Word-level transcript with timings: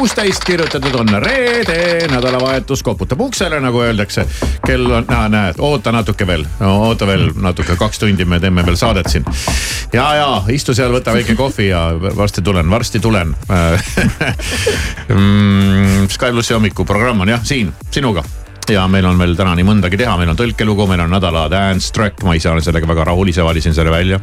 kuusteist 0.00 0.44
kirjutatud 0.44 0.94
on 0.94 1.08
reede, 1.22 2.06
nädalavahetus 2.08 2.82
koputab 2.82 3.20
uksele, 3.20 3.58
nagu 3.60 3.82
öeldakse. 3.84 4.24
kell 4.66 4.90
on, 4.90 5.04
näed, 5.28 5.54
oota 5.58 5.92
natuke 5.92 6.26
veel 6.26 6.46
no,, 6.60 6.70
oota 6.86 7.06
veel 7.06 7.26
natuke, 7.36 7.76
kaks 7.76 8.00
tundi 8.00 8.24
me 8.24 8.40
teeme 8.40 8.64
veel 8.66 8.80
saadet 8.80 9.12
siin. 9.12 9.28
ja, 9.92 10.08
ja 10.16 10.42
istu 10.56 10.74
seal, 10.74 10.92
võta 10.96 11.12
väike 11.12 11.36
kohvi 11.36 11.68
ja 11.68 11.84
varsti 12.16 12.40
tulen, 12.42 12.70
varsti 12.70 13.00
tulen 13.00 13.36
mm,. 15.08 16.08
Sky 16.08 16.32
plussi 16.32 16.56
hommikuprogramm 16.56 17.20
on 17.20 17.36
jah 17.36 17.44
siin 17.44 17.74
sinuga 17.92 18.24
ja 18.70 18.86
meil 18.88 19.06
on 19.08 19.18
veel 19.18 19.34
täna 19.38 19.54
nii 19.58 19.66
mõndagi 19.66 19.98
teha, 20.00 20.14
meil 20.20 20.30
on 20.32 20.38
tõlkelugu, 20.38 20.86
meil 20.90 21.04
on 21.04 21.12
nädala 21.14 21.46
dance 21.50 21.90
track, 21.94 22.22
ma 22.26 22.36
ise 22.38 22.50
olen 22.50 22.64
sellega 22.64 22.88
väga 22.88 23.10
rahul, 23.10 23.30
ise 23.30 23.44
valisin 23.44 23.74
selle 23.76 23.92
välja. 23.92 24.20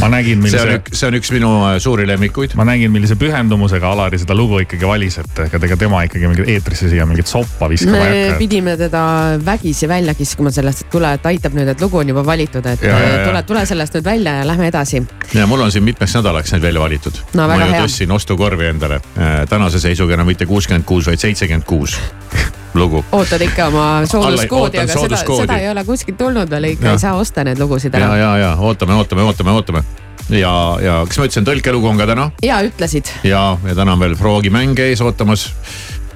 ma 0.00 0.08
nägin, 0.12 0.42
see 0.46 0.58
on 0.60 0.68
millise, 0.68 0.74
üks, 0.78 0.98
see 0.98 1.08
on 1.08 1.16
üks 1.18 1.30
minu 1.32 1.50
äh, 1.66 1.76
suuri 1.82 2.04
lemmikuid. 2.06 2.54
ma 2.58 2.66
nägin, 2.68 2.92
millise 2.92 3.16
pühendumusega 3.18 3.88
Alari 3.92 4.18
seda 4.20 4.36
lugu 4.36 4.60
ikkagi 4.62 4.86
valis, 4.86 5.18
et 5.22 5.40
ega 5.46 5.60
ega 5.68 5.78
tema 5.80 6.02
ikkagi 6.06 6.28
mingit 6.28 6.50
eetrisse 6.52 6.90
siia 6.92 7.06
mingit 7.08 7.30
soppa 7.30 7.70
viskama 7.72 7.96
me 7.96 8.10
ei 8.10 8.26
hakka. 8.28 8.38
pidime 8.42 8.76
teda 8.80 9.02
vägisi 9.44 9.88
välja 9.88 10.14
kiskuma 10.18 10.52
sellest, 10.54 10.84
et 10.84 10.92
tule, 10.92 11.14
et 11.18 11.30
aitab 11.32 11.56
nüüd, 11.56 11.72
et 11.72 11.82
lugu 11.82 12.02
on 12.02 12.14
juba 12.14 12.26
valitud, 12.26 12.66
et 12.66 12.84
Ja, 12.84 12.98
ja, 12.98 13.08
ja. 13.14 13.24
tule, 13.26 13.42
tule 13.48 13.64
sellest 13.66 13.96
nüüd 13.98 14.06
välja 14.06 14.36
ja 14.42 14.46
lähme 14.46 14.68
edasi. 14.68 15.02
ja 15.34 15.46
mul 15.46 15.64
on 15.64 15.72
siin 15.72 15.86
mitmeks 15.88 16.14
nädalaks 16.20 16.52
neid 16.52 16.68
välja 16.68 16.84
valitud. 16.84 17.24
No 17.34 17.48
väga 17.48 17.64
ma 17.64 17.72
ju 17.72 17.88
tõstsin 17.88 18.14
ostukorvi 18.14 18.70
endale. 18.74 19.00
tänase 19.48 19.80
seisuga 19.80 20.14
enam 20.14 20.28
mitte 20.28 20.46
kuuskümmend 20.46 20.84
kuus, 20.84 21.08
vaid 21.08 21.22
seitsekümmend 21.22 21.66
kuus 21.66 21.98
lugu. 22.74 23.04
ootad 23.12 23.40
ikka 23.40 23.68
oma 23.70 23.86
sooduskoodi, 24.06 24.78
aga 24.82 24.92
seda, 24.92 25.22
seda 25.24 25.58
ei 25.58 25.70
ole 25.70 25.84
kuskilt 25.84 26.18
tulnud 26.18 26.50
veel, 26.50 26.72
ikka 26.74 26.92
ei 26.94 27.02
saa 27.02 27.14
osta 27.18 27.44
neid 27.44 27.60
lugusid 27.60 27.94
ja, 27.94 28.04
ära. 28.04 28.16
ja, 28.16 28.30
ja 28.44 28.54
ootame, 28.58 28.94
ootame, 28.94 29.22
ootame, 29.22 29.54
ootame. 29.56 29.82
ja, 30.28 30.52
ja 30.82 30.96
kas 31.08 31.20
ma 31.20 31.28
ütlesin, 31.28 31.46
tõlkelugu 31.48 31.90
on 31.90 32.00
ka 32.00 32.08
täna 32.10 32.30
ja 32.44 32.60
ütlesid, 32.66 33.12
ja, 33.24 33.42
ja 33.64 33.78
täna 33.78 33.96
on 33.96 34.04
veel 34.04 34.16
proogimäng 34.18 34.78
ees 34.88 35.02
ootamas. 35.04 35.48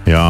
ja, 0.08 0.24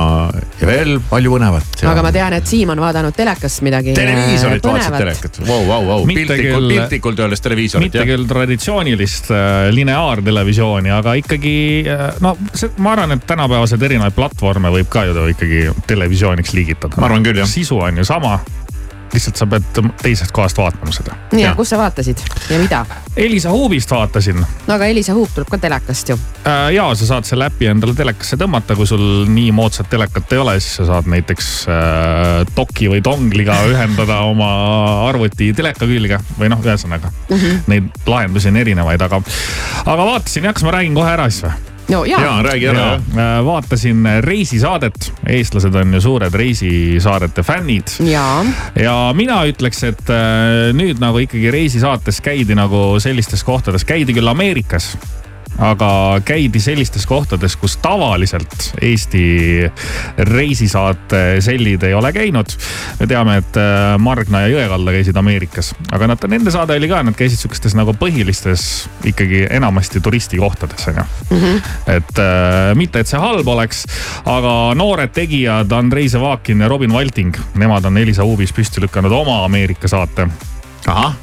ja 0.60 0.68
veel 0.68 0.98
palju 1.08 1.32
põnevat. 1.34 1.82
aga 1.88 2.04
ma 2.04 2.12
tean, 2.14 2.36
et 2.36 2.48
Siim 2.48 2.72
on 2.74 2.82
vaadanud 2.82 3.16
telekast 3.16 3.62
midagi. 3.66 3.94
televiisorit 3.96 4.64
vaatasid 4.66 4.98
telekat, 4.98 5.40
vau, 5.48 5.60
vau, 5.68 5.80
vau, 5.88 6.06
piltlikult, 6.08 6.68
piltlikult 6.72 7.22
öeldes 7.24 7.44
televiisorit 7.44 7.88
mitte 7.88 8.02
jah. 8.02 8.08
küll 8.12 8.26
traditsioonilist 8.30 9.32
äh, 9.32 9.68
lineaartelevisiooni, 9.74 10.92
aga 10.94 11.16
ikkagi 11.22 11.54
äh, 11.88 12.08
no 12.24 12.34
see, 12.52 12.72
ma 12.82 12.96
arvan, 12.96 13.16
et 13.16 13.26
tänapäevaseid 13.28 13.88
erinevaid 13.90 14.16
platvorme 14.16 14.72
võib 14.74 14.90
ka 14.92 15.06
ju 15.08 15.28
ikkagi 15.32 15.64
televisiooniks 15.88 16.56
liigitada. 16.56 16.98
Ma 17.00 17.08
arvan 17.08 17.24
küll, 17.26 17.40
jah. 17.42 17.48
sisu 17.48 17.80
on 17.82 18.02
ju 18.02 18.08
sama, 18.08 18.38
lihtsalt 19.12 19.36
sa 19.36 19.46
pead 19.46 19.80
teisest 20.02 20.32
kohast 20.34 20.58
vaatama 20.58 20.92
seda. 20.94 21.16
nii, 21.32 21.44
ja 21.44 21.54
kus 21.56 21.72
sa 21.72 21.78
vaatasid 21.80 22.20
ja 22.50 22.58
mida? 22.60 22.84
Elisa 23.16 23.50
Huubist 23.52 23.90
vaatasin 23.90 24.40
no 24.40 24.74
aga 24.74 24.88
Elisa 24.90 25.14
Huup 25.16 25.32
tuleb 25.34 25.50
ka 25.52 25.58
telekast 25.60 26.12
ju. 26.12 26.18
Äh, 26.46 26.72
ja 26.76 26.86
sa 26.98 27.08
saad 27.08 27.28
selle 27.28 27.48
äpi 27.50 27.68
endale 27.70 27.94
telekasse 27.96 28.38
tõmmata, 28.40 28.76
kui 28.78 28.88
sul 28.88 29.26
nii 29.28 29.50
moodsat 29.56 29.90
telekat 29.92 30.32
ei 30.32 30.42
ole, 30.42 30.56
siis 30.60 30.78
sa 30.80 30.88
saad 30.88 31.10
näiteks 31.12 31.50
äh, 31.68 32.30
doki 32.56 32.88
või 32.92 33.02
dongliga 33.04 33.58
ühendada 33.72 34.22
oma 34.28 34.52
arvuti 35.08 35.52
teleka 35.56 35.88
külge 35.88 36.20
või 36.38 36.52
noh, 36.52 36.62
ühesõnaga 36.64 37.12
mm 37.12 37.36
-hmm. 37.36 37.60
neid 37.72 38.08
lahendusi 38.08 38.52
on 38.52 38.62
erinevaid, 38.64 39.02
aga, 39.02 39.20
aga 39.84 40.08
vaatasin 40.12 40.48
jah, 40.48 40.56
kas 40.56 40.64
ma 40.66 40.78
räägin 40.78 40.96
kohe 40.96 41.12
ära 41.12 41.28
siis 41.30 41.44
või? 41.48 41.71
No 41.92 42.04
ja, 42.08 42.20
ja 42.20 42.42
räägi 42.42 42.66
ära 42.72 42.88
äh, 42.94 43.44
vaatasin 43.44 44.08
reisisaadet, 44.24 45.12
eestlased 45.28 45.74
on 45.74 45.94
ju 45.94 46.00
suured 46.00 46.34
reisisaadete 46.34 47.42
fännid. 47.42 47.96
Ja. 48.08 48.44
ja 48.74 48.96
mina 49.16 49.42
ütleks, 49.48 49.82
et 49.92 50.12
äh, 50.12 50.70
nüüd 50.76 51.02
nagu 51.02 51.22
ikkagi 51.22 51.50
reisisaates 51.54 52.22
käidi 52.24 52.56
nagu 52.58 53.00
sellistes 53.02 53.44
kohtades, 53.44 53.84
käidi 53.88 54.16
küll 54.16 54.30
Ameerikas 54.32 54.92
aga 55.58 56.20
käidi 56.24 56.60
sellistes 56.60 57.06
kohtades, 57.06 57.56
kus 57.60 57.76
tavaliselt 57.82 58.72
Eesti 58.82 59.24
reisisaate 60.18 61.40
sellid 61.44 61.82
ei 61.82 61.94
ole 61.94 62.12
käinud. 62.12 62.56
me 63.00 63.06
teame, 63.06 63.36
et 63.42 63.56
äh, 63.56 63.98
Margna 63.98 64.44
ja 64.46 64.52
Jõekalda 64.54 64.94
käisid 64.96 65.16
Ameerikas, 65.16 65.72
aga 65.92 66.12
nad, 66.12 66.24
nende 66.28 66.50
saade 66.54 66.76
oli 66.76 66.88
ka, 66.88 67.02
nad 67.02 67.16
käisid 67.18 67.42
sihukestes 67.42 67.76
nagu 67.78 67.94
põhilistes 67.98 68.86
ikkagi 69.08 69.46
enamasti 69.50 70.00
turistikohtades 70.00 70.88
on 70.88 71.02
ju. 71.02 71.06
et 71.86 72.22
äh, 72.22 72.72
mitte, 72.78 73.02
et 73.02 73.10
see 73.10 73.20
halb 73.20 73.48
oleks, 73.48 73.84
aga 74.24 74.54
noored 74.78 75.12
tegijad 75.14 75.72
Andrei 75.72 76.08
Zevakin 76.08 76.64
ja 76.64 76.68
Robin 76.68 76.92
Valting, 76.92 77.36
nemad 77.60 77.84
on 77.84 77.98
Elisa 77.98 78.24
Uubis 78.24 78.52
püsti 78.52 78.82
lükanud 78.84 79.12
oma 79.12 79.44
Ameerika 79.44 79.88
saate 79.88 80.28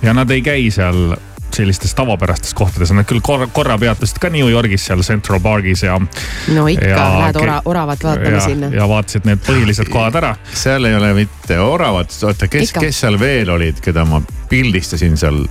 ja 0.02 0.14
nad 0.14 0.30
ei 0.32 0.42
käi 0.42 0.70
seal 0.72 1.16
sellistes 1.60 1.94
tavapärastes 1.98 2.54
kohtades, 2.58 2.92
nad 2.96 3.08
küll 3.10 3.22
korra, 3.26 3.48
korra 3.54 3.78
peatusid 3.82 4.20
ka 4.22 4.32
New 4.32 4.48
Yorgis 4.48 4.88
seal 4.88 5.04
Central 5.06 5.42
Pargis 5.44 5.84
ja. 5.84 5.98
no 6.56 6.68
ikka, 6.72 6.88
Ja 6.90 7.08
lähed 7.20 7.40
ora-, 7.42 7.62
oravat 7.66 8.04
vaatama 8.04 8.38
ja, 8.38 8.44
sinna. 8.44 8.72
ja 8.74 8.88
vaatasid 8.90 9.28
need 9.28 9.42
põhilised 9.46 9.92
kohad 9.92 10.20
ära. 10.22 10.36
seal 10.54 10.88
ei 10.88 10.96
ole 10.96 11.14
mitte 11.18 11.60
oravat, 11.60 12.16
oota, 12.24 12.48
kes, 12.52 12.74
kes 12.78 13.02
seal 13.06 13.20
veel 13.20 13.52
olid, 13.56 13.82
keda 13.84 14.06
ma 14.08 14.22
pildistasin 14.50 15.18
seal? 15.20 15.44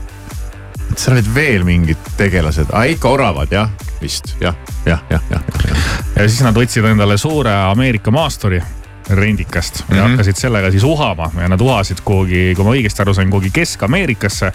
seal 0.96 1.18
olid 1.18 1.28
veel 1.34 1.68
mingid 1.68 2.10
tegelased, 2.16 2.72
aa 2.72 2.86
ikka 2.88 3.12
oravad 3.12 3.52
jah, 3.52 3.70
vist 4.02 4.34
jah, 4.40 4.56
jah, 4.86 5.04
jah, 5.12 5.22
jah, 5.30 5.52
jah. 5.68 5.86
ja 6.16 6.26
siis 6.26 6.40
nad 6.46 6.56
võtsid 6.56 6.88
endale 6.88 7.18
suure 7.20 7.52
Ameerika 7.68 8.14
maasturi 8.14 8.62
rendikast 9.08 9.80
ja 9.80 9.84
mm. 9.88 9.96
-hmm. 9.96 10.08
hakkasid 10.08 10.36
sellega 10.36 10.70
siis 10.70 10.84
uhama 10.84 11.30
ja 11.40 11.48
nad 11.48 11.60
uhasid 11.60 11.98
kuhugi, 12.04 12.52
kui 12.56 12.64
ma 12.64 12.74
õigesti 12.76 13.02
aru 13.02 13.14
sain, 13.14 13.30
kuhugi 13.30 13.50
Kesk-Ameerikasse. 13.50 14.52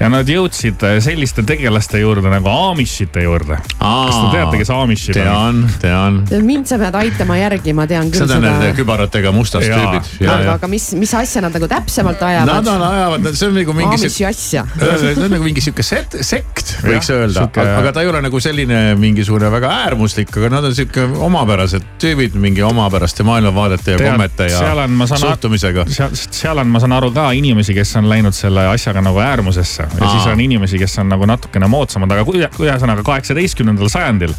ja 0.00 0.08
nad 0.08 0.28
jõudsid 0.28 0.82
äh, 0.82 0.98
selliste 1.02 1.42
tegelaste 1.42 1.98
juurde 2.00 2.30
nagu 2.30 2.48
Amishite 2.48 3.22
juurde. 3.22 3.58
kas 3.78 4.16
te 4.16 4.36
teate, 4.36 4.56
kes 4.58 4.70
Amishid 4.70 5.16
on? 5.16 5.70
tean, 5.80 6.22
tean. 6.28 6.46
mind 6.46 6.66
sa 6.66 6.78
pead 6.78 6.94
aitama 6.94 7.36
järgi, 7.36 7.72
ma 7.72 7.86
tean 7.86 8.10
küll 8.10 8.26
Need 8.26 8.36
on 8.36 8.42
need 8.42 8.60
seda. 8.60 8.76
kübaratega 8.76 9.32
mustast 9.32 9.66
Jaa. 9.68 9.78
tüübid. 9.78 10.28
aga, 10.30 10.52
aga 10.58 10.68
mis, 10.68 10.92
mis 10.98 11.14
asja 11.14 11.42
nad 11.44 11.54
nagu 11.54 11.68
täpsemalt 11.68 12.20
Nad 12.20 12.28
ajavad? 12.30 12.66
on, 12.66 12.82
ajavad, 12.82 13.30
see 13.34 13.48
on 13.48 13.54
nagu 13.58 13.72
mingi 13.72 13.98
Amishi 13.98 14.26
asja. 14.28 14.66
see 15.00 15.14
on 15.16 15.30
nagu 15.30 15.44
mingi 15.44 15.64
sihuke 15.64 15.82
set, 15.82 16.16
sekt, 16.20 16.76
võiks 16.84 17.10
Jah, 17.10 17.24
öelda, 17.24 17.48
aga 17.78 17.92
ta 17.92 18.04
ei 18.04 18.08
ole 18.08 18.22
nagu 18.24 18.40
selline 18.40 18.94
mingisugune 19.00 19.50
väga 19.52 19.72
äärmuslik, 19.84 20.32
aga 20.36 20.52
nad 20.58 20.68
on 20.70 20.76
sihuke 20.76 21.06
omapärased 21.26 21.86
tüübid 22.02 22.36
mingi 22.40 22.62
omapäraste 22.66 23.26
maailmavaadete 23.26 23.93
ja 23.94 23.98
Tead, 24.02 24.10
kommete 24.12 24.48
ja 24.50 24.58
seal 24.58 24.78
on, 24.84 24.96
saan- 25.08 25.20
suhtumisega. 25.24 25.84
seal, 25.88 26.10
seal 26.14 26.58
on, 26.62 26.68
ma 26.74 26.82
saan 26.82 26.92
aru 26.98 27.10
ka 27.14 27.28
inimesi, 27.36 27.74
kes 27.76 27.94
on 28.00 28.08
läinud 28.10 28.34
selle 28.36 28.66
asjaga 28.72 29.00
nagu 29.04 29.18
äärmusesse 29.22 29.82
ja 29.86 30.04
Aa. 30.06 30.12
siis 30.12 30.26
on 30.32 30.40
inimesi, 30.44 30.78
kes 30.82 30.98
on 31.02 31.08
nagu 31.12 31.26
natukene 31.30 31.66
moodsamad, 31.70 32.12
aga 32.12 32.24
kui- 32.28 32.42
ühesõnaga 32.44 33.02
kaheksateistkümnendal 33.06 33.88
sajandil 33.92 34.34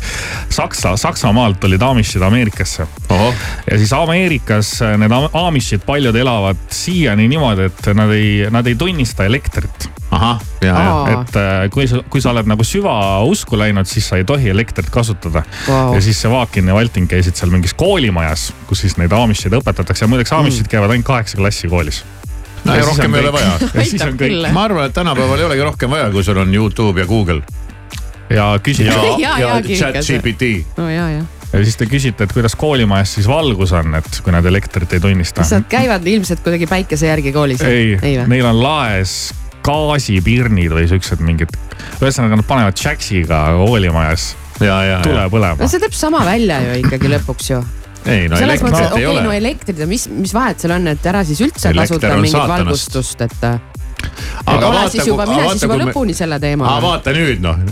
Saksa, 0.49 0.95
Saksamaalt 0.97 1.59
tulid 1.59 1.81
Amishid 1.81 2.21
Ameerikasse 2.21 2.87
ja 3.71 3.77
siis 3.77 3.93
Ameerikas 3.93 4.79
need 4.97 5.11
Am- 5.11 5.29
Amishid 5.33 5.81
paljud 5.85 6.15
elavad 6.15 6.57
siiani 6.69 7.27
niimoodi, 7.31 7.69
et 7.71 7.87
nad 7.95 8.11
ei, 8.11 8.47
nad 8.51 8.67
ei 8.67 8.75
tunnista 8.75 9.25
elektrit. 9.25 9.89
ahah, 10.15 10.41
ja, 10.63 10.73
ja 10.73 10.95
et 11.13 11.37
äh, 11.39 11.53
kui 11.73 11.87
sa, 11.91 12.01
kui 12.09 12.23
sa 12.23 12.31
oled 12.33 12.47
nagu 12.49 12.65
süvausku 12.65 13.59
läinud, 13.59 13.89
siis 13.89 14.07
sa 14.09 14.19
ei 14.21 14.25
tohi 14.27 14.49
elektrit 14.53 14.89
kasutada 14.93 15.43
Vau. 15.67 15.93
ja 15.95 16.01
siis 16.01 16.21
see 16.21 16.31
Vaakin 16.31 16.71
ja 16.71 16.77
Valting 16.77 17.09
käisid 17.11 17.35
seal 17.39 17.53
mingis 17.53 17.75
koolimajas, 17.77 18.49
kus 18.69 18.85
siis 18.85 18.97
neid 19.01 19.13
Amishid 19.15 19.55
õpetatakse 19.59 20.05
ja 20.05 20.11
muideks 20.11 20.33
Amishid 20.35 20.71
käivad 20.71 20.93
ainult 20.95 21.07
kaheksa 21.07 21.37
klassi 21.41 21.69
koolis. 21.71 22.03
no 22.65 22.75
ja 22.75 22.85
rohkem 22.87 23.13
ei 23.15 23.25
ole 23.27 23.35
vaja. 23.35 23.53
ja 23.61 23.85
siis 23.85 24.01
on 24.01 24.07
Aitab 24.07 24.17
kõik 24.21 24.33
küll. 24.33 24.49
ma 24.55 24.65
arvan, 24.69 24.89
et 24.89 24.97
tänapäeval 24.97 25.43
ei 25.43 25.49
olegi 25.51 25.69
rohkem 25.69 25.95
vaja, 25.97 26.09
kui 26.11 26.23
sul 26.23 26.41
on 26.41 26.55
Youtube 26.55 27.03
ja 27.03 27.07
Google 27.09 27.41
ja 28.29 28.51
küsite 28.63 28.89
ja 28.89 29.03
Ja, 29.05 29.17
ja, 29.29 29.37
ja 29.39 29.55
ja 29.55 29.61
kirjutas. 29.61 30.05
chat 30.05 30.23
GPT. 30.23 30.77
no 30.77 30.89
ja, 30.89 31.09
ja. 31.09 31.23
ja 31.53 31.63
siis 31.63 31.77
te 31.77 31.85
küsite, 31.85 32.25
et 32.25 32.33
kuidas 32.33 32.55
koolimajas 32.55 33.13
siis 33.19 33.27
valgus 33.29 33.73
on, 33.75 33.95
et 33.99 34.21
kui 34.23 34.33
nad 34.33 34.45
elektrit 34.45 34.93
ei 34.97 34.99
tunnista 35.03 35.43
kas. 35.43 35.51
nad 35.55 35.67
käivad 35.69 36.07
ilmselt 36.07 36.43
kuidagi 36.43 36.67
päikese 36.67 37.07
järgi 37.07 37.33
koolis? 37.35 37.61
ei, 37.61 37.97
ei 38.01 38.17
neil 38.27 38.45
on 38.49 38.63
laes 38.63 39.33
gaasipirnid 39.65 40.75
või 40.75 40.87
siuksed 40.91 41.23
mingid, 41.25 41.53
ühesõnaga 42.01 42.39
nad 42.41 42.47
panevad 42.47 42.79
Jaxiga 42.79 43.45
koolimajas 43.59 44.33
ja, 44.61 44.77
ja, 44.85 44.99
tule 45.03 45.25
põlema 45.31 45.59
no. 45.59 45.69
see 45.71 45.81
teeb 45.83 45.95
sama 45.97 46.23
välja 46.27 46.61
ju 46.63 46.79
ikkagi 46.83 47.11
lõpuks 47.15 47.51
ju. 47.51 47.61
ei 48.05 48.27
no 48.31 48.39
selles 48.39 48.63
mõttes, 48.65 48.81
elektrit 48.81 48.85
et 48.85 48.99
ei 48.99 49.07
okei 49.07 49.07
okay,, 49.11 49.23
no 49.23 49.31
ole. 49.31 49.39
elektrid 49.41 49.81
ja 49.83 49.87
mis, 49.89 50.09
mis 50.11 50.35
vahet 50.35 50.61
seal 50.63 50.75
on, 50.77 50.91
et 50.93 51.07
ära 51.11 51.23
siis 51.27 51.41
üldse 51.45 51.71
Elekter 51.71 51.95
kasuta 51.95 52.19
mingit 52.19 52.37
saatanast. 52.37 52.65
valgustust, 52.65 53.25
et. 53.25 53.39
et 53.43 53.73
Aga 54.45 54.67
vaata, 54.69 54.89
siis 54.93 55.07
juba, 55.07 55.25
mine 55.25 55.41
aga 55.41 55.53
siis 55.55 55.63
vaata, 55.63 55.65
juba 55.65 55.73
kui 55.73 55.81
me- 55.81 55.91
lõpuni 55.91 56.13
selle 56.13 56.37
aga 56.37 56.45
teemaga. 56.45 56.75
vaata 56.83 57.13
nüüd 57.15 57.41
noh, 57.41 57.63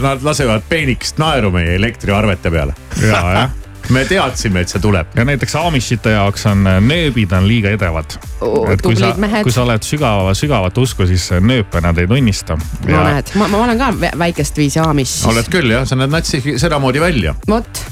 nad 0.00 0.24
lasevad 0.24 0.64
peenikest 0.68 1.20
naeru 1.20 1.50
meie 1.54 1.74
elektriarvete 1.76 2.54
peale. 2.54 2.76
ja, 3.02 3.20
jah. 3.20 3.60
Me 3.90 4.04
teadsime, 4.08 4.60
et 4.64 4.68
see 4.72 4.80
tuleb. 4.80 5.06
ja 5.16 5.24
näiteks 5.24 5.54
Amishite 5.60 6.10
jaoks 6.14 6.46
on 6.46 6.66
äh, 6.66 6.80
nööbid 6.84 7.32
on 7.36 7.48
liiga 7.48 7.70
edevad. 7.74 8.16
Oo, 8.40 8.66
et 8.72 8.82
kui 8.82 8.96
sa 8.96 9.12
kui 9.42 9.52
sa 9.52 9.62
oled 9.66 9.82
sügava, 9.86 10.34
sügavat 10.34 10.78
usku, 10.78 11.06
siis 11.06 11.28
nööpe 11.40 11.80
nad 11.84 11.98
ei 11.98 12.06
tunnista. 12.10 12.56
no 12.88 13.04
näed, 13.04 13.34
ma, 13.40 13.48
ma 13.48 13.64
olen 13.64 13.78
ka 13.78 13.90
vä- 14.00 14.14
väikest 14.18 14.56
viisi 14.56 14.80
aamis. 14.80 15.20
oled 15.30 15.48
küll 15.52 15.70
jah, 15.76 15.86
sa 15.88 15.96
näed 15.98 16.10
natsi 16.14 16.42
sedamoodi 16.58 17.00
välja. 17.00 17.34
vot, 17.48 17.84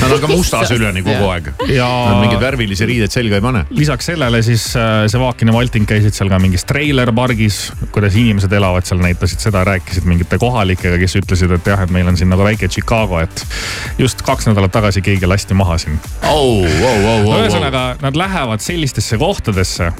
Nad 0.00 0.12
on 0.12 0.20
ka 0.22 0.30
musta 0.30 0.60
süljeni 0.68 1.02
kogu 1.06 1.28
aeg. 1.32 1.50
ja 1.72 1.88
Nad 1.88 2.20
mingeid 2.22 2.42
värvilisi 2.42 2.86
riideid 2.88 3.12
selga 3.14 3.38
ei 3.38 3.44
pane. 3.44 3.64
lisaks 3.70 4.10
sellele 4.10 4.42
siis 4.46 4.64
äh, 4.76 5.06
Sevakin 5.10 5.48
ja 5.48 5.54
Valting 5.56 5.88
käisid 5.88 6.16
seal 6.16 6.30
ka 6.32 6.40
mingis 6.42 6.66
treilerpargis, 6.68 7.60
kuidas 7.94 8.16
inimesed 8.18 8.52
elavad 8.52 8.86
seal, 8.88 9.00
näitasid 9.02 9.42
seda, 9.42 9.64
rääkisid 9.68 10.08
mingite 10.08 10.38
kohalikega, 10.40 10.98
kes 11.00 11.18
ütlesid, 11.22 11.54
et 11.58 11.72
jah, 11.72 11.82
et 11.84 11.94
meil 11.94 12.08
on 12.10 12.18
siin 12.18 12.30
nagu 12.32 12.44
väike 12.46 12.68
Chicago, 12.72 13.22
et 13.22 13.46
just 13.98 14.22
kaks 14.26 14.50
nädalat 14.50 14.74
tagasi 14.74 15.02
keegi 15.04 15.28
lasti 15.28 15.56
maha 15.58 15.78
siin. 15.80 15.98
oh, 16.28 16.62
oh, 16.64 16.84
oh, 16.84 17.26
oh, 17.32 17.40
ühesõnaga, 17.40 17.88
nad 18.04 18.16
lähevad 18.18 18.64
sellistesse 18.64 19.18
kohtadesse 19.18 19.92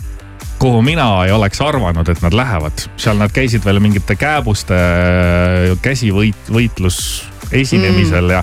kuhu 0.58 0.82
mina 0.82 1.06
ei 1.25 1.32
oleks 1.32 1.61
arvanud, 1.62 2.08
et 2.11 2.23
nad 2.23 2.34
lähevad, 2.34 2.87
seal 2.99 3.19
nad 3.19 3.32
käisid 3.34 3.64
veel 3.64 3.79
mingite 3.82 4.17
kääbuste 4.19 4.79
äh, 4.79 5.75
käsivõit, 5.82 6.50
võitlus 6.52 6.99
esinemisel 7.52 8.24
mm. 8.24 8.30
ja. 8.30 8.42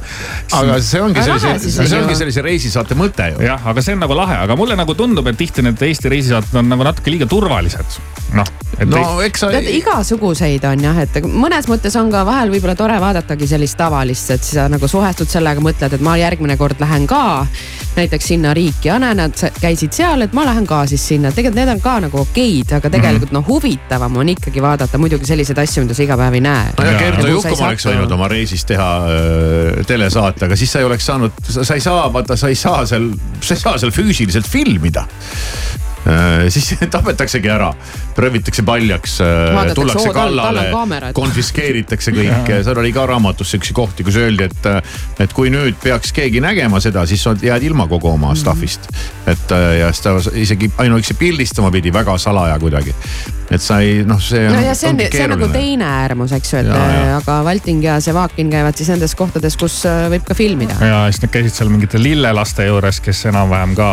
aga 0.59 0.77
see 0.81 1.01
ongi 1.01 1.21
Aga 1.21 1.39
sellise 1.39 1.73
see 1.75 1.97
on 1.97 2.05
ongi 2.05 2.17
sellise 2.19 2.43
reisisaate 2.45 2.97
mõte 2.97 3.29
ju. 3.33 3.43
jah, 3.45 3.67
aga 3.71 3.83
see 3.85 3.95
on 3.95 4.03
nagu 4.05 4.17
lahe, 4.17 4.37
aga 4.45 4.57
mulle 4.59 4.77
nagu 4.79 4.95
tundub, 4.97 5.27
et 5.31 5.39
tihti 5.39 5.65
need 5.65 5.81
Eesti 5.85 6.11
reisisaated 6.11 6.59
on 6.61 6.69
nagu 6.71 6.87
natuke 6.87 7.13
liiga 7.13 7.27
turvalised. 7.29 7.99
noh, 8.35 8.51
et 8.79 8.89
no 8.89 9.01
ei- 9.01 9.29
eks 9.29 9.45
sa. 9.45 9.51
tead 9.53 9.69
igasuguseid 9.77 10.65
on 10.71 10.85
jah, 10.87 11.01
et 11.05 11.21
mõnes 11.25 11.69
mõttes 11.71 11.95
on 11.99 12.11
ka 12.13 12.25
vahel 12.27 12.53
võib-olla 12.53 12.75
tore 12.79 12.99
vaadatagi 13.01 13.47
sellist 13.55 13.77
tavalist, 13.79 14.31
et 14.35 14.43
sa 14.43 14.69
nagu 14.71 14.87
suhestud 14.89 15.29
sellega, 15.31 15.61
mõtled, 15.63 15.97
et 15.97 16.05
ma 16.05 16.17
järgmine 16.19 16.57
kord 16.57 16.81
lähen 16.81 17.07
ka 17.07 17.23
näiteks 17.95 18.27
sinna 18.27 18.53
riiki 18.53 18.87
ja 18.89 18.99
näen, 18.99 19.17
nad 19.17 19.39
käisid 19.61 19.93
seal, 19.95 20.21
et 20.25 20.33
ma 20.33 20.43
lähen 20.45 20.65
ka 20.67 20.81
siis 20.89 21.03
sinna, 21.07 21.31
tegelikult 21.31 21.55
need 21.55 21.69
on 21.75 21.81
ka 21.81 21.93
nagu 22.07 22.19
okeid, 22.25 22.73
aga 22.77 22.89
tegelikult 22.89 23.31
Mhm. 23.31 23.33
noh, 23.39 23.47
huvitavam 23.47 24.17
on 24.17 24.29
ikkagi 24.29 24.61
vaadata 24.61 24.97
muidugi 24.97 25.25
selliseid 25.25 25.57
asju, 25.57 25.83
mida 25.85 25.93
sa 25.95 26.03
iga 26.03 26.17
päev 26.17 26.33
ei 26.33 26.41
näe. 26.41 26.65
Jaa. 26.77 26.99
Kertu 26.99 27.27
Jukum 27.27 27.61
oleks 27.67 27.85
võinud 27.85 28.11
oma 28.11 28.27
reisist 28.27 28.67
teha 28.67 28.89
äh, 29.07 29.85
telesaate, 29.87 30.45
aga 30.45 30.55
siis 30.55 30.71
sa 30.71 30.79
ei 30.79 30.85
oleks 30.85 31.05
saanud, 31.05 31.31
sa 31.61 31.73
ei 31.73 31.79
saa, 31.81 32.07
vaata, 32.13 32.35
sa 32.35 32.47
ei 32.51 32.55
saa 32.55 32.85
seal, 32.85 33.09
sa 33.41 33.53
ei 33.53 33.59
saa 33.59 33.77
seal 33.77 33.91
füüsiliselt 33.95 34.47
filmida. 34.49 35.05
Siis 36.49 36.73
tapetaksegi 36.95 37.49
ära, 37.49 37.71
röövitakse 38.17 38.63
paljaks, 38.63 39.17
Vaadatakse, 39.19 39.75
tullakse 39.79 40.13
kallale 40.13 40.65
konfiskeeritakse 41.19 42.11
kõik, 42.15 42.51
seal 42.63 42.77
oli 42.81 42.91
ka 42.95 43.05
raamatus 43.09 43.55
siukseid 43.55 43.75
kohti, 43.77 44.05
kus 44.05 44.19
öeldi, 44.21 44.49
et, 44.49 44.69
et 45.25 45.33
kui 45.33 45.49
nüüd 45.53 45.77
peaks 45.83 46.13
keegi 46.15 46.41
nägema 46.43 46.79
seda, 46.83 47.05
siis 47.09 47.23
sa 47.25 47.35
jääd 47.41 47.63
ilma 47.71 47.87
kogu 47.91 48.11
oma 48.13 48.33
Mhm. 48.35 48.41
stuff'ist. 48.41 48.89
et 49.27 49.51
äh, 49.51 49.79
ja 49.79 49.91
seda 49.93 50.17
isegi 50.33 50.71
ainuüksi 50.77 51.13
pildistama 51.17 51.71
pidi 51.71 51.93
väga 51.93 52.17
salaja 52.17 52.59
kuidagi. 52.59 52.95
Et 53.53 53.61
sa 53.61 53.79
ei, 53.83 54.01
noh, 54.07 54.19
see 54.21 54.45
on. 54.47 54.55
no 54.55 54.61
ja 54.65 54.73
see 54.77 54.89
on, 54.89 55.01
see 55.11 55.25
on 55.25 55.33
nagu 55.35 55.49
teine 55.53 55.85
äärmus, 55.85 56.33
eks 56.35 56.53
ju, 56.53 56.61
et 56.63 56.69
Jaa, 56.71 56.85
jaa. 56.95 57.17
aga 57.19 57.37
Valting 57.45 57.83
ja 57.85 57.97
Sevakin 58.03 58.49
käivad 58.53 58.77
siis 58.79 58.89
nendes 58.93 59.15
kohtades, 59.17 59.57
kus 59.59 59.77
äh, 59.89 60.05
võib 60.13 60.25
ka 60.27 60.37
filmida. 60.37 60.77
ja 60.81 61.03
siis 61.11 61.21
nad 61.23 61.33
käisid 61.33 61.57
seal 61.57 61.71
mingite 61.73 62.01
lillelaste 62.01 62.67
juures, 62.69 62.99
kes 63.05 63.25
enam-vähem 63.31 63.75
ka 63.77 63.89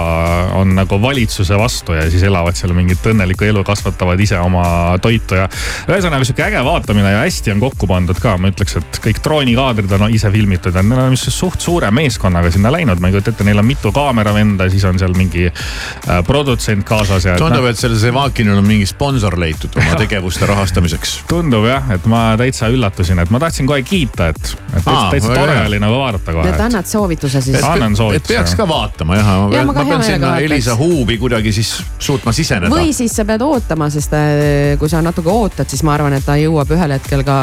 on 0.58 0.74
nagu 0.78 0.98
valitsuse 1.02 1.58
vastu 1.60 1.96
ja 1.98 2.06
siis 2.10 2.24
elavad 2.28 2.56
seal 2.58 2.74
mingit 2.76 3.04
õnnelikku 3.12 3.46
elu, 3.48 3.64
kasvatavad 3.66 4.20
ise 4.24 4.40
oma 4.40 4.64
toitu 5.02 5.38
ja. 5.38 5.48
ühesõnaga 5.90 6.26
sihuke 6.28 6.46
äge 6.46 6.64
vaatamine 6.64 7.12
ja 7.12 7.22
hästi 7.26 7.54
on 7.54 7.62
kokku 7.66 7.88
pandud 7.90 8.18
ka, 8.22 8.38
ma 8.40 8.52
ütleks, 8.52 8.78
et 8.80 9.00
kõik 9.04 9.22
droonikaadrid 9.24 9.92
on 9.98 10.08
ise 10.14 10.32
filmitud 10.32 10.76
ja 10.76 10.84
nad 10.86 11.04
on 11.06 11.16
vist 11.16 11.30
suht 11.32 11.60
suure 11.60 11.90
meeskonnaga 11.94 12.50
sinna 12.54 12.72
läinud, 12.72 13.00
ma 13.02 13.10
ei 13.10 13.16
kujuta 13.18 13.34
ette, 13.34 13.46
neil 13.46 13.60
on 13.60 13.68
mitu 13.68 13.92
kaameravenda, 13.94 14.68
siis 14.72 14.84
on 14.88 15.00
seal 15.00 15.14
mingi 15.18 15.48
äh, 15.48 16.22
produtsent 16.26 16.86
kaasas 16.88 17.28
ja. 17.28 17.36
tundub, 17.40 17.66
et 17.68 17.80
sellel 17.80 18.00
Zevakinil 18.00 18.58
on 18.58 18.66
mingi 18.66 18.88
sponsor 18.88 19.36
leitud 19.42 19.76
oma 19.80 19.98
tegevuste 20.00 20.46
rahastamiseks. 20.48 21.14
tundub 21.30 21.66
jah, 21.68 21.90
et 21.94 22.06
ma 22.10 22.22
täitsa 22.40 22.70
üllatusin, 22.72 23.20
et 23.22 23.32
ma 23.34 23.40
tahtsin 23.42 23.68
kohe 23.68 23.82
kiita, 23.86 24.30
et, 24.32 24.54
et 24.72 24.86
Aa, 24.86 25.08
täitsa 25.12 25.34
tore 25.34 25.58
oli 25.66 25.80
nagu 25.82 25.98
vaadata 26.00 26.36
kohe 26.36 26.48
et. 26.48 26.60
annad 26.68 26.88
soovituse 26.88 27.42
siis 27.44 27.58
Et-. 27.58 27.68
Annan 27.72 27.96
soovituse, 27.96 28.32
et 28.32 28.38
peaks 28.38 28.56
ka 28.58 28.68
vaatama 28.68 29.18
jah, 29.18 29.32
ma 29.44 29.50
pean, 29.52 29.66
ma 29.70 29.76
ma 29.78 29.86
pean 29.90 30.04
sinna. 30.06 30.32
Elisa 30.42 30.76
huubi 30.78 31.18
kuidagi 31.18 31.52
siis 31.52 31.74
suutma 31.98 32.32
siseneda. 32.32 32.72
või 32.74 32.92
siis 32.96 33.16
sa 33.16 33.26
pead 33.28 33.44
ootama, 33.46 33.90
sest 33.92 34.16
äh, 34.16 34.78
kui 34.80 34.90
sa 34.90 35.02
natuke 35.04 35.30
ootad, 35.32 35.68
siis 35.70 35.84
ma 35.86 35.96
arvan, 35.98 36.16
et 36.18 36.26
ta 36.26 36.38
jõuab 36.40 36.72
ühel 36.76 36.96
hetkel 36.96 37.24
ka 37.26 37.38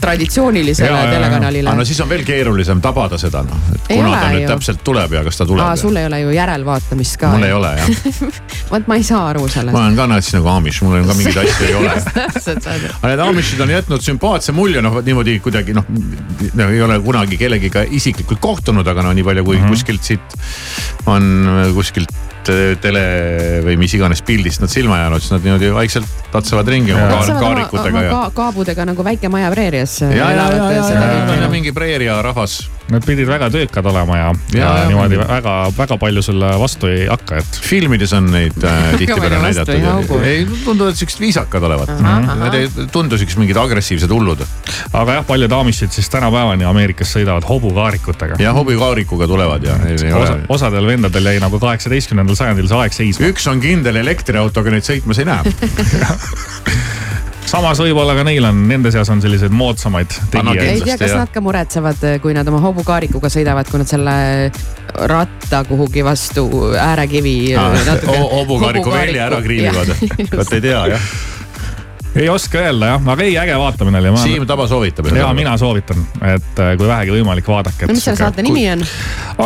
traditsioonilisele 0.00 1.02
telekanalile 1.10 1.70
aga 1.70 1.82
no. 1.82 1.86
siis 1.88 2.00
on 2.00 2.08
veel 2.10 2.24
keerulisem 2.26 2.80
tabada 2.84 3.18
seda 3.20 3.42
noh, 3.46 3.66
et 3.74 3.88
kuna 3.90 4.12
ta 4.14 4.30
nüüd 4.32 4.44
ju. 4.44 4.50
täpselt 4.50 4.82
tuleb 4.86 5.16
ja 5.18 5.22
kas 5.26 5.40
ta 5.40 5.46
tuleb. 5.48 5.72
sul 5.80 5.96
ei 6.00 6.08
ole 6.08 6.20
ju 6.22 6.34
järelvaatamist 6.36 7.20
ka. 7.20 7.32
mul 7.34 7.46
ei 7.48 7.54
ole 7.56 7.72
jah, 7.78 7.90
vot 8.72 8.90
ma 8.90 8.98
ei 8.98 9.06
saa 9.06 9.22
aru 9.32 9.46
ma 9.46 9.52
sellest. 9.52 9.78
olen 9.80 9.98
ka 9.98 10.08
näiteks 10.12 10.36
nagu 10.38 10.52
Amish, 10.54 10.82
mul 10.86 10.98
on 11.00 11.08
ka 11.10 11.15
mingeid 11.18 11.40
asju 11.42 11.66
ei 11.68 11.74
ole. 11.80 11.94
aga 13.00 13.10
need 13.12 13.24
Amishid 13.26 13.64
on 13.64 13.74
jätnud 13.74 14.04
sümpaatse 14.04 14.54
mulje, 14.56 14.82
noh 14.84 15.00
niimoodi 15.06 15.38
kuidagi 15.44 15.76
noh 15.76 15.88
no,, 15.88 16.68
ei 16.68 16.82
ole 16.86 17.00
kunagi 17.04 17.40
kellegiga 17.40 17.84
isiklikult 17.98 18.42
kohtunud, 18.42 18.86
aga 18.86 19.06
no 19.06 19.14
nii 19.16 19.26
palju 19.26 19.44
kui 19.44 19.58
mm 19.58 19.64
-hmm. 19.64 19.76
kuskilt 19.76 20.02
siit 20.02 20.38
on 21.06 21.72
kuskilt 21.74 22.12
eh, 22.52 22.76
tele 22.82 23.04
või 23.66 23.78
mis 23.80 23.94
iganes 23.98 24.22
pildist 24.26 24.64
nad 24.64 24.72
silma 24.72 25.00
jäänud, 25.02 25.24
siis 25.24 25.34
nad 25.36 25.46
niimoodi 25.46 25.72
vaikselt 25.74 26.24
tatsevad 26.32 26.68
ringi 26.68 26.94
oma 26.96 27.08
kaar, 27.12 27.34
kaarikutega 27.40 28.06
ja. 28.06 28.14
ka, 28.14 28.30
kaabudega 28.36 28.88
nagu 28.92 29.04
väike 29.06 29.30
maja 29.32 29.50
preerias. 29.54 30.00
ja, 30.02 30.10
ja, 30.10 30.30
ja, 30.30 30.48
ja, 30.50 30.70
ja, 30.72 31.04
ja 31.34 31.46
ja. 31.46 31.50
mingi 31.50 31.72
preeria 31.72 32.22
rahvas. 32.22 32.70
Nad 32.86 33.02
pidid 33.02 33.26
väga 33.26 33.48
töökad 33.50 33.86
olema 33.90 34.16
ja, 34.16 34.26
ja, 34.52 34.58
Ja, 34.58 34.66
ja 34.66 34.82
ja. 34.82 34.88
niimoodi 34.88 35.18
väga-väga 35.18 35.96
palju 35.98 36.22
sulle 36.22 36.52
vastu 36.58 36.86
ei 36.86 37.08
hakka, 37.10 37.40
et 37.42 37.58
filmides 37.62 38.12
on 38.14 38.28
neid 38.30 38.62
äh, 38.62 38.84
tihtipeale 39.00 39.40
näidatud 39.42 40.22
ei 40.22 40.44
tunduvad 40.64 40.94
siuksed 40.94 41.20
viisakad 41.20 41.66
olevat. 41.66 41.90
Need 42.44 42.54
ei 42.54 42.86
tundu 42.94 43.18
siuksed 43.18 43.42
mingid 43.42 43.58
agressiivsed 43.58 44.12
hullud. 44.14 44.44
aga 44.92 45.18
jah, 45.18 45.26
paljud 45.26 45.52
Amishid 45.58 45.90
siis 45.96 46.10
tänapäevani 46.14 46.64
Ameerikas 46.64 47.10
sõidavad 47.16 47.48
hobukaarikutega. 47.48 48.38
ja 48.38 48.52
hobikaarikuga 48.54 49.26
tulevad 49.26 49.66
ja 49.66 49.74
osadel 50.48 50.86
vendadel 50.86 51.32
jäi 51.32 51.42
nagu 51.42 51.58
kaheksateistkümnendal 51.58 52.35
sajandil 52.38 52.68
see 52.70 52.78
aeg 52.84 52.96
seisma. 52.96 53.30
üks 53.32 53.44
on 53.50 53.62
kindel, 53.62 53.96
elektriautoga 54.02 54.74
neid 54.74 54.86
sõitmas 54.86 55.22
ei 55.22 55.28
näe. 55.28 55.42
samas 57.46 57.78
võib-olla 57.80 58.16
ka 58.18 58.24
neil 58.26 58.44
on, 58.48 58.64
nende 58.68 58.90
seas 58.94 59.08
on 59.12 59.22
selliseid 59.22 59.54
moodsamaid 59.54 60.10
tegijaid 60.32 60.66
ei 60.66 60.80
tea, 60.82 60.98
kas 61.00 61.14
nad 61.14 61.30
ka 61.32 61.42
muretsevad, 61.44 62.02
kui 62.22 62.34
nad 62.36 62.48
oma 62.50 62.60
hobukaarikuga 62.64 63.30
sõidavad, 63.32 63.70
kui 63.70 63.82
nad 63.82 63.90
selle 63.90 64.16
ratta 65.10 65.62
kuhugi 65.68 66.04
vastu 66.04 66.46
äärekivi. 66.80 67.54
hobukaariku 68.36 68.92
välja 68.92 69.26
ära 69.30 69.40
kriilivad. 69.46 69.94
vot 70.36 70.52
ei 70.52 70.60
tea 70.60 70.86
jah. 70.94 71.10
Ei 72.16 72.28
oska 72.32 72.58
öelda 72.58 72.92
jah, 72.92 73.08
aga 73.12 73.26
ei 73.26 73.36
äge 73.38 73.58
vaatamine 73.60 74.00
oli. 74.00 74.12
Siim 74.22 74.46
Taba 74.46 74.66
soovitab. 74.68 75.10
ja 75.16 75.32
mina 75.36 75.56
soovitan, 75.58 76.04
et 76.22 76.60
äh, 76.62 76.74
kui 76.78 76.88
vähegi 76.88 77.16
võimalik, 77.18 77.48
vaadake. 77.48 77.86
no 77.86 77.96
mis 77.96 78.04
selle 78.04 78.20
saate 78.20 78.44
nimi 78.46 78.66
on? 78.72 78.84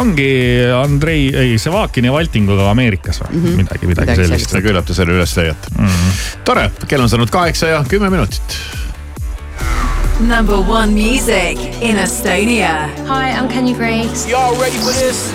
ongi 0.00 0.30
Andrei, 0.76 1.28
ei 1.36 1.58
Sevakin 1.58 2.10
ja 2.10 2.12
Valtinguga 2.12 2.70
Ameerikas 2.70 3.22
või 3.22 3.32
mm 3.32 3.44
-hmm. 3.44 3.62
midagi, 3.64 3.86
midagi 3.86 4.10
Midagi 4.10 4.28
sellist. 4.28 4.58
küllap 4.68 4.86
te 4.86 4.94
selle 4.94 5.16
üles 5.18 5.36
leiate 5.36 5.74
mm. 5.78 5.86
-hmm. 5.86 6.44
tore, 6.44 6.70
kell 6.88 7.02
on 7.02 7.08
saanud 7.08 7.30
kaheksa 7.30 7.66
ja 7.66 7.84
kümme 7.88 8.10
minutit. 8.10 8.60
Number 10.20 10.60
one 10.60 10.92
music 10.92 11.56
in 11.80 11.96
Estonia. 11.96 12.90
Hi, 13.08 13.30
I'm 13.30 13.48
Kenya 13.48 13.74
Grace. 13.74 14.26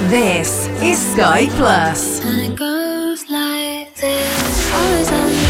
This 0.09 0.69
is 0.81 0.99
Sky 1.13 1.49
Plus. 1.57 2.21
And 2.23 2.41
it 2.41 2.55
goes 2.55 3.25
like 3.27 3.95
this. 3.95 4.73
Always 4.73 5.11
on. 5.11 5.44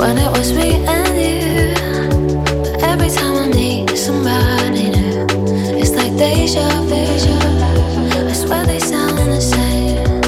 When 0.00 0.16
it 0.16 0.30
was 0.30 0.50
me 0.54 0.82
and 0.86 1.14
you. 1.20 1.74
But 2.62 2.82
every 2.84 3.10
time 3.10 3.36
I 3.36 3.48
need 3.48 3.90
somebody 3.98 4.88
new, 4.88 5.26
it's 5.78 5.90
like 5.90 6.16
deja 6.16 6.66
vu. 6.88 6.96
I 8.26 8.32
swear 8.32 8.64
they 8.64 8.78
sound 8.78 9.18
the 9.18 9.40
same. 9.42 10.22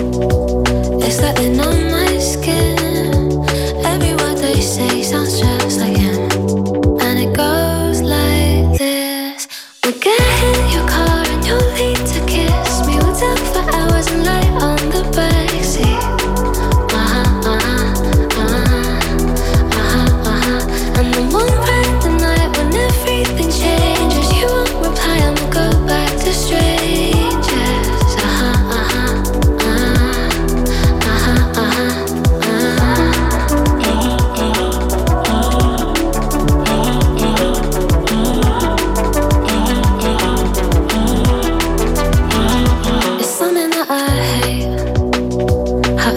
It's 1.00 1.22
like 1.22 1.36
they're 1.36 1.66
on 1.66 1.81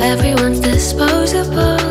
Everyone's 0.05 0.59
disposable. 0.59 1.84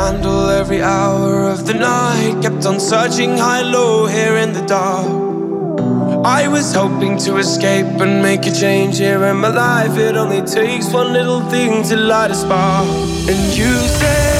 Every 0.00 0.82
hour 0.82 1.44
of 1.44 1.66
the 1.66 1.74
night. 1.74 2.40
Kept 2.42 2.64
on 2.66 2.80
searching 2.80 3.36
high, 3.36 3.62
low, 3.62 4.06
here 4.06 4.36
in 4.36 4.52
the 4.52 4.62
dark. 4.62 5.06
I 6.24 6.48
was 6.48 6.74
hoping 6.74 7.18
to 7.18 7.36
escape 7.36 8.00
and 8.00 8.22
make 8.22 8.46
a 8.46 8.52
change 8.52 8.98
here 8.98 9.24
in 9.24 9.36
my 9.36 9.48
life. 9.48 9.96
It 9.98 10.16
only 10.16 10.42
takes 10.42 10.92
one 10.92 11.12
little 11.12 11.40
thing 11.50 11.82
to 11.84 11.96
light 11.96 12.30
a 12.30 12.34
spark. 12.34 12.86
And 13.28 13.56
you 13.56 13.72
said, 13.98 14.39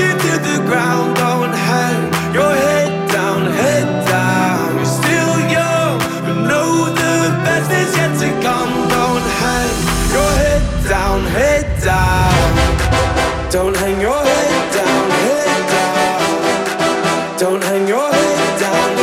you 0.00 0.36
the 0.50 0.58
ground. 0.68 1.16
Don't 1.16 1.54
hang 1.70 2.00
your 2.34 2.52
head 2.64 2.92
down, 3.10 3.40
head 3.60 3.88
down. 4.06 4.76
You're 4.76 4.94
still 5.00 5.34
young, 5.58 5.98
but 6.26 6.38
know 6.50 6.70
the 7.02 7.16
best 7.44 7.70
is 7.80 7.90
yet 7.98 8.12
to 8.22 8.28
come. 8.46 8.72
Don't 8.96 9.26
hang 9.42 9.70
your 10.16 10.30
head 10.42 10.62
down, 10.88 11.18
head 11.38 11.66
down. 11.90 13.50
Don't 13.50 13.76
hang 13.76 14.00
your 14.00 14.22
head 14.32 14.62
down, 14.78 15.06
head 15.26 15.62
down. 15.74 17.38
Don't 17.42 17.62
hang 17.64 17.88
your 17.88 18.08
head 18.18 18.60
down, 18.64 18.99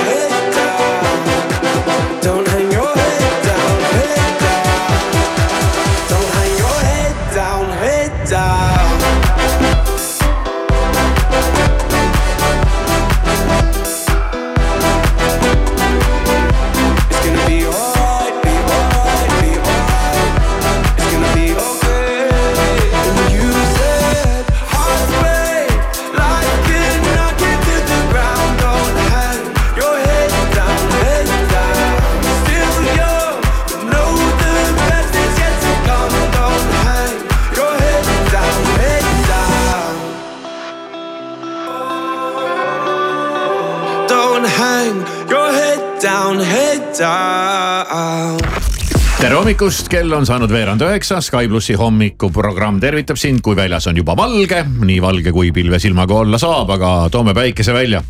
hommikust, 49.57 49.87
kell 49.89 50.11
on 50.13 50.25
saanud 50.25 50.51
veerand 50.53 50.83
üheksa, 50.85 51.17
Sky 51.23 51.47
plussi 51.49 51.73
hommikuprogramm 51.73 52.77
tervitab 52.77 53.17
sind, 53.17 53.39
kui 53.41 53.55
väljas 53.57 53.87
on 53.89 53.97
juba 53.97 54.13
valge, 54.13 54.59
nii 54.85 54.99
valge 55.01 55.31
kui 55.33 55.49
pilvesilmaga 55.51 56.13
olla 56.13 56.37
saab, 56.37 56.69
aga 56.75 56.91
toome 57.09 57.33
päikese 57.33 57.73
välja. 57.73 58.03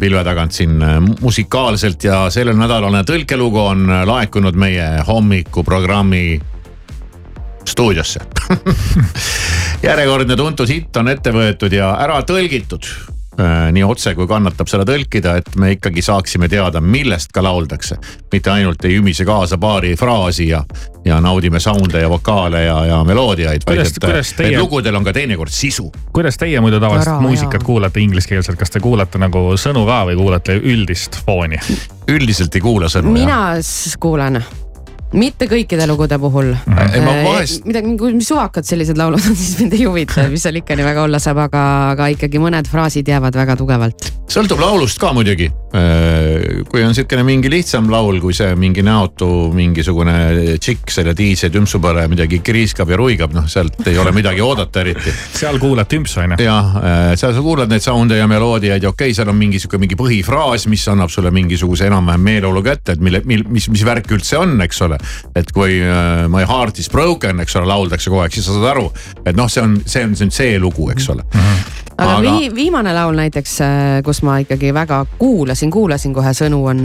Pilve 0.00 0.24
tagant 0.26 0.52
siin 0.52 0.76
musikaalselt 1.22 2.04
ja 2.04 2.18
sellel 2.28 2.60
nädalane 2.60 3.00
tõlkelugu 3.08 3.62
on 3.62 3.88
laekunud 4.10 4.60
meie 4.60 4.90
hommikuprogrammi 5.08 6.36
stuudiosse. 7.64 8.20
Järjekordne 9.88 10.36
tuntud 10.36 10.68
hitt 10.68 11.00
on 11.00 11.08
ette 11.08 11.32
võetud 11.32 11.72
ja 11.72 11.94
ära 11.96 12.20
tõlgitud. 12.28 12.84
äh, 12.84 13.13
nii 13.72 13.82
otse 13.84 14.14
kui 14.14 14.26
kannatab 14.30 14.68
seda 14.70 14.84
tõlkida, 14.86 15.36
et 15.40 15.56
me 15.58 15.72
ikkagi 15.74 16.02
saaksime 16.02 16.48
teada, 16.48 16.80
millest 16.80 17.32
ka 17.34 17.42
lauldakse. 17.42 17.96
mitte 18.32 18.50
ainult 18.50 18.84
ei 18.84 18.98
ümise 19.00 19.24
kaasa 19.24 19.58
paari 19.58 19.96
fraasi 19.96 20.48
ja, 20.48 20.60
ja 21.04 21.20
naudime 21.20 21.60
sound'e 21.60 22.00
ja 22.00 22.08
vokaale 22.10 22.64
ja, 22.64 22.76
ja 22.86 23.04
meloodiaid, 23.04 23.62
vaid 23.66 23.78
Kuidas- 23.78 23.90
et, 23.96 24.04
kuidas 24.04 24.30
et 24.30 24.36
teie- 24.36 24.58
lugudel 24.58 24.94
on 24.94 25.04
ka 25.04 25.12
teinekord 25.12 25.50
sisu. 25.50 25.92
kuidas 26.12 26.36
teie 26.38 26.60
muidu 26.60 26.80
tavaliselt 26.80 27.14
Tara, 27.14 27.20
muusikat 27.20 27.60
jaa. 27.62 27.66
kuulate 27.66 28.00
ingliskeelselt, 28.00 28.58
kas 28.58 28.70
te 28.70 28.80
kuulate 28.80 29.18
nagu 29.18 29.38
sõnu 29.58 29.86
ka 29.86 30.04
või 30.06 30.16
kuulate 30.16 30.58
üldist 30.62 31.18
fooni? 31.26 31.58
üldiselt 32.08 32.54
ei 32.54 32.60
kuula 32.60 32.86
sõnu. 32.86 33.10
mina 33.12 33.56
s- 33.62 33.96
kuulan 34.00 34.42
mitte 35.14 35.48
kõikide 35.50 35.86
lugude 35.88 36.18
puhul. 36.20 36.52
Ei, 36.54 37.02
ma 37.04 37.14
vahest- 37.24 37.64
midagi, 37.68 37.94
mis 38.14 38.28
suvakad 38.28 38.66
sellised 38.66 38.98
laulud 38.98 39.22
on, 39.22 39.36
siis 39.40 39.58
mind 39.62 39.76
ei 39.78 39.86
huvita, 39.86 40.26
mis 40.32 40.44
seal 40.44 40.60
ikka 40.60 40.76
nii 40.78 40.86
väga 40.86 41.06
olla 41.06 41.20
saab, 41.22 41.44
aga, 41.46 41.64
aga 41.94 42.10
ikkagi 42.14 42.42
mõned 42.42 42.68
fraasid 42.70 43.08
jäävad 43.08 43.36
väga 43.38 43.56
tugevalt. 43.60 44.10
sõltub 44.34 44.58
laulust 44.58 44.98
ka 44.98 45.12
muidugi, 45.14 45.46
kui 46.70 46.82
on 46.82 46.94
sihukene 46.96 47.22
mingi 47.26 47.50
lihtsam 47.52 47.90
laul, 47.92 48.18
kui 48.22 48.34
see 48.34 48.54
mingi 48.58 48.82
näotu 48.82 49.28
mingisugune 49.54 50.56
tšikk 50.58 50.90
selle 50.90 51.12
diise 51.14 51.50
tümpsupõle 51.54 52.06
midagi 52.10 52.40
kriiskab 52.42 52.90
ja 52.90 52.98
ruigab, 52.98 53.34
noh 53.36 53.46
sealt 53.50 53.84
ei 53.86 53.98
ole 54.00 54.14
midagi 54.16 54.42
oodata 54.42 54.80
eriti. 54.80 55.12
seal 55.40 55.60
kuulad 55.62 55.90
tümpsu 55.90 56.22
on 56.24 56.34
ju. 56.34 56.46
jah, 56.48 56.72
seal 57.20 57.36
sa 57.36 57.44
kuulad 57.44 57.70
neid 57.70 57.84
sound'e 57.84 58.18
ja 58.18 58.26
meloodiaid 58.30 58.82
ja 58.82 58.90
okei 58.90 59.12
okay,, 59.12 59.18
seal 59.18 59.30
on 59.30 59.38
mingi 59.38 59.60
sihuke 59.62 59.78
mingi 59.82 59.98
põhifraas, 59.98 60.66
mis 60.72 60.88
annab 60.90 61.12
sulle 61.12 61.30
mingisuguse 61.34 61.86
enam-vähem 61.90 62.26
meeleolu 62.32 62.64
kätte, 62.64 62.96
et 62.96 63.04
mille, 63.04 63.20
mil, 63.28 63.44
mis, 63.52 63.68
mis 63.70 63.84
värk 63.86 64.10
üldse 64.16 64.40
on, 64.40 64.56
eks 64.64 64.82
ole. 64.88 64.98
Et 65.36 65.52
kui 65.54 65.78
uh, 65.82 66.26
My 66.30 66.46
heart 66.48 66.78
is 66.78 66.90
broken, 66.90 67.40
eks 67.44 67.56
ole, 67.60 67.68
lauldakse 67.70 68.10
kogu 68.10 68.24
aeg, 68.24 68.34
siis 68.34 68.48
sa 68.48 68.56
saad 68.56 68.70
aru, 68.74 68.88
et 69.24 69.36
noh, 69.36 69.50
see 69.50 69.62
on, 69.64 69.78
see 69.86 70.04
on, 70.04 70.16
see 70.18 70.28
on 70.28 70.34
see 70.34 70.58
lugu, 70.62 70.90
eks 70.94 71.08
ole 71.14 71.24
mm. 71.26 71.40
-hmm 71.40 71.80
aga, 71.94 72.16
aga... 72.16 72.30
Vi, 72.34 72.50
viimane 72.54 72.90
laul 72.94 73.14
näiteks, 73.14 73.58
kus 74.04 74.22
ma 74.26 74.40
ikkagi 74.42 74.74
väga 74.74 75.04
kuulasin, 75.18 75.70
kuulasin 75.70 76.14
kohe 76.14 76.32
sõnu, 76.34 76.64
on 76.66 76.82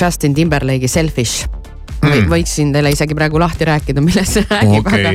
Justin 0.00 0.34
Timberlake'i 0.34 0.88
Selfish 0.88 1.63
mm. 2.08 2.30
võiksin 2.32 2.72
teile 2.74 2.92
isegi 2.94 3.16
praegu 3.16 3.40
lahti 3.42 3.68
rääkida, 3.68 4.04
millest 4.04 4.38
see 4.38 4.46
räägib 4.50 4.80
okay., 4.82 5.04
aga, 5.04 5.14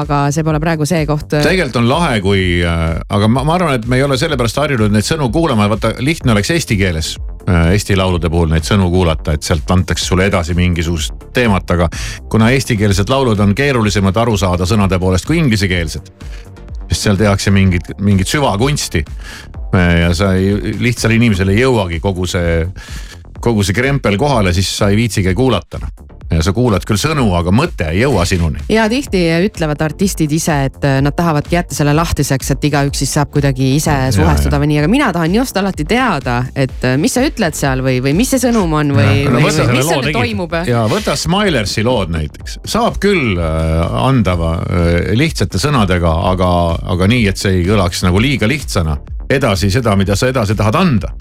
aga 0.00 0.20
see 0.34 0.46
pole 0.46 0.60
praegu 0.62 0.88
see 0.88 1.06
koht. 1.08 1.28
tegelikult 1.34 1.80
on 1.82 1.88
lahe, 1.90 2.20
kui 2.24 2.42
äh,, 2.64 2.84
aga 3.08 3.30
ma, 3.30 3.44
ma 3.46 3.56
arvan, 3.58 3.78
et 3.80 3.88
me 3.90 4.00
ei 4.00 4.06
ole 4.06 4.18
sellepärast 4.20 4.60
harjunud 4.62 4.94
neid 4.94 5.06
sõnu 5.06 5.30
kuulama, 5.34 5.68
vaata 5.72 5.94
lihtne 6.04 6.34
oleks 6.36 6.52
eesti 6.56 6.78
keeles 6.80 7.14
äh,. 7.46 7.72
Eesti 7.76 7.96
laulude 7.98 8.30
puhul 8.32 8.50
neid 8.52 8.66
sõnu 8.66 8.88
kuulata, 8.92 9.36
et 9.36 9.46
sealt 9.46 9.70
antakse 9.70 10.06
sulle 10.06 10.26
edasi 10.30 10.56
mingisugust 10.58 11.28
teemat, 11.36 11.70
aga 11.76 11.88
kuna 12.32 12.50
eestikeelsed 12.54 13.10
laulud 13.12 13.40
on 13.42 13.54
keerulisemad 13.56 14.16
aru 14.24 14.36
saada 14.40 14.68
sõnade 14.68 15.00
poolest 15.02 15.28
kui 15.28 15.40
inglisekeelsed 15.42 16.14
sest 16.86 17.06
seal 17.06 17.18
tehakse 17.18 17.50
mingit, 17.54 17.90
mingit 18.02 18.30
süvakunsti. 18.30 19.04
ja 20.00 20.12
sa 20.14 20.32
ei, 20.38 20.54
lihtsal 20.80 21.12
inimesel 21.16 21.50
ei 21.52 21.60
jõuagi 21.60 21.98
kogu 22.00 22.26
see, 22.30 22.62
kogu 23.40 23.64
see 23.66 23.76
krempel 23.76 24.18
kohale, 24.20 24.52
siis 24.56 24.70
sa 24.78 24.90
ei 24.92 24.98
viitsigi 24.98 25.34
kuulata 25.36 25.80
noh. 25.82 26.04
Ja 26.26 26.40
sa 26.42 26.50
kuulad 26.50 26.82
küll 26.82 26.98
sõnu, 26.98 27.28
aga 27.38 27.52
mõte 27.54 27.86
ei 27.86 28.00
jõua 28.00 28.24
sinuni. 28.26 28.58
ja 28.68 28.88
tihti 28.90 29.20
ütlevad 29.46 29.78
artistid 29.86 30.32
ise, 30.34 30.56
et 30.66 30.82
äh, 30.82 30.96
nad 31.04 31.14
tahavadki 31.14 31.54
jätta 31.54 31.76
selle 31.76 31.92
lahtiseks, 31.94 32.50
et 32.50 32.64
igaüks 32.66 32.98
siis 32.98 33.12
saab 33.14 33.30
kuidagi 33.30 33.68
ise 33.76 33.94
suhestuda 34.16 34.58
või 34.58 34.72
nii, 34.72 34.80
aga 34.82 34.90
mina 34.90 35.12
tahan 35.14 35.36
just 35.38 35.56
alati 35.56 35.86
teada, 35.86 36.40
et 36.58 36.82
äh, 36.82 36.96
mis 36.98 37.14
sa 37.14 37.22
ütled 37.22 37.54
seal 37.54 37.84
või, 37.86 38.00
või 38.02 38.16
mis 38.18 38.34
see 38.34 38.42
sõnum 38.42 38.74
on 38.74 38.90
või, 38.96 39.22
või, 39.28 39.36
või 39.36 39.70
mis 39.76 39.86
seal 39.86 40.10
toimub. 40.18 40.58
ja 40.66 40.82
võta 40.90 41.14
Smilersi 41.14 41.86
lood 41.86 42.10
näiteks, 42.16 42.58
saab 42.74 42.98
küll 43.02 43.38
äh, 43.38 43.96
anda 44.02 44.34
lihtsate 45.14 45.62
sõnadega, 45.62 46.10
aga, 46.32 46.50
aga 46.90 47.10
nii, 47.14 47.30
et 47.30 47.38
see 47.38 47.60
ei 47.60 47.64
kõlaks 47.70 48.02
nagu 48.02 48.18
liiga 48.18 48.50
lihtsana. 48.50 48.98
Edasi 49.30 49.72
seda, 49.74 49.94
mida 49.98 50.14
sa 50.18 50.28
edasi 50.30 50.54
tahad 50.58 50.76
anda 50.78 51.14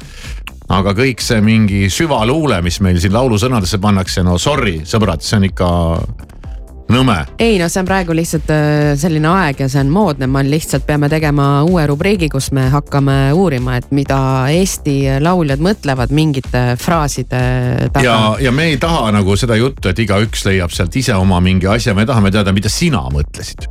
aga 0.74 0.96
kõik 0.98 1.22
see 1.22 1.42
mingi 1.46 1.86
süvaluule, 1.94 2.62
mis 2.66 2.80
meil 2.82 3.02
siin 3.02 3.14
laulusõnadesse 3.16 3.82
pannakse, 3.82 4.24
no 4.26 4.40
sorry, 4.42 4.80
sõbrad, 4.88 5.22
see 5.26 5.38
on 5.40 5.50
ikka 5.50 5.70
nõme. 6.92 7.18
ei 7.42 7.58
no 7.60 7.68
see 7.72 7.82
on 7.82 7.88
praegu 7.88 8.16
lihtsalt 8.18 8.50
äh, 8.54 8.94
selline 9.00 9.30
aeg 9.32 9.62
ja 9.64 9.70
see 9.72 9.82
on 9.82 9.92
moodne, 9.94 10.28
me 10.30 10.44
lihtsalt 10.46 10.86
peame 10.88 11.10
tegema 11.12 11.64
uue 11.68 11.86
rubriigi, 11.90 12.30
kus 12.34 12.52
me 12.56 12.68
hakkame 12.74 13.18
uurima, 13.38 13.80
et 13.80 13.92
mida 13.96 14.20
Eesti 14.54 14.98
lauljad 15.24 15.64
mõtlevad 15.66 16.14
mingite 16.16 16.66
fraaside 16.82 17.90
taga. 17.92 18.06
ja, 18.06 18.18
ja 18.48 18.54
me 18.56 18.70
ei 18.74 18.82
taha 18.82 19.12
nagu 19.16 19.38
seda 19.40 19.58
juttu, 19.60 19.90
et 19.90 20.02
igaüks 20.06 20.46
leiab 20.50 20.74
sealt 20.76 20.96
ise 20.96 21.16
oma 21.18 21.42
mingi 21.44 21.70
asja, 21.70 21.98
me 21.98 22.06
tahame 22.06 22.34
teada, 22.34 22.54
mida 22.56 22.72
sina 22.72 23.06
mõtlesid 23.14 23.70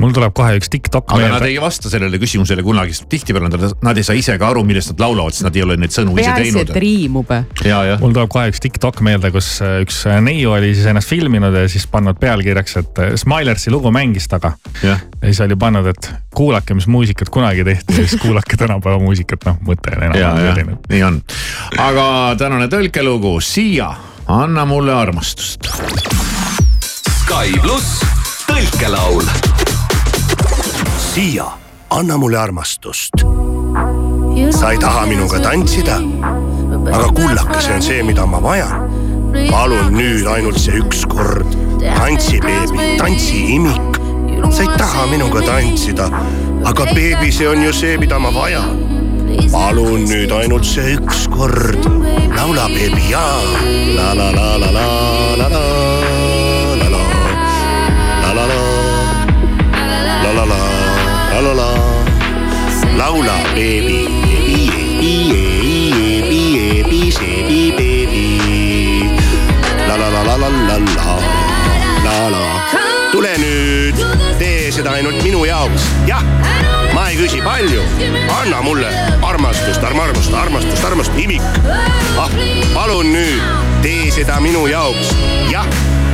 mul 0.00 0.12
tuleb 0.16 0.32
kohe 0.36 0.56
üks 0.56 0.70
TikTok 0.72 1.10
meelde. 1.12 1.26
aga 1.26 1.38
nad 1.38 1.46
ei 1.48 1.58
vasta 1.60 1.90
sellele 1.92 2.18
küsimusele 2.20 2.62
kunagi, 2.64 2.94
sest 2.96 3.08
tihtipeale 3.12 3.50
nad, 3.52 3.66
nad 3.84 3.98
ei 4.00 4.06
saa 4.06 4.16
ise 4.16 4.36
ka 4.40 4.48
aru, 4.54 4.62
millest 4.66 4.94
nad 4.94 5.02
laulavad, 5.04 5.36
sest 5.36 5.46
nad 5.46 5.56
ei 5.58 5.64
ole 5.64 5.76
neid 5.80 5.94
sõnu 5.94 6.14
ise 6.16 6.32
teinud. 6.32 6.62
peaasi, 6.62 6.72
et 6.72 6.80
riimub. 6.80 7.32
mul 8.00 8.14
tuleb 8.16 8.32
kohe 8.32 8.46
üks 8.52 8.62
TikTok 8.64 9.02
meelde, 9.06 9.32
kus 9.34 9.50
äh, 9.64 9.80
üks 9.84 10.02
äh, 10.08 10.20
neiu 10.24 10.54
oli 10.56 10.72
siis 10.74 10.88
ennast 10.90 11.10
filminud 11.12 11.56
ja 11.56 11.66
siis 11.72 11.86
pannud 11.90 12.18
pealkirjaks, 12.20 12.76
et 12.80 13.02
äh, 13.04 13.12
Smilersi 13.20 13.72
lugu 13.74 13.92
mängis 13.94 14.28
taga. 14.32 14.54
ja 14.82 14.96
siis 15.24 15.42
oli 15.44 15.58
pannud, 15.60 15.90
et 15.92 16.10
kuulake, 16.34 16.76
mis 16.78 16.88
muusikat 16.90 17.28
kunagi 17.32 17.66
tehti 17.66 18.00
ja 18.00 18.06
siis 18.06 18.20
kuulake 18.22 18.56
tänapäeva 18.60 19.00
muusikat, 19.02 19.44
noh 19.50 19.60
mõte 19.66 19.92
on 19.96 20.06
enam-vähem 20.08 20.54
selline. 20.54 20.78
nii 20.94 21.02
on, 21.10 21.20
aga 21.90 22.06
tänane 22.40 22.70
tõlkelugu, 22.72 23.36
Siia, 23.44 23.92
anna 24.30 24.64
mulle 24.68 24.94
armastust. 24.94 25.68
Sky 27.20 27.60
pluss 27.60 28.19
tõlkelaul. 28.60 29.24
Siia, 30.98 31.46
anna 31.90 32.16
mulle 32.16 32.38
armastust. 32.38 33.24
sa 34.50 34.70
ei 34.70 34.78
taha 34.78 35.06
minuga 35.06 35.40
tantsida? 35.40 35.96
aga 36.92 37.08
kullake, 37.16 37.60
see 37.60 37.74
on 37.74 37.82
see, 37.82 38.02
mida 38.02 38.26
ma 38.26 38.40
vajan. 38.42 38.84
palun 39.50 39.94
nüüd 39.94 40.26
ainult 40.26 40.58
see 40.58 40.76
üks 40.82 41.06
kord. 41.08 41.46
tantsi, 41.80 42.40
beebi, 42.44 42.98
tantsi, 42.98 43.40
imik. 43.56 44.00
sa 44.50 44.62
ei 44.62 44.76
taha 44.76 45.06
minuga 45.06 45.40
tantsida, 45.46 46.10
aga 46.64 46.84
beebi, 46.94 47.32
see 47.32 47.48
on 47.48 47.64
ju 47.64 47.72
see, 47.72 47.96
mida 47.98 48.18
ma 48.18 48.32
vajan. 48.34 48.76
palun 49.52 50.04
nüüd 50.04 50.32
ainult 50.36 50.68
see 50.68 50.98
üks 51.00 51.26
kord. 51.32 51.88
laula, 52.36 52.68
beebi, 52.68 53.08
jaa. 53.08 53.40
la 53.96 54.12
la 54.14 54.30
la 54.36 54.56
la 54.58 54.72
la 54.78 54.88
la 55.36 55.48
la. 55.48 56.09
La 60.34 60.44
la 60.44 60.54
la 60.54 61.40
la 61.40 61.40
la 61.40 61.52
la. 61.54 61.68
laula, 62.96 63.36
beebi, 63.54 64.08
la 69.88 69.96
la 69.96 70.08
la 70.08 70.22
la 70.22 70.36
la 70.36 70.48
la 70.48 70.78
la, 70.78 71.16
la 72.04 72.28
la. 72.30 72.42
tule 73.12 73.34
nüüd, 73.42 74.02
tee 74.38 74.70
seda 74.72 74.94
ainult 74.98 75.22
minu 75.26 75.44
jaoks, 75.48 75.88
jah 76.06 76.22
ma 76.94 77.08
ei 77.10 77.18
küsi 77.18 77.42
palju, 77.42 77.82
anna 78.38 78.62
mulle 78.62 78.90
armastust, 79.26 79.82
armastust, 79.82 80.34
armastust, 80.34 80.84
armastust, 80.84 81.18
imik. 81.18 81.42
ah, 82.18 82.30
palun 82.74 83.10
nüüd, 83.16 83.42
tee 83.82 84.10
seda 84.14 84.38
minu 84.40 84.68
jaoks, 84.70 85.10
jah 85.50 85.66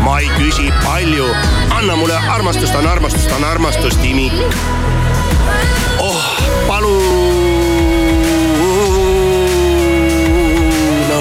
ma 0.05 0.19
ei 0.21 0.29
küsi 0.37 0.73
palju, 0.85 1.29
anna 1.71 1.97
mulle 1.97 2.17
armastust, 2.17 2.75
on 2.75 2.87
armastust, 2.87 3.33
on 3.37 3.45
armastust, 3.45 4.05
imik 4.05 4.33
oh, 5.99 6.23
palun 6.67 6.97
no,. 11.09 11.21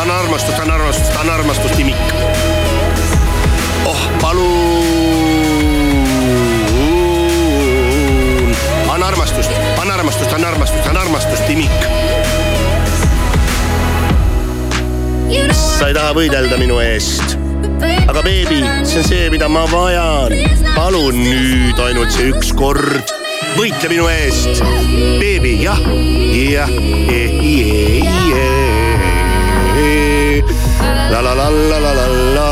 anna 0.00 0.18
armastust, 0.18 0.58
anna 0.58 0.74
armastust, 0.74 1.16
anna 1.20 1.34
armastust, 1.34 1.78
imik. 1.78 1.96
oh, 3.84 4.00
palun. 4.20 4.48
anna 8.92 9.06
armastust, 9.06 9.50
anna 9.80 9.94
armastust, 9.94 10.32
anna 10.32 10.48
armastust, 10.48 10.86
anna 10.86 11.00
armastust, 11.00 11.50
imik. 11.50 11.70
sa 15.52 15.88
ei 15.88 15.94
taha 15.94 16.14
võidelda 16.16 16.56
minu 16.58 16.80
eest 16.82 17.47
aga 18.08 18.22
beebi, 18.22 18.60
see 18.88 18.98
on 18.98 19.04
see, 19.04 19.30
mida 19.30 19.48
ma 19.48 19.64
vajan. 19.68 20.32
palun 20.74 21.16
nüüd 21.20 21.78
ainult 21.84 22.12
see 22.14 22.30
üks 22.32 22.54
kord. 22.56 23.12
Võitle 23.58 23.90
minu 23.92 24.08
eest, 24.08 24.62
beebi, 25.20 25.58
jah, 25.60 25.80
jah, 26.32 26.72
la 31.12 31.20
la 31.20 31.34
la 31.36 31.48
la 31.52 31.78
la 31.84 31.92
la 31.98 32.06
la. 32.36 32.48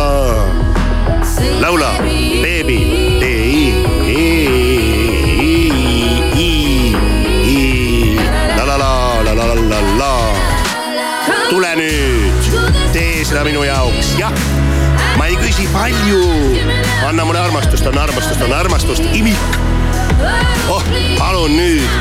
laula, 1.65 1.91
beebi, 2.43 2.79
la 8.57 8.65
la 8.69 8.77
la 8.77 8.93
la 9.25 9.33
la 9.33 9.55
la 9.73 9.81
la. 10.03 10.13
tule 11.49 11.75
nüüd, 11.81 12.55
tee 12.93 13.25
seda 13.25 13.45
minu 13.47 13.65
jaoks, 13.65 14.17
jah 14.21 14.66
ma 15.17 15.27
ei 15.27 15.37
küsi 15.37 15.69
palju. 15.73 16.23
anna 17.09 17.25
mulle 17.25 17.41
armastust, 17.41 17.87
on 17.87 17.99
armastust, 17.99 18.43
on 18.43 18.53
armastust, 18.53 19.03
imik 19.13 19.65
oh, 20.69 20.83
palun 21.19 21.57
nüüd, 21.57 21.97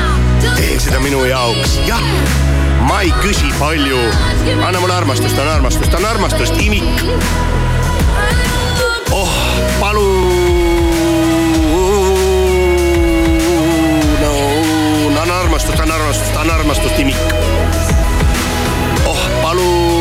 tee 0.56 0.76
seda 0.80 1.00
minu 1.02 1.24
jaoks, 1.28 1.78
jah. 1.88 2.02
ma 2.86 3.00
ei 3.04 3.12
küsi 3.22 3.50
palju, 3.60 3.98
anna 4.66 4.80
mulle 4.80 4.94
armastust, 4.94 5.38
on 5.38 5.48
armastust, 5.48 5.94
on 5.94 6.04
armastust, 6.04 6.60
imik. 6.62 7.04
oh, 9.10 9.34
palun 9.80 10.24
no,. 14.22 14.32
anna 15.22 15.40
armastust, 15.40 15.80
anna 15.80 16.00
armastust, 16.00 16.40
anna 16.44 16.58
armastust, 16.60 17.04
imik. 17.04 17.36
oh, 19.06 19.28
palun. 19.42 19.95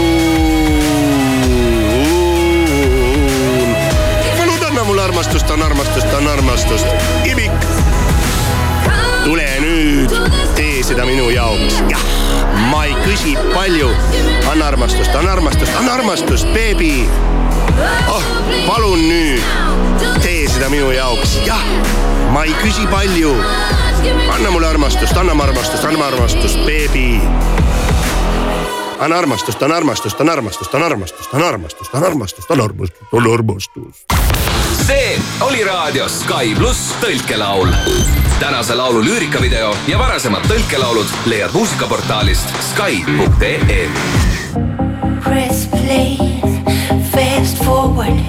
Armastust, 5.15 5.49
on 5.49 5.61
armastust, 5.63 6.13
on 6.13 6.27
armastust, 6.27 6.87
imik 7.23 7.51
tule 9.23 9.45
nüüd, 9.63 10.11
tee 10.57 10.81
seda 10.83 11.05
minu 11.07 11.29
jaoks, 11.31 11.77
jah, 11.87 12.01
ma 12.67 12.81
ei 12.83 12.97
küsi 13.05 13.31
palju. 13.53 13.87
anna 14.51 14.67
armastust, 14.67 15.15
anna 15.15 15.31
armastust, 15.31 15.71
anna 15.79 15.93
armastust, 15.93 16.51
beebi. 16.51 17.07
oh, 18.11 18.27
palun 18.67 19.07
nüüd, 19.07 19.47
tee 20.19 20.49
seda 20.51 20.67
minu 20.69 20.91
jaoks, 20.91 21.37
jah, 21.47 21.63
ma 22.35 22.43
ei 22.43 22.51
küsi 22.59 22.83
palju. 22.91 23.31
anna 24.35 24.51
mulle 24.51 24.67
armastust, 24.67 25.15
anna 25.15 25.31
armastust, 25.43 25.85
anna 25.85 26.11
armastust, 26.11 26.59
beebi. 26.67 27.21
anna 28.99 29.23
armastust, 29.23 29.63
anna 29.63 29.79
armastust, 29.79 30.19
anna 30.19 30.35
armastust, 30.35 30.75
anna 30.75 30.91
armastust, 30.91 31.33
anna 31.33 31.47
armastust, 31.47 31.95
anna 31.95 32.07
armastust, 32.11 32.51
anna 32.51 32.67
armastust, 32.67 33.09
anna 33.15 33.33
armastust. 33.39 34.14
See 34.85 35.19
oli 35.41 35.63
raadios 35.63 36.19
Sky 36.21 36.55
pluss 36.55 36.93
tõlkelaul. 37.01 37.69
tänase 38.39 38.75
laulu 38.75 39.03
lüürikavideo 39.03 39.75
ja 39.87 39.97
varasemad 39.99 40.43
tõlkelaulud 40.47 41.07
leiad 41.25 41.53
muusikaportaalist 41.53 42.51
Sky.ee. 42.71 43.87
Press 45.23 45.67
play, 45.71 46.17
fast 47.11 47.63
forward, 47.63 48.19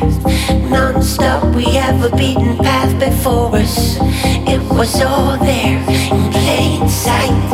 non-stop. 0.70 1.44
We 1.54 1.64
have 1.80 2.06
a 2.06 2.10
beaten 2.16 2.56
path 2.56 2.98
before 2.98 3.58
us. 3.62 3.98
It 4.46 4.62
was 4.70 4.94
all 5.02 5.38
there 5.38 5.82
in 5.90 6.30
plain 6.32 6.88
sight. 6.88 7.50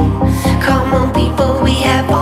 Come 0.66 0.94
on, 0.94 1.12
people, 1.12 1.60
we 1.64 1.74
have 1.82 2.10
all 2.10 2.21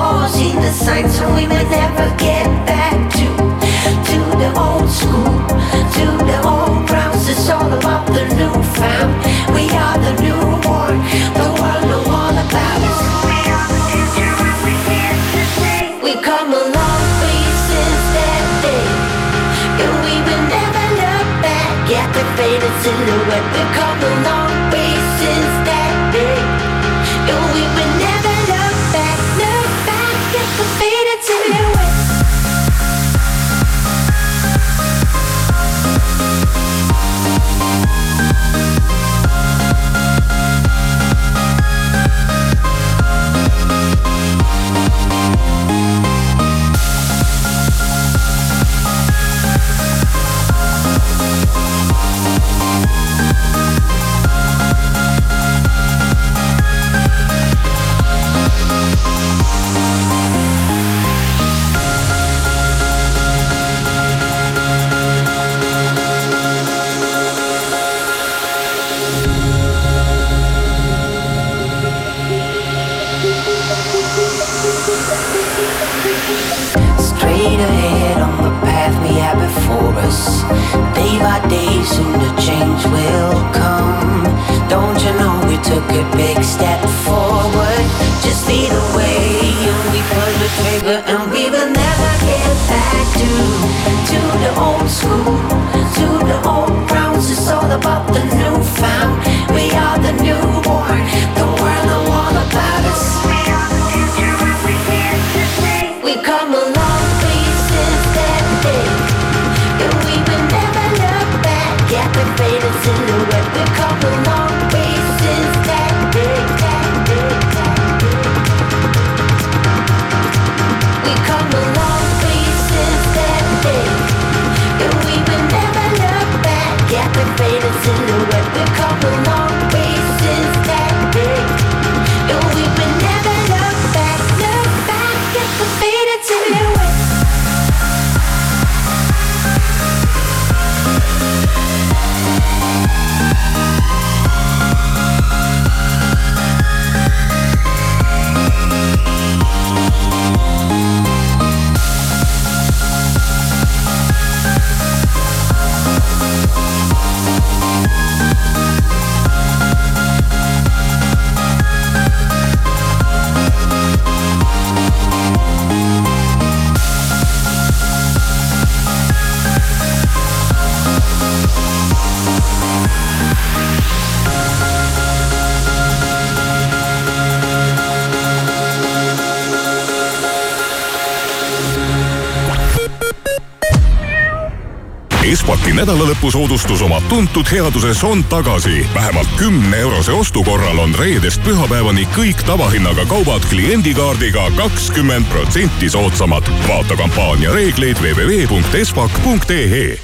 Espaki 185.80 185.96
nädalalõpusoodustus 185.96 186.82
oma 186.84 186.98
tuntud 187.08 187.48
headuses 187.48 188.04
on 188.04 188.24
tagasi. 188.24 188.86
vähemalt 188.94 189.28
kümne 189.36 189.76
eurose 189.76 190.12
ostu 190.12 190.44
korral 190.44 190.78
on 190.78 190.94
reedest 190.94 191.40
pühapäevani 191.44 192.08
kõik 192.16 192.42
tavahinnaga 192.46 193.06
kaubad 193.08 193.40
kliendikaardiga 193.48 194.50
kakskümmend 194.56 195.26
protsenti 195.26 195.90
soodsamad. 195.90 196.42
vaata 196.68 196.96
kampaania 196.96 197.52
reegleid 197.52 197.96
www.espak.ee 197.96 199.98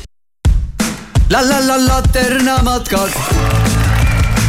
la 1.31 1.49
la 1.49 1.67
la 1.67 1.87
Laterna 1.87 2.63
matkad. 2.63 3.11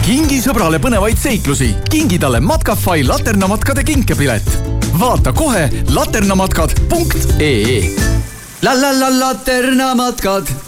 kingi 0.05 0.41
sõbrale 0.41 0.79
põnevaid 0.79 1.17
seiklusi, 1.17 1.75
kingi 1.89 2.19
talle 2.19 2.39
Matkafai 2.39 3.03
laternamatkade 3.03 3.83
kinkepilet. 3.83 4.59
vaata 4.99 5.33
kohe 5.33 5.69
laternamatkad.ee. 5.89 7.95
la 8.61 8.81
la 8.81 8.99
la 8.99 9.19
Laterna 9.19 9.95
matkad. 9.95 10.66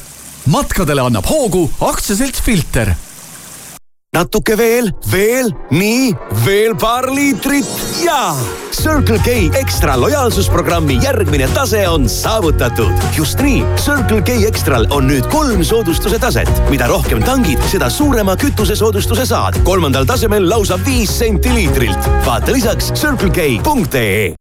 Matkadele 0.50 1.06
annab 1.06 1.28
hoogu 1.30 1.68
aktsiaselts 1.92 2.42
Filter 2.42 2.96
natuke 4.16 4.56
veel, 4.58 4.90
veel, 5.12 5.52
nii, 5.70 6.10
veel 6.44 6.74
paar 6.80 7.06
liitrit 7.14 7.68
ja 8.02 8.34
Circle 8.74 9.20
K 9.22 9.36
Extra 9.60 9.94
lojaalsusprogrammi 10.02 10.98
järgmine 11.04 11.48
tase 11.54 11.84
on 11.90 12.10
saavutatud. 12.10 12.92
just 13.18 13.40
nii, 13.46 13.62
Circle 13.78 14.22
K 14.26 14.40
Extral 14.48 14.88
on 14.90 15.08
nüüd 15.12 15.30
kolm 15.30 15.64
soodustuse 15.64 16.20
taset. 16.20 16.50
mida 16.70 16.88
rohkem 16.90 17.22
tangid, 17.24 17.62
seda 17.70 17.90
suurema 17.90 18.36
kütusesoodustuse 18.36 19.26
saad. 19.30 19.62
kolmandal 19.64 20.06
tasemel 20.10 20.50
lausa 20.50 20.80
viis 20.86 21.14
senti 21.20 21.54
liitrilt. 21.54 22.10
vaata 22.26 22.52
lisaks 22.52 22.92
circlek.ee. 22.98 24.34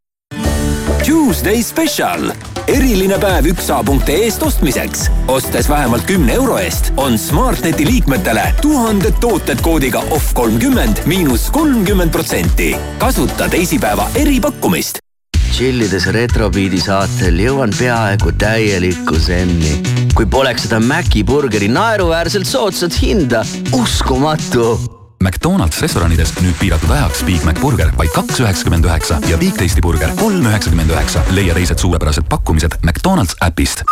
Tuesday 1.04 1.62
Special 1.62 2.32
eriline 2.68 3.18
päev 3.18 3.46
üksa.ee-st 3.52 4.42
ostmiseks. 4.42 5.08
ostes 5.28 5.68
vähemalt 5.68 6.06
kümne 6.06 6.32
euro 6.32 6.58
eest 6.58 6.92
on 6.96 7.18
Smartneti 7.18 7.86
liikmetele 7.86 8.54
tuhanded 8.62 9.16
tooted 9.20 9.60
koodiga 9.62 10.02
off 10.10 10.34
kolmkümmend 10.34 11.04
miinus 11.06 11.50
kolmkümmend 11.50 12.10
protsenti. 12.10 12.76
kasuta 12.98 13.48
teisipäeva 13.48 14.10
eripakkumist. 14.14 14.98
chillides 15.52 16.06
retrobeat'i 16.06 16.80
saatel 16.80 17.40
jõuan 17.46 17.72
peaaegu 17.78 18.32
täielikku 18.32 19.18
zenni. 19.18 19.82
kui 20.14 20.26
poleks 20.26 20.68
seda 20.68 20.80
Maci 20.80 21.24
burgeri 21.24 21.68
naeruväärselt 21.68 22.46
soodsat 22.46 23.02
hinda, 23.02 23.44
uskumatu 23.72 24.97
McDonalds 25.22 25.80
restoranides 25.82 26.34
nüüd 26.42 26.54
piiratud 26.60 26.90
ajaks 26.90 27.24
Big 27.26 27.44
Mac 27.44 27.60
burger 27.62 27.90
vaid 27.98 28.12
kaks 28.14 28.40
üheksakümmend 28.40 28.84
üheksa 28.84 29.20
ja 29.30 29.38
Big 29.38 29.56
Tasty 29.58 29.82
burger 29.82 30.14
kolm 30.16 30.46
üheksakümmend 30.46 30.90
üheksa. 30.90 31.24
leia 31.30 31.54
teised 31.54 31.78
suurepärased 31.78 32.28
pakkumised 32.28 32.78
McDonalds 32.82 33.34
äpist 33.42 33.84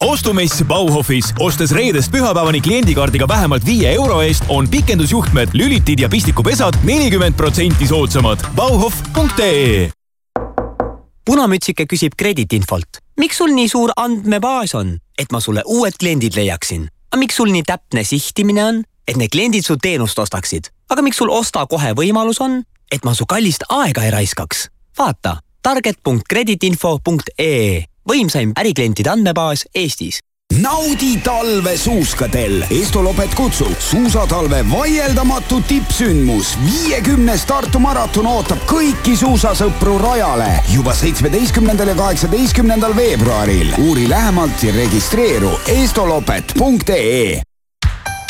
ostumess 0.00 0.64
Bauhofis, 0.64 1.34
ostes 1.38 1.72
reedest 1.76 2.12
pühapäevani 2.12 2.60
kliendikaardiga 2.60 3.28
vähemalt 3.28 3.66
viie 3.66 3.92
euro 3.92 4.20
eest 4.24 4.44
on 4.48 4.68
pikendusjuhtmed, 4.68 5.52
lülitid 5.54 6.00
ja 6.00 6.08
pistikupesad 6.08 6.80
nelikümmend 6.84 7.36
protsenti 7.36 7.86
soodsamad. 7.86 8.40
Bauhof.ee 8.56 9.90
punamütsike 11.24 11.86
küsib 11.86 12.16
krediitinfolt. 12.16 12.98
miks 13.16 13.36
sul 13.36 13.52
nii 13.54 13.68
suur 13.68 13.92
andmebaas 13.96 14.74
on, 14.74 14.96
et 15.18 15.32
ma 15.32 15.40
sulle 15.40 15.62
uued 15.66 15.92
kliendid 16.00 16.34
leiaksin? 16.36 16.88
aga 17.10 17.18
miks 17.20 17.36
sul 17.36 17.52
nii 17.52 17.62
täpne 17.66 18.04
sihtimine 18.04 18.64
on, 18.64 18.82
et 19.10 19.18
need 19.18 19.34
kliendid 19.34 19.66
su 19.66 19.74
teenust 19.76 20.18
ostaksid? 20.22 20.70
aga 20.90 21.02
miks 21.02 21.16
sul 21.18 21.30
osta 21.34 21.66
kohe 21.66 21.92
võimalus 21.98 22.40
on, 22.44 22.62
et 22.92 23.04
ma 23.04 23.14
su 23.14 23.26
kallist 23.26 23.64
aega 23.68 24.02
ei 24.06 24.10
raiskaks? 24.14 24.68
vaata 24.98 25.36
target.krediitinfo.ee 25.66 27.84
võimsaim 28.08 28.52
äriklientide 28.58 29.10
andmebaas 29.12 29.64
Eestis 29.74 30.20
naudi 30.58 31.20
talve 31.22 31.76
suuskadel. 31.78 32.64
Estolopet 32.70 33.34
kutsub 33.34 33.72
suusatalve 33.78 34.64
vaieldamatu 34.70 35.60
tippsündmus. 35.68 36.58
viiekümnes 36.64 37.44
Tartu 37.46 37.78
maraton 37.78 38.26
ootab 38.26 38.64
kõiki 38.70 39.16
suusasõpru 39.16 39.98
rajale 40.02 40.50
juba 40.72 40.94
seitsmeteistkümnendal 40.94 41.94
ja 41.94 41.96
kaheksateistkümnendal 42.02 42.96
veebruaril. 42.96 43.74
uuri 43.78 44.08
lähemalt 44.08 44.62
ja 44.62 44.74
registreeru 44.74 45.52
estolopet.ee 45.66 47.49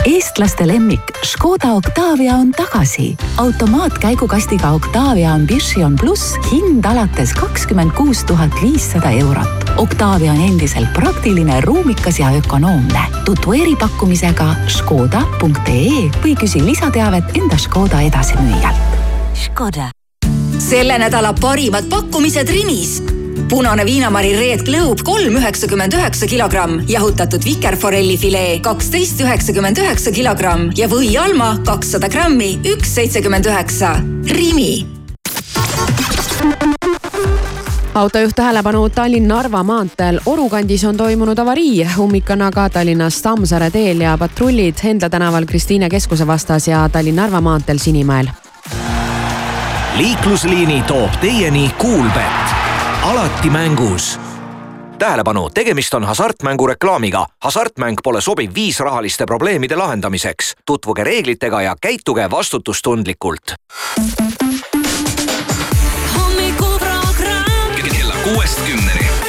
eestlaste 0.06 0.66
lemmik 0.66 1.00
Škoda 1.24 1.72
Octavia 1.72 2.34
on 2.34 2.52
tagasi. 2.52 3.16
automaatkäigukastiga 3.36 4.70
Octavia 4.70 5.32
Ambition 5.32 5.96
pluss 5.96 6.36
hind 6.52 6.84
alates 6.84 7.34
kakskümmend 7.34 7.90
kuus 7.90 8.24
tuhat 8.24 8.50
viissada 8.62 9.10
eurot. 9.10 9.70
Octavia 9.76 10.32
on 10.32 10.40
endiselt 10.40 10.92
praktiline, 10.92 11.60
ruumikas 11.60 12.18
ja 12.18 12.30
ökonoomne. 12.30 13.00
tutvu 13.24 13.52
eripakkumisega 13.52 14.54
škoda.ee 14.68 16.10
või 16.24 16.34
küsi 16.40 16.64
lisateavet 16.64 17.24
enda 17.36 17.58
Škoda 17.58 18.00
edasimüüjalt. 18.00 18.98
Škoda. 19.34 19.90
selle 20.58 20.98
nädala 20.98 21.32
parimad 21.40 21.84
pakkumised 21.88 22.48
Rimis 22.48 23.19
punane 23.50 23.84
viinamari 23.86 24.30
Red 24.38 24.60
Globe 24.66 25.02
kolm 25.02 25.36
üheksakümmend 25.36 25.92
üheksa 25.92 26.26
kilogramm, 26.26 26.80
jahutatud 26.88 27.44
vikerforelli 27.44 28.16
filee 28.16 28.60
kaksteist 28.62 29.20
üheksakümmend 29.20 29.78
üheksa 29.82 30.12
kilogramm. 30.14 30.70
Ja 30.78 30.86
või 30.88 31.16
Alma 31.18 31.56
kakssada 31.66 32.08
grammi, 32.08 32.60
üks 32.64 32.94
seitsekümmend 32.94 33.46
üheksa. 33.50 33.96
Rimi. 34.30 34.86
Autojuht 37.94 38.36
tähelepanu 38.38 38.84
Tallinn-Narva 38.94 39.64
maanteel 39.66 40.20
Oru 40.30 40.46
kandis 40.48 40.84
on 40.86 40.96
toimunud 40.96 41.38
avarii, 41.38 41.82
ummik 41.98 42.30
on 42.30 42.46
aga 42.46 42.68
Tallinnas 42.70 43.18
Tammsaare 43.22 43.70
teel 43.74 44.06
ja 44.06 44.14
patrullid 44.18 44.78
Endla 44.84 45.10
tänaval 45.10 45.46
Kristiine 45.46 45.90
keskuse 45.90 46.26
vastas 46.26 46.68
ja 46.68 46.86
Tallinn-Narva 46.88 47.40
maanteel 47.40 47.82
Sinimäel. 47.82 48.30
liiklusliini 49.96 50.82
toob 50.86 51.18
teieni 51.20 51.70
Kuulbett, 51.78 52.54
alati 53.02 53.50
mängus 53.50 54.20
tähelepanu, 54.98 55.50
tegemist 55.50 55.94
on 55.94 56.04
hasartmängureklaamiga. 56.04 57.26
hasartmäng 57.42 57.96
pole 58.02 58.20
sobiv 58.20 58.50
viis 58.54 58.80
rahaliste 58.80 59.26
probleemide 59.26 59.76
lahendamiseks. 59.76 60.54
tutvuge 60.66 61.04
reeglitega 61.04 61.62
ja 61.62 61.76
käituge 61.80 62.30
vastutustundlikult. 62.30 63.54
hommikuprogramm 66.16 67.74
kella 67.74 68.14
kuuest 68.24 68.60
kümneni. 68.66 69.19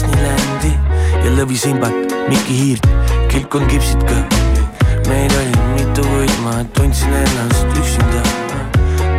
Disneylandi 0.00 0.70
ja 1.24 1.30
lõvisimbat, 1.36 2.14
Mikki 2.30 2.54
Hiirt, 2.56 2.86
kilpkonn 3.28 3.66
kipsid 3.68 4.00
ka 4.08 4.16
meid 5.10 5.34
oli 5.36 5.58
mitu, 5.74 6.04
kuid 6.06 6.32
ma 6.40 6.54
tundsin 6.72 7.12
ennast 7.12 7.76
üksinda. 7.76 8.22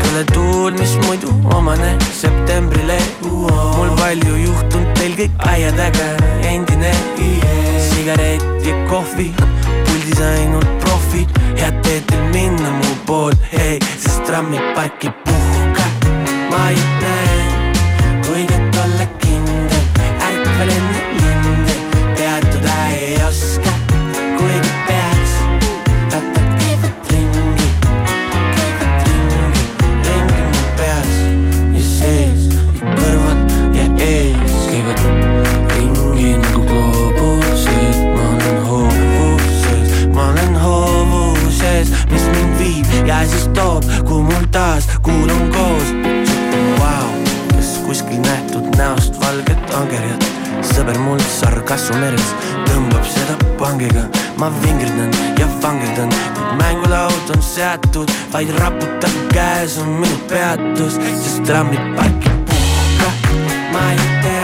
kõletuul, 0.01 0.73
mis 0.79 0.95
muidu 1.05 1.29
omane 1.53 1.91
septembrile, 2.17 2.97
mul 3.21 3.93
palju 3.99 4.39
juhtunud, 4.45 4.89
teil 4.97 5.13
kõik 5.19 5.45
aia 5.51 5.69
taga 5.77 6.07
endine. 6.49 6.93
sigaret 7.91 8.65
ja 8.65 8.73
kohvi, 8.89 9.29
puldis 9.85 10.21
ainult 10.31 10.71
profid, 10.81 11.29
head 11.59 11.77
teed 11.85 12.09
teil 12.09 12.25
minna 12.33 12.73
mu 12.79 12.95
pool, 13.05 13.37
hei, 13.53 13.77
sest 13.99 14.25
trammipark 14.25 15.05
ei 15.05 15.13
puhka. 15.25 15.85
ma 16.49 16.69
ei 16.69 16.81
näe, 17.05 17.40
sõber 50.91 51.05
mul 51.05 51.19
sargassu 51.23 51.93
meres 51.99 52.31
tõmbab 52.67 53.05
seda 53.07 53.35
pangiga, 53.59 54.03
ma 54.37 54.49
vingerdan 54.61 55.11
ja 55.39 55.47
vangerdan, 55.63 56.11
kuid 56.35 56.57
mängulaud 56.59 57.31
on 57.35 57.41
seatud, 57.41 58.11
vaid 58.33 58.51
raputab 58.59 59.15
käes 59.31 59.77
on 59.79 60.01
minu 60.01 60.17
peatus, 60.27 60.99
sest 61.23 61.43
trammipark 61.47 62.27
ei 62.27 62.35
puhka, 62.49 63.11
ma 63.71 63.85
ei 63.93 64.09
tea, 64.23 64.40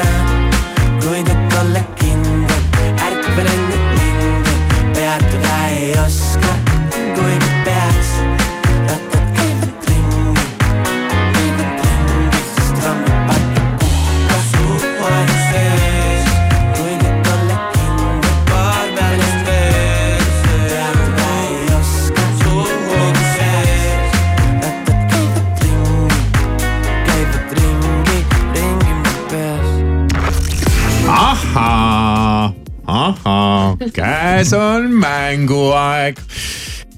käes 34.38 34.54
on 34.54 34.92
mänguaeg. 34.92 36.18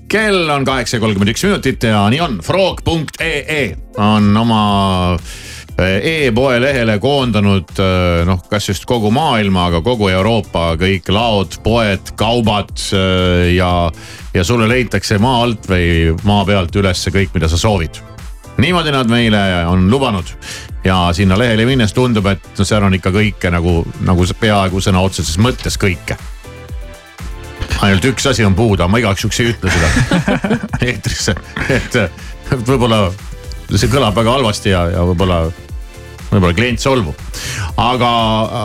kell 0.07 0.49
on 0.49 0.65
kaheksa 0.65 0.97
ja 0.97 0.99
kolmkümmend 0.99 1.31
üks 1.31 1.43
minutit 1.45 1.83
ja 1.87 2.01
nii 2.11 2.19
on, 2.19 2.33
frog.ee 2.43 3.77
on 3.97 4.25
oma 4.37 4.63
e-poe 5.79 6.57
lehele 6.59 6.97
koondanud 6.99 7.71
äh, 7.79 8.25
noh, 8.27 8.41
kas 8.49 8.67
just 8.67 8.83
kogu 8.89 9.11
maailma, 9.15 9.69
aga 9.69 9.79
kogu 9.85 10.09
Euroopa 10.11 10.73
kõik 10.81 11.07
laod, 11.15 11.55
poed, 11.63 12.11
kaubad 12.19 12.73
äh, 12.91 13.53
ja, 13.53 13.69
ja 14.35 14.43
sulle 14.43 14.67
leitakse 14.67 15.15
maa 15.23 15.45
alt 15.45 15.69
või 15.71 16.17
maa 16.27 16.43
pealt 16.49 16.75
ülesse 16.75 17.13
kõik, 17.15 17.31
mida 17.37 17.47
sa 17.47 17.61
soovid. 17.61 18.01
niimoodi 18.57 18.91
nad 18.91 19.07
meile 19.07 19.45
on 19.71 19.87
lubanud 19.91 20.33
ja 20.83 21.05
sinna 21.15 21.39
lehele 21.39 21.69
minnes 21.69 21.95
tundub, 21.95 22.27
et 22.27 22.51
no 22.59 22.67
seal 22.67 22.83
on 22.83 22.99
ikka 22.99 23.15
kõike 23.15 23.53
nagu, 23.55 23.85
nagu 24.03 24.27
peaaegu 24.41 24.83
sõna 24.83 25.05
otseses 25.07 25.39
mõttes 25.39 25.79
kõike 25.79 26.19
ainult 27.85 28.09
üks 28.11 28.27
asi 28.29 28.45
on 28.47 28.57
puudu, 28.57 28.87
ma 28.91 29.01
igaks 29.01 29.25
juhuks 29.25 29.39
ei 29.43 29.53
ütle 29.53 29.71
seda 29.73 29.89
eetrisse, 30.89 31.35
et 31.69 31.99
et 32.49 32.61
võib-olla 32.65 33.07
see 33.77 33.89
kõlab 33.91 34.15
väga 34.17 34.37
halvasti 34.39 34.71
ja, 34.73 34.85
ja 34.89 35.01
võib-olla, 35.05 35.41
võib-olla 36.31 36.55
klient 36.57 36.81
solvub. 36.81 37.17
aga, 37.77 38.11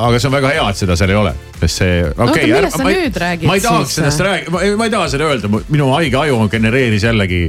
aga 0.09 0.21
see 0.21 0.31
on 0.31 0.37
väga 0.39 0.53
hea, 0.55 0.69
et 0.71 0.81
seda 0.81 0.97
seal 0.99 1.13
ei 1.13 1.19
ole, 1.21 1.33
sest 1.61 1.83
see, 1.83 1.99
okei 2.01 2.15
Oota, 2.15 2.31
okay, 2.31 2.53
millest 2.53 2.79
sa 2.79 2.87
nüüd 2.89 3.19
räägid 3.25 3.51
ma 3.51 3.57
ei 3.59 3.65
tahaks 3.65 3.97
sellest 3.99 4.23
rääkida, 4.25 4.63
ma 4.81 4.89
ei 4.89 4.95
taha 4.95 5.11
seda 5.13 5.29
öelda, 5.31 5.51
minu 5.73 5.91
haige 5.93 6.21
aju 6.23 6.39
genereeris 6.53 7.05
jällegi. 7.09 7.43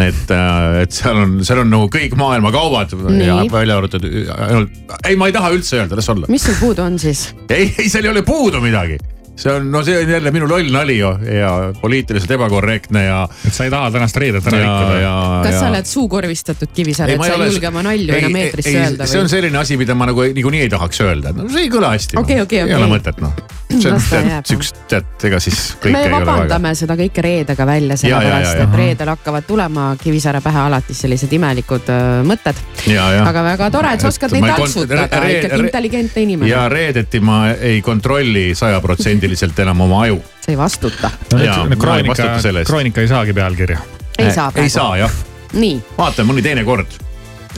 et, 0.00 0.34
et 0.82 0.96
seal 0.96 1.22
on, 1.24 1.38
seal 1.46 1.62
on 1.64 1.72
nagu 1.72 1.88
kõik 1.92 2.18
maailma 2.20 2.52
kaubad 2.54 2.92
Nii. 2.96 3.24
ja 3.26 3.38
välja 3.52 3.80
arvatud 3.80 4.04
ainult, 4.36 4.82
ei, 5.04 5.16
ma 5.16 5.30
ei 5.30 5.36
taha 5.36 5.54
üldse 5.56 5.80
öelda, 5.80 5.96
las 6.00 6.12
olla. 6.12 6.28
mis 6.28 6.44
sul 6.44 6.60
puudu 6.60 6.84
on 6.84 7.00
siis? 7.00 7.30
ei, 7.48 7.72
ei 7.78 7.88
seal 7.88 8.08
ei 8.08 8.14
ole 8.14 8.26
puudu 8.26 8.60
midagi 8.64 9.00
see 9.40 9.52
on, 9.52 9.70
no 9.72 9.82
see 9.86 9.96
on 9.98 10.10
jälle 10.10 10.30
minu 10.34 10.48
loll 10.48 10.70
nali 10.72 10.98
ju 10.98 11.10
ja 11.24 11.52
poliitiliselt 11.80 12.30
ebakorrektne 12.36 13.04
ja. 13.04 13.20
et 13.46 13.54
sa 13.54 13.64
ei 13.66 13.72
taha 13.72 13.90
tänast 13.94 14.16
reedet 14.20 14.46
ära 14.50 14.60
rikkuda. 14.60 15.14
kas 15.46 15.58
sa 15.60 15.68
oled 15.70 15.88
suukorvistatud 15.88 16.74
Kivisäär, 16.74 17.14
et 17.14 17.24
sa 17.24 17.32
ei 17.34 17.48
julge 17.48 17.70
oma 17.70 17.84
nalju 17.86 18.18
enam 18.18 18.36
eetrisse 18.42 18.76
öelda 18.76 19.08
see 19.08 19.22
on 19.22 19.28
või? 19.28 19.34
selline 19.36 19.62
asi, 19.62 19.78
mida 19.80 19.96
ma 19.96 20.10
nagu 20.10 20.26
niikuinii 20.28 20.66
ei 20.66 20.72
tahaks 20.72 21.00
öelda, 21.06 21.32
no 21.36 21.48
see 21.50 21.66
ei 21.66 21.72
kõla 21.72 21.94
hästi. 21.94 22.20
Okei, 22.20 22.40
okei, 22.44 22.62
ei 22.62 22.68
okei. 22.68 22.76
ole 22.76 22.90
mõtet 22.92 23.20
noh. 23.24 23.34
see 23.70 23.86
on 23.88 23.96
Las 23.96 24.08
ta 24.10 24.20
tead 24.26 24.50
siukest, 24.50 25.24
ega 25.28 25.40
siis 25.42 25.58
me 25.84 25.92
ei 26.02 26.08
ole 26.08 26.12
väga. 26.16 26.26
vabandame 26.26 26.74
seda 26.78 26.96
kõike 26.98 27.24
reedega 27.24 27.66
välja, 27.66 27.96
Ja, 28.00 28.08
ja, 28.08 28.16
ja, 28.16 28.20
sellepärast 28.20 28.56
ja. 28.56 28.66
et 28.66 28.76
reedel 28.80 29.12
hakkavad 29.14 29.46
tulema 29.46 29.86
Kivisäare 30.00 30.40
pähe 30.44 30.60
alati 30.66 30.94
sellised 30.96 31.32
imelikud 31.32 31.90
mõtted. 32.26 32.58
Ja, 32.90 33.06
ja. 33.14 33.24
aga 33.28 33.44
väga 33.46 33.70
tore, 33.72 33.92
et 33.94 34.02
sa 34.02 34.10
oskad 34.10 34.34
neid 34.34 34.46
ei 34.46 34.56
taltsutada, 34.56 35.06
ikkagi 35.36 35.60
intelligentne 35.66 36.24
inimene. 36.26 36.50
ja 36.50 36.64
reedeti 36.72 37.20
ma 37.24 37.40
ei 37.52 37.82
kontrolli 37.84 38.50
sajaprotsendiliselt 38.58 39.29
enam 39.62 39.80
oma 39.80 40.02
aju. 40.02 40.20
sa 40.40 40.52
ei 40.52 40.58
vastuta. 40.58 41.10
Ei 41.38 41.76
kroonika 41.76 42.38
kroonika 42.66 43.00
ei 43.00 43.08
saagi 43.08 43.32
pealkirja. 43.32 43.78
Ei 44.18 44.32
saa 44.32 44.48
ei 44.48 44.52
praegu. 44.52 44.68
saa 44.68 44.96
jah, 44.96 45.12
nii, 45.52 45.78
vaatame 45.98 46.32
mõni 46.32 46.42
teine 46.44 46.64
kord, 46.64 46.98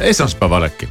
esmaspäeval 0.00 0.68
äkki. 0.68 0.88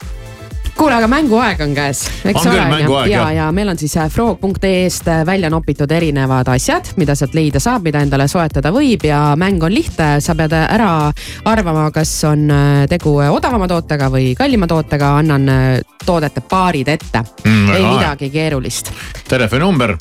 kuule, 0.76 0.96
aga 0.96 1.08
mänguaeg 1.12 1.60
on 1.62 1.74
käes, 1.78 2.04
eks 2.26 2.46
On 2.46 2.52
ole, 2.52 3.08
ja, 3.12 3.26
ja 3.36 3.50
meil 3.54 3.70
on 3.70 3.78
siis 3.78 3.94
äh, 3.98 4.08
frog.ee-st 4.10 5.10
välja 5.26 5.50
nopitud 5.50 5.91
erinevad 5.91 6.48
asjad, 6.50 6.94
mida 6.98 7.15
sealt 7.15 7.36
leida 7.38 7.60
saab, 7.62 7.84
mida 7.86 8.02
endale 8.02 8.28
soetada 8.32 8.72
võib 8.74 9.06
ja 9.06 9.20
mäng 9.38 9.63
on 9.63 9.74
lihtne, 9.74 10.15
sa 10.24 10.36
pead 10.36 10.56
ära 10.58 11.12
arvama, 11.46 11.89
kas 11.94 12.13
on 12.30 12.48
äh, 12.52 12.88
tegu 12.89 13.17
odavama 13.22 13.67
tootega 13.70 14.10
või 14.13 14.32
kallima 14.38 14.67
tootega, 14.67 15.17
annan 15.22 15.50
äh, 15.50 15.67
toodete 16.06 16.41
paarid 16.41 16.89
ette. 16.89 17.24
Mm, 17.46 17.70
ei 17.76 17.86
midagi 17.86 18.32
keerulist. 18.34 18.91
telefoninumber 19.30 19.98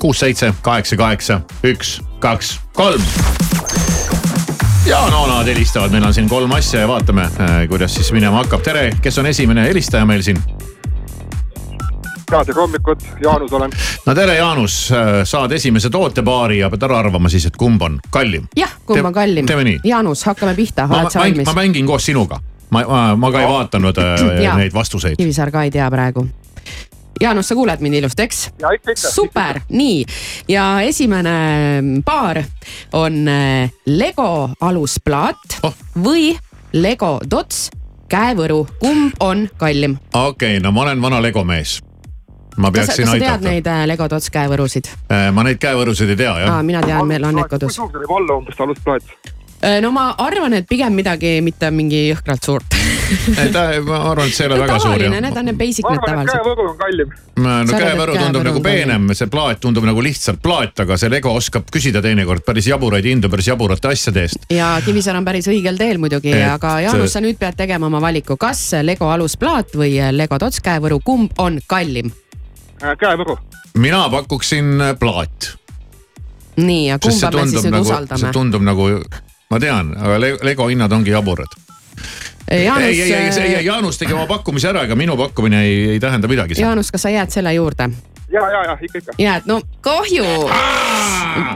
kuus, 0.00 0.18
seitse, 0.18 0.54
kaheksa, 0.62 0.96
kaheksa, 0.96 1.40
üks, 1.64 2.00
kaks, 2.18 2.60
kolm. 2.72 3.02
ja 4.86 5.00
no 5.10 5.26
nad 5.26 5.46
helistavad, 5.46 5.92
meil 5.92 6.04
on 6.08 6.14
siin 6.14 6.28
kolm 6.28 6.52
asja 6.56 6.80
ja 6.80 6.88
vaatame, 6.88 7.28
kuidas 7.68 7.94
siis 7.94 8.12
minema 8.12 8.40
hakkab. 8.40 8.62
tere, 8.64 8.90
kes 9.02 9.18
on 9.18 9.26
esimene 9.26 9.68
helistaja 9.68 10.06
meil 10.08 10.22
siin? 10.22 10.40
head 12.30 12.54
hommikut, 12.56 13.04
Jaanus 13.22 13.52
olen. 13.52 13.70
no 14.06 14.14
tere, 14.14 14.36
Jaanus, 14.36 14.92
saad 15.24 15.52
esimese 15.52 15.90
tootepaari 15.90 16.58
ja 16.58 16.70
pead 16.70 16.88
ära 16.88 16.98
arvama 17.04 17.28
siis, 17.28 17.46
et 17.46 17.56
kumb 17.56 17.82
on 17.82 18.00
kallim. 18.10 18.48
jah, 18.56 18.72
kumb 18.86 19.04
on 19.04 19.12
kallim? 19.12 19.46
teeme 19.46 19.64
nii. 19.68 19.80
Jaanus, 19.84 20.24
hakkame 20.24 20.54
pihta, 20.54 20.86
ma, 20.86 21.02
oled 21.02 21.12
sa 21.12 21.20
valmis? 21.26 21.46
ma 21.46 21.58
mängin 21.60 21.86
koos 21.86 22.06
sinuga. 22.08 22.40
ma, 22.70 22.84
ma, 22.88 23.06
ma 23.16 23.32
ka 23.32 23.42
ei 23.44 23.52
vaadanud 23.52 23.98
äh, 24.04 24.44
Jaa. 24.44 24.56
neid 24.56 24.74
vastuseid. 24.74 25.20
Kivisaar 25.20 25.50
ka 25.50 25.68
ei 25.68 25.74
tea 25.74 25.90
praegu. 25.90 26.24
Jaanus, 27.20 27.48
sa 27.48 27.54
kuuled 27.54 27.82
mind 27.84 27.94
ilusti, 28.00 28.22
eks? 28.22 28.38
ja 28.60 28.70
ikka, 28.72 28.94
ikka. 28.94 29.10
super, 29.12 29.60
nii 29.68 30.04
ja 30.48 30.80
esimene 30.86 31.34
paar 32.04 32.42
on 32.96 33.28
äh, 33.28 33.70
Lego 33.86 34.50
alusplaat 34.60 35.60
oh. 35.62 35.76
või 36.00 36.32
Lego 36.72 37.18
Dots 37.30 37.68
käevõru, 38.10 38.64
kumb 38.80 39.20
on 39.20 39.48
kallim? 39.60 39.98
okei 40.14 40.56
okay,, 40.56 40.62
no 40.64 40.72
ma 40.72 40.86
olen 40.86 41.02
vana 41.02 41.20
Lego 41.22 41.44
mees. 41.44 41.80
ma 42.56 42.72
peaksin 42.72 43.04
kas 43.04 43.12
sa 43.12 43.18
tead 43.26 43.44
neid 43.44 43.68
äh, 43.68 43.84
Lego 43.90 44.08
Dots 44.08 44.32
käevõrusid? 44.32 44.88
ma 45.32 45.44
neid 45.44 45.60
käevõrusid 45.60 46.14
ei 46.14 46.22
tea 46.24 46.38
jah 46.46 46.62
mina 46.64 46.80
tean, 46.86 47.04
meil 47.06 47.28
on 47.28 47.36
need 47.36 47.52
kodus. 47.52 47.76
kui 47.76 47.82
suur 47.82 47.92
see 47.92 48.06
võib 48.06 48.16
olla 48.16 48.40
umbes 48.40 48.56
see 48.56 48.64
alusplaat? 48.68 49.36
Äh, 49.60 49.80
no 49.84 49.90
ma 49.92 50.14
arvan, 50.16 50.54
et 50.56 50.64
pigem 50.68 50.94
midagi 50.96 51.34
mitte 51.44 51.68
mingi 51.74 52.06
jõhkralt 52.06 52.46
suurt. 52.48 52.76
ta, 53.54 53.64
ma 53.86 54.00
arvan, 54.10 54.28
et 54.28 54.36
see 54.36 54.46
ei 54.46 54.50
ole 54.52 54.60
väga 54.62 54.78
suur 54.82 55.04
need 55.10 55.36
on 55.36 55.48
need 55.50 55.58
basic 55.58 55.88
need 55.88 56.04
tavaliselt. 56.06 56.36
käevõru 56.36 56.66
on 56.70 56.78
kallim. 56.80 57.12
no 57.40 57.80
käevõru 57.82 58.16
tundub 58.18 58.46
nagu 58.50 58.62
peenem, 58.64 59.10
see 59.18 59.30
plaat 59.32 59.60
tundub 59.64 59.86
nagu 59.88 60.04
lihtsalt 60.04 60.42
plaat, 60.44 60.84
aga 60.84 60.98
see 61.00 61.12
Lego 61.12 61.34
oskab 61.36 61.68
küsida 61.72 62.02
teinekord 62.04 62.44
päris 62.46 62.70
jaburaid 62.70 63.06
hindu 63.10 63.30
päris 63.32 63.50
jaburate 63.50 63.92
asjade 63.92 64.26
eest. 64.26 64.48
ja 64.52 64.72
Kivisäär 64.84 65.18
on 65.20 65.28
päris 65.28 65.48
õigel 65.50 65.78
teel 65.80 66.00
muidugi 66.02 66.34
Et-, 66.34 66.48
aga 66.48 66.78
Jaanus, 66.86 67.14
sa 67.14 67.22
nüüd 67.24 67.38
pead 67.40 67.58
tegema 67.58 67.90
oma 67.90 68.00
valiku, 68.02 68.38
kas 68.40 68.62
Lego 68.86 69.10
alusplaat 69.10 69.74
või 69.76 69.96
Lego 70.14 70.38
Dots 70.40 70.62
käevõru, 70.64 71.00
kumb 71.04 71.38
on 71.38 71.58
kallim? 71.70 72.12
käevõru. 72.80 73.38
mina 73.74 74.08
pakuksin 74.10 74.80
äh, 74.80 74.94
plaat. 74.98 75.56
nii, 76.56 76.86
ja 76.88 76.98
see 77.00 77.10
kumba 77.10 77.30
me 77.44 77.48
siis 77.48 77.64
nüüd 77.64 77.74
nagu, 77.74 77.84
see 77.84 77.94
usaldame? 77.94 78.32
tundub 78.32 78.62
nagu, 78.66 78.88
ma 79.50 79.60
tean, 79.60 79.92
aga 79.96 80.20
Le- 80.20 80.38
Lego 80.42 80.68
hinnad 80.68 80.92
ongi 80.92 81.14
jaburad. 81.14 81.58
Jaanus, 82.50 82.84
ei, 82.84 83.02
ei, 83.02 83.12
ei, 83.12 83.32
see 83.32 83.50
äh, 83.54 83.64
Jaanus 83.64 83.98
tegi 83.98 84.12
oma 84.12 84.26
pakkumise 84.26 84.72
ära, 84.72 84.82
ega 84.88 84.96
minu 84.98 85.16
pakkumine 85.16 85.62
ei, 85.62 85.74
ei 85.94 86.00
tähenda 86.02 86.28
midagi. 86.28 86.58
Jaanus, 86.58 86.90
kas 86.90 87.06
sa 87.06 87.12
jääd 87.14 87.30
selle 87.30 87.54
juurde? 87.54 87.90
ja, 88.32 88.50
ja, 88.50 88.64
ja 88.64 88.78
ikka, 88.80 88.98
ikka. 88.98 89.12
jääd, 89.18 89.42
no 89.46 89.60
kahju. 89.80 90.24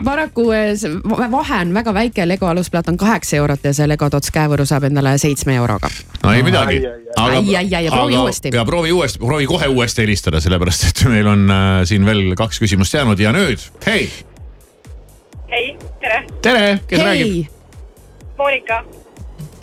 paraku 0.05 0.51
äh, 0.51 0.73
see 0.77 0.91
vahe 1.31 1.61
on 1.61 1.75
väga 1.75 1.95
väike, 1.95 2.29
Lego 2.29 2.47
alusplaat 2.47 2.89
on 2.89 2.97
kaheksa 2.97 3.37
eurot 3.37 3.65
ja 3.65 3.73
see 3.75 3.89
Lego 3.89 4.09
Dots 4.11 4.33
käevõru 4.35 4.67
saab 4.67 4.89
endale 4.91 5.17
seitsme 5.19 5.57
euroga. 5.57 5.91
no 6.23 6.33
ei 6.33 6.43
midagi. 6.43 6.83
Ai, 7.17 7.57
ai, 7.57 7.75
ai, 7.75 7.85
ja 7.85 7.93
proovi 7.93 8.17
uuesti. 8.19 8.51
ja 8.55 8.65
proovi 8.65 8.93
uuesti, 8.93 9.19
proovi 9.19 9.47
kohe 9.47 9.67
uuesti 9.67 10.03
helistada, 10.03 10.41
sellepärast 10.41 10.89
et 10.91 11.05
meil 11.11 11.31
on 11.31 11.51
äh, 11.51 11.81
siin 11.85 12.07
veel 12.07 12.35
kaks 12.39 12.63
küsimust 12.63 12.95
jäänud 12.95 13.21
ja 13.21 13.33
nüüd, 13.35 13.63
hei, 13.87 14.09
hei, 15.51 15.77
tere, 16.01 16.25
tere, 16.43 16.79
kes 16.87 16.99
hei 16.99 17.09
räägib?, 17.11 17.51
Monika, 18.39 18.83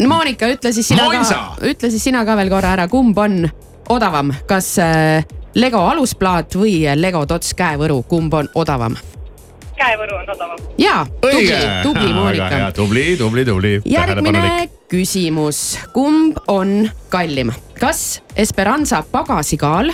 Monika, 0.08 0.50
ütle 0.50 0.72
siis 0.74 0.88
sina 0.88 1.06
Moinsa! 1.06 1.36
ka, 1.58 1.68
ütle 1.68 1.92
siis 1.94 2.04
sina 2.10 2.26
ka 2.26 2.36
veel 2.40 2.50
korra 2.50 2.76
ära, 2.78 2.88
kumb 2.92 3.18
on 3.22 3.46
odavam, 3.92 4.32
kas 4.50 4.74
äh, 4.82 5.24
Lego 5.56 5.84
alusplaat 5.90 6.56
või 6.56 6.86
Lego 6.96 7.26
Dots 7.28 7.56
käevõru, 7.58 8.02
kumb 8.10 8.34
on 8.34 8.50
odavam? 8.56 8.98
käevõru 9.82 10.18
on 10.20 10.30
odavam. 10.30 10.60
jaa, 10.78 11.06
tubli 11.22 11.60
tubli 11.84 12.14
Monika 12.14 12.72
tubli, 12.76 13.06
tubli, 13.18 13.46
tubli. 13.46 13.72
järgmine 13.86 14.70
küsimus, 14.92 15.80
kumb 15.94 16.38
on 16.52 16.90
kallim, 17.10 17.52
kas 17.80 18.22
Esperanza 18.36 19.04
pagasikaal, 19.12 19.92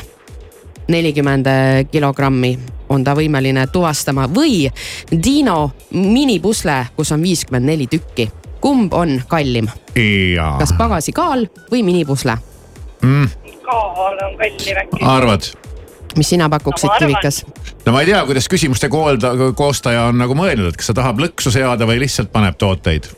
nelikümmend 0.92 1.48
kilogrammi 1.92 2.58
on 2.90 3.04
ta 3.04 3.16
võimeline 3.16 3.68
tuvastama 3.72 4.28
või 4.32 4.68
Dino 5.12 5.72
minipusle, 5.92 6.80
kus 6.96 7.12
on 7.16 7.24
viiskümmend 7.24 7.68
neli 7.68 7.88
tükki, 7.92 8.30
kumb 8.62 8.94
on 8.94 9.22
kallim, 9.28 9.68
kas 10.60 10.74
pagasikaal 10.78 11.48
või 11.72 11.84
minipusle, 11.86 12.38
mm,, 13.02 13.30
kaal 13.66 14.18
on 14.26 14.38
kallim 14.42 14.84
äkki. 14.84 15.06
arvad? 15.06 15.50
mis 16.18 16.30
sina 16.30 16.48
pakuksid 16.50 16.90
No 16.90 16.98
Kivikas? 16.98 17.44
no 17.86 17.92
ma 17.94 18.02
ei 18.02 18.10
tea, 18.10 18.24
kuidas 18.26 18.48
küsimuste 18.50 18.90
koolda, 18.90 19.34
koostaja 19.56 20.08
on 20.10 20.18
nagu 20.18 20.36
mõelnud, 20.38 20.72
et 20.72 20.78
kas 20.80 20.90
ta 20.90 20.98
tahab 21.02 21.20
lõksu 21.22 21.52
seada 21.54 21.86
või 21.86 22.00
lihtsalt 22.02 22.32
paneb 22.34 22.58
tooteid. 22.58 23.10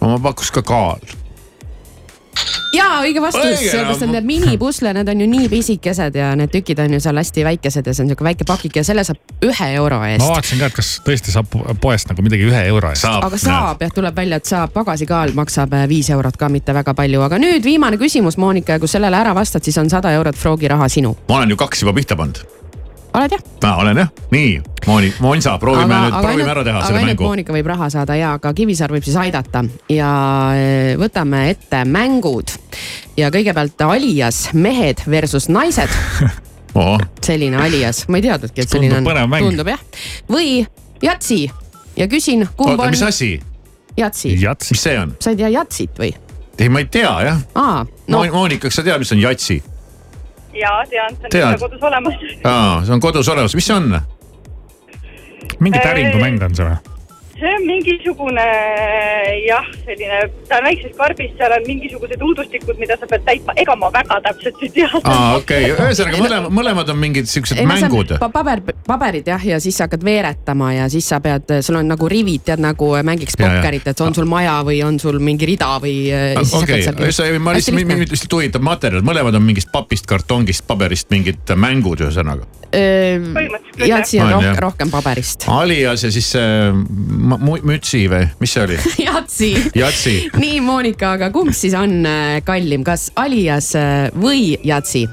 no 0.00 0.12
ma 0.14 0.18
pakuks 0.30 0.52
ka 0.54 0.62
kaal. 0.62 1.02
jaa, 2.74 3.00
õige 3.04 3.22
vastus, 3.22 3.60
sellepärast 3.60 4.04
et 4.06 4.12
need 4.12 4.26
minipusle, 4.28 4.92
need 4.96 5.10
on 5.12 5.22
ju 5.22 5.28
nii 5.30 5.48
pisikesed 5.52 6.18
ja 6.18 6.32
need 6.38 6.52
tükid 6.52 6.80
on 6.82 6.96
ju 6.96 7.00
seal 7.02 7.20
hästi 7.20 7.44
väikesed 7.46 7.86
ja 7.86 7.94
see 7.94 8.04
on 8.04 8.10
sihuke 8.12 8.26
väike 8.26 8.46
pakike 8.48 8.82
ja 8.82 8.88
selle 8.88 9.04
saab 9.06 9.46
ühe 9.46 9.68
euro 9.76 10.00
ma 10.02 10.10
eest. 10.10 10.26
vaatasin 10.26 10.62
ka, 10.62 10.70
et 10.70 10.78
kas 10.78 10.90
tõesti 11.06 11.34
saab 11.34 11.56
poest 11.82 12.10
nagu 12.10 12.24
midagi 12.26 12.48
ühe 12.48 12.64
euro 12.70 12.90
eest. 12.92 13.06
aga 13.06 13.40
saab 13.40 13.84
jah, 13.86 13.94
tuleb 13.94 14.16
välja, 14.16 14.40
et 14.40 14.50
saab, 14.50 14.74
pagasikaal 14.76 15.34
maksab 15.36 15.74
äh, 15.76 15.86
viis 15.90 16.10
eurot 16.10 16.36
ka 16.40 16.50
mitte 16.52 16.74
väga 16.76 16.94
palju, 16.98 17.22
aga 17.26 17.40
nüüd 17.42 17.64
viimane 17.64 18.00
küsimus, 18.00 18.38
Monika, 18.40 18.76
ja 18.76 18.82
kui 18.82 18.90
sellele 18.90 19.18
ära 19.18 19.34
vastad, 19.36 19.64
siis 19.64 19.78
on 19.78 19.90
sada 19.90 20.12
eurot 20.16 20.36
Frogi 20.36 20.68
raha 20.68 20.88
sinu. 20.92 21.16
ma 21.28 21.40
olen 21.40 21.54
ju 21.54 21.60
kaks 21.60 21.82
juba 21.84 21.94
pihta 21.96 22.16
pannud. 22.16 22.44
Oled 23.16 23.36
jah? 23.36 23.42
olen 23.80 24.00
jah, 24.02 24.10
nii, 24.30 24.62
Mooni, 24.86 25.12
Monsa, 25.20 25.56
proovime 25.58 25.94
aga, 25.94 26.00
nüüd, 26.04 26.16
proovime 26.22 26.52
ära 26.52 26.64
teha 26.66 26.82
selle 26.86 27.02
mängu. 27.08 27.26
Monika 27.26 27.54
võib 27.56 27.70
raha 27.72 27.88
saada 27.92 28.16
ja, 28.18 28.34
aga 28.38 28.52
Kivisaar 28.56 28.94
võib 28.94 29.06
siis 29.06 29.16
aidata 29.20 29.64
ja 29.92 30.10
eh, 30.56 30.92
võtame 31.00 31.46
ette 31.50 31.82
mängud. 31.88 32.54
ja 33.16 33.30
kõigepealt 33.34 33.86
Alias 33.86 34.48
mehed 34.54 35.02
versus 35.10 35.48
naised 35.48 35.92
oh.. 36.78 36.98
selline 37.24 37.60
Alias, 37.62 38.04
ma 38.08 38.20
ei 38.20 38.26
teadnudki, 38.28 38.64
et 38.64 38.76
selline 38.76 39.00
Tundub 39.00 39.16
on. 39.16 39.30
mäng. 39.32 39.48
tundub 39.48 39.72
jah. 39.74 39.82
või 40.30 40.50
Jatsi 41.02 41.44
ja 41.96 42.08
küsin, 42.10 42.46
kumb 42.56 42.76
oota, 42.76 42.88
on. 42.88 42.96
mis 42.96 43.02
asi? 43.06 43.34
Jatsi. 43.96 44.36
mis 44.36 44.82
see 44.82 44.98
on? 45.00 45.16
sa 45.20 45.32
ei 45.32 45.40
tea 45.40 45.52
Jatsit 45.56 45.98
või? 46.00 46.12
ei, 46.58 46.68
ma 46.68 46.84
ei 46.84 46.90
tea 46.90 47.14
jah 47.30 47.40
aa, 47.54 47.86
no. 48.06 48.20
Mo. 48.20 48.26
Monika, 48.42 48.68
kas 48.68 48.80
sa 48.80 48.86
tead, 48.86 49.02
mis 49.02 49.12
on 49.16 49.24
Jatsi? 49.24 49.62
Jaa, 50.60 50.82
tean, 50.90 51.16
see 51.30 51.44
on 51.44 51.58
kodus 51.60 51.82
olemas. 51.82 52.14
aa, 52.44 52.84
see 52.84 52.94
on 52.96 53.00
kodus 53.00 53.28
olemas, 53.28 53.54
mis 53.54 53.66
see 53.66 53.76
on? 53.76 54.00
mingi 55.60 55.78
Äh, 55.78 55.84
täringumäng 55.84 56.42
on 56.42 56.54
see 56.58 56.68
või? 56.68 56.95
See 57.36 57.52
on 57.52 57.66
mingisugune 57.68 58.44
jah, 59.44 59.66
selline, 59.84 60.20
ta 60.48 60.60
on 60.60 60.66
väikses 60.68 60.94
karbis, 60.96 61.32
seal 61.36 61.52
on 61.56 61.66
mingisugused 61.68 62.22
uudustikud, 62.24 62.78
mida 62.80 62.96
sa 63.00 63.08
pead 63.10 63.24
täitma, 63.26 63.54
ega 63.60 63.76
ma 63.76 63.90
väga 63.92 64.18
täpselt 64.24 64.62
ei 64.64 64.70
tea. 64.72 64.88
aa, 65.02 65.36
okei 65.36 65.68
okay., 65.70 65.86
ühesõnaga 65.86 66.22
mõlemad, 66.22 66.54
mõlemad 66.60 66.92
on 66.94 67.00
mingid 67.02 67.28
siuksed 67.30 67.60
mängud 67.68 68.14
paber, 68.32 68.62
paberid 68.88 69.28
jah, 69.28 69.46
ja 69.52 69.60
siis 69.62 69.76
sa 69.76 69.88
hakkad 69.88 70.04
veeretama 70.06 70.72
ja 70.78 70.88
siis 70.92 71.08
sa 71.12 71.20
pead, 71.24 71.58
sul 71.66 71.80
on 71.80 71.92
nagu 71.92 72.08
rivid, 72.10 72.46
tead 72.48 72.62
nagu 72.64 72.92
mängiks 73.06 73.36
pokkerit, 73.40 73.88
et 73.92 74.04
on 74.04 74.16
sul 74.16 74.28
maja 74.30 74.58
või 74.66 74.80
on 74.86 75.00
sul 75.02 75.20
mingi 75.20 75.48
rida 75.52 75.74
või. 75.82 75.96
okei, 76.62 76.82
ma 77.38 77.56
lihtsalt, 77.56 77.82
mind 77.82 78.16
lihtsalt 78.16 78.38
huvitab 78.38 78.64
materjal, 78.64 79.04
mõlemad 79.06 79.36
on 79.36 79.44
mingist 79.44 79.72
papist, 79.74 80.08
kartongist, 80.08 80.64
paberist 80.68 81.12
mingid 81.12 81.56
mängud 81.56 82.00
ühesõnaga. 82.06 82.48
Jatsi 83.76 84.18
on 84.20 84.26
On, 84.26 84.32
rohkem 84.32 84.48
jah., 84.48 84.58
rohkem 84.60 84.90
paberist. 84.90 85.44
Alias 85.52 86.02
ja 86.02 86.10
siis 86.12 86.26
see 86.34 86.72
mu- 86.74 87.25
mütsi 87.26 88.06
või 88.10 88.24
mis 88.40 88.56
see 88.56 88.64
oli? 88.64 88.80
Jatsi. 89.06 89.52
Jatsi. 89.76 90.16
nii, 90.38 90.58
Monika, 90.64 91.14
aga 91.18 91.30
kumb 91.34 91.54
siis 91.56 91.76
on 91.78 92.02
äh, 92.08 92.40
kallim, 92.46 92.86
kas 92.86 93.10
Alias 93.18 93.72
äh, 93.78 94.08
või 94.14 94.54
Jatsi? 94.66 95.06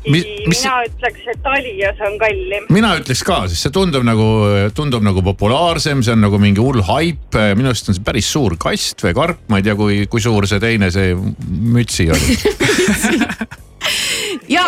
mis, 0.00 0.24
mis, 0.48 0.62
mina 0.64 0.76
ütleks, 0.88 1.24
et 1.28 1.48
Alias 1.52 2.02
on 2.06 2.18
kallim. 2.20 2.68
mina 2.72 2.94
ütleks 2.98 3.22
ka, 3.26 3.42
sest 3.52 3.66
see 3.66 3.74
tundub 3.74 4.04
nagu, 4.06 4.26
tundub 4.76 5.04
nagu 5.04 5.24
populaarsem, 5.24 6.04
see 6.04 6.16
on 6.16 6.24
nagu 6.24 6.40
mingi 6.42 6.62
hull 6.62 6.82
haip, 6.88 7.40
minu 7.58 7.72
arust 7.72 7.92
on 7.92 7.98
see 7.98 8.06
päris 8.06 8.30
suur 8.32 8.56
kast 8.60 9.04
või 9.04 9.16
karp, 9.16 9.42
ma 9.52 9.60
ei 9.60 9.66
tea, 9.68 9.76
kui, 9.78 10.04
kui 10.10 10.24
suur 10.24 10.48
see 10.50 10.62
teine, 10.62 10.92
see 10.94 11.12
mütsi 11.14 12.08
oli. 12.12 12.38
ja 14.50 14.64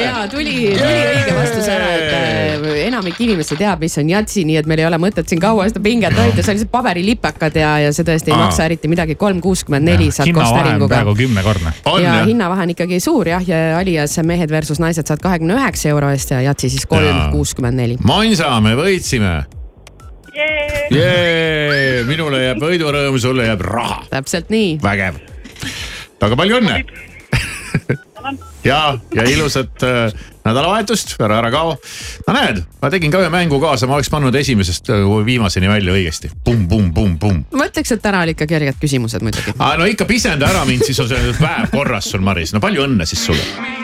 ja. 0.00 0.28
tuli, 0.30 0.54
tuli 0.78 1.00
õige 1.08 1.34
vastus 1.36 1.68
ära, 1.72 1.88
et 1.96 2.12
äh, 2.12 2.66
enamik 2.86 3.20
inimesi 3.24 3.56
teab, 3.58 3.82
mis 3.84 3.96
on 4.00 4.10
Jatsi, 4.10 4.44
nii 4.48 4.58
et 4.60 4.68
meil 4.70 4.82
ei 4.82 4.88
ole 4.88 4.98
mõtet 5.02 5.30
siin 5.30 5.40
kaua 5.42 5.66
seda 5.70 5.82
pinget 5.84 6.16
hoida, 6.18 6.42
see 6.42 6.52
on 6.52 6.58
lihtsalt 6.58 6.72
paberilipakad 6.74 7.56
ja, 7.58 7.72
ja 7.86 7.94
see 7.96 8.06
tõesti 8.06 8.32
ei 8.32 8.36
Aa. 8.36 8.42
maksa 8.46 8.68
eriti 8.68 8.90
midagi, 8.92 9.16
kolm 9.20 9.40
kuuskümmend 9.44 9.88
neli 9.88 10.10
saad 10.14 10.30
täringuga 10.34 10.92
peaaegu 10.92 11.16
kümnekordne. 11.18 11.74
ja 12.02 12.20
hinnavahe 12.28 12.68
on 12.68 12.74
ikkagi 12.74 13.00
suur 13.04 13.32
jah, 13.32 13.44
ja 13.48 13.62
Alias 13.78 14.18
mehed 14.22 14.52
versus 14.52 14.80
naised 14.82 15.08
saad 15.08 15.22
kahekümne 15.24 15.56
üheksa 15.58 15.90
euro 15.94 16.12
eest 16.14 16.34
ja 16.34 16.42
Jatsi 16.50 16.72
siis 16.72 16.86
kolm 16.90 17.30
kuuskümmend 17.32 17.80
neli. 17.80 17.98
Mansa, 18.04 18.52
me 18.64 18.76
võitsime. 18.78 19.34
jee, 20.34 22.04
minule 22.08 22.42
jääb 22.42 22.62
võidurõõm, 22.62 23.18
sulle 23.22 23.48
jääb 23.48 23.64
raha. 23.64 24.02
täpselt 24.12 24.52
nii. 24.52 24.78
vägev. 24.84 25.20
väga 26.20 26.40
palju 26.42 26.60
õnne. 26.60 27.12
ja, 28.64 28.98
ja 29.14 29.26
ilusat 29.28 29.82
äh, 29.82 30.14
nädalavahetust, 30.44 31.14
ära 31.20 31.38
ära 31.38 31.50
kao. 31.52 31.76
no 32.26 32.34
näed, 32.36 32.62
ma 32.82 32.90
tegin 32.92 33.12
ka 33.12 33.22
ühe 33.22 33.30
mängu 33.32 33.60
kaasa, 33.62 33.88
ma 33.90 33.98
oleks 33.98 34.10
pannud 34.12 34.34
esimesest 34.40 34.90
äh, 34.94 35.06
viimaseni 35.26 35.70
välja 35.70 35.94
õigesti. 35.96 36.32
pumm-pumm-pumm-pumm. 36.44 37.46
ma 37.52 37.70
ütleks, 37.70 37.94
et 37.96 38.04
täna 38.04 38.24
olid 38.24 38.38
ikka 38.38 38.48
kerged 38.56 38.80
küsimused 38.82 39.24
muidugi. 39.24 39.56
aa, 39.58 39.76
no 39.80 39.88
ikka 39.90 40.08
pisenda 40.10 40.50
ära 40.50 40.66
mind, 40.68 40.86
siis 40.88 41.00
on 41.04 41.10
see 41.12 41.38
päev 41.40 41.72
korras 41.74 42.10
sul, 42.10 42.24
Maris. 42.24 42.54
no 42.56 42.62
palju 42.64 42.86
õnne 42.88 43.08
siis 43.08 43.26
sulle. 43.30 43.83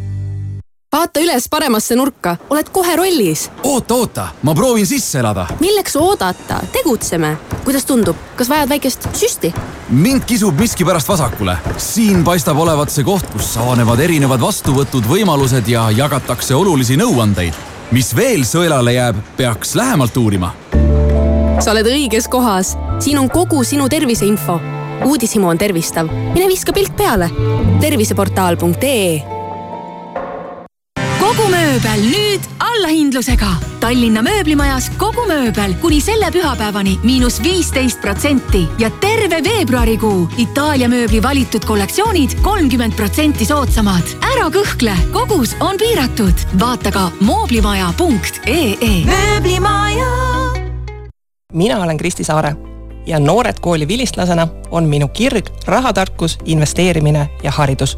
vaata 0.91 1.21
üles 1.23 1.45
paremasse 1.47 1.95
nurka, 1.95 2.33
oled 2.51 2.67
kohe 2.71 2.95
rollis. 2.99 3.45
oota, 3.63 3.95
oota, 3.95 4.25
ma 4.43 4.55
proovin 4.55 4.87
sisse 4.87 5.19
elada. 5.19 5.45
milleks 5.59 5.95
oodata, 5.95 6.59
tegutseme. 6.71 7.37
kuidas 7.63 7.85
tundub, 7.85 8.17
kas 8.35 8.49
vajad 8.49 8.69
väikest 8.69 9.07
süsti? 9.15 9.53
mind 9.89 10.27
kisub 10.27 10.59
miskipärast 10.59 11.07
vasakule. 11.07 11.57
siin 11.77 12.23
paistab 12.23 12.59
olevat 12.59 12.91
see 12.91 13.07
koht, 13.07 13.25
kus 13.31 13.55
avanevad 13.57 14.03
erinevad 14.03 14.43
vastuvõtud, 14.43 15.07
võimalused 15.07 15.67
ja 15.67 15.87
jagatakse 15.95 16.55
olulisi 16.55 16.99
nõuandeid. 16.99 17.55
mis 17.91 18.15
veel 18.15 18.43
sõelale 18.43 18.99
jääb, 18.99 19.23
peaks 19.37 19.75
lähemalt 19.75 20.17
uurima. 20.17 20.53
sa 21.59 21.71
oled 21.71 21.87
õiges 21.87 22.27
kohas, 22.27 22.75
siin 22.99 23.19
on 23.19 23.29
kogu 23.29 23.63
sinu 23.63 23.89
terviseinfo. 23.89 24.59
uudishimu 25.05 25.47
on 25.47 25.57
tervistav, 25.57 26.11
mine 26.33 26.47
viska 26.47 26.73
pilk 26.73 26.97
peale. 26.97 27.31
terviseportaal.ee 27.79 29.40
kogu 31.21 31.45
mööbel 31.51 32.01
nüüd 32.09 32.45
allahindlusega. 32.65 33.51
Tallinna 33.81 34.23
mööblimajas 34.25 34.87
kogu 35.01 35.27
mööbel 35.29 35.75
kuni 35.81 35.99
selle 36.01 36.31
pühapäevani 36.33 36.95
miinus 37.05 37.37
viisteist 37.43 38.01
protsenti 38.01 38.63
ja 38.81 38.89
terve 39.03 39.41
veebruarikuu 39.45 40.25
Itaalia 40.41 40.89
mööbli 40.89 41.21
valitud 41.23 41.65
kollektsioonid 41.69 42.39
kolmkümmend 42.41 42.97
protsenti 42.97 43.45
soodsamad. 43.45 44.15
ära 44.33 44.49
kõhkle, 44.49 44.97
kogus 45.13 45.55
on 45.59 45.77
piiratud. 45.77 46.33
vaata 46.59 46.91
ka 46.91 47.11
mooblimaja.ee. 47.21 49.05
mööblimaja. 49.05 50.11
mina 51.53 51.81
olen 51.83 51.97
Kristi 51.97 52.23
Saare 52.23 52.55
ja 53.05 53.19
Noored 53.19 53.59
Kooli 53.61 53.87
vilistlasena 53.87 54.47
on 54.71 54.83
minu 54.83 55.07
kirg 55.07 55.45
rahatarkus, 55.65 56.37
investeerimine 56.45 57.29
ja 57.43 57.51
haridus 57.51 57.97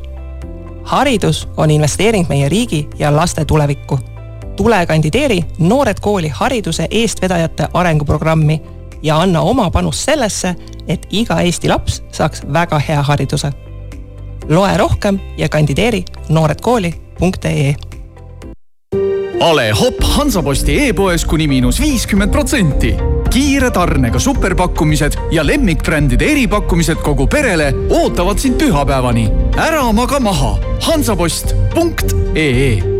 haridus 0.84 1.48
on 1.58 1.72
investeering 1.72 2.28
meie 2.30 2.50
riigi 2.50 2.90
ja 3.00 3.16
laste 3.16 3.46
tulevikku. 3.46 4.00
tule 4.56 4.86
kandideeri 4.86 5.46
Noored 5.60 5.98
Kooli 6.02 6.28
hariduse 6.28 6.88
eestvedajate 6.92 7.68
arenguprogrammi 7.74 8.62
ja 9.04 9.22
anna 9.22 9.42
oma 9.42 9.72
panus 9.72 10.06
sellesse, 10.06 10.56
et 10.88 11.08
iga 11.10 11.42
Eesti 11.42 11.70
laps 11.70 12.04
saaks 12.12 12.42
väga 12.54 12.80
hea 12.80 13.04
hariduse. 13.04 13.52
loe 14.50 14.78
rohkem 14.78 15.20
ja 15.38 15.50
kandideeri 15.50 16.06
nooredkooli.ee 16.30 17.76
ale 19.44 19.72
hopp 19.76 20.04
Hansaposti 20.04 20.76
e-poes 20.88 21.26
kuni 21.28 21.50
miinus 21.52 21.82
viiskümmend 21.82 22.32
protsenti. 22.32 22.94
kiire 23.34 23.72
tarnega 23.72 24.20
superpakkumised 24.20 25.18
ja 25.32 25.44
lemmikbrändide 25.44 26.32
eripakkumised 26.32 27.02
kogu 27.04 27.28
perele 27.28 27.74
ootavad 27.89 28.39
sind 28.39 28.56
pühapäevani. 28.62 29.28
ära 29.58 29.91
maga 29.91 30.20
maha, 30.20 30.56
hansapost.ee 30.88 32.93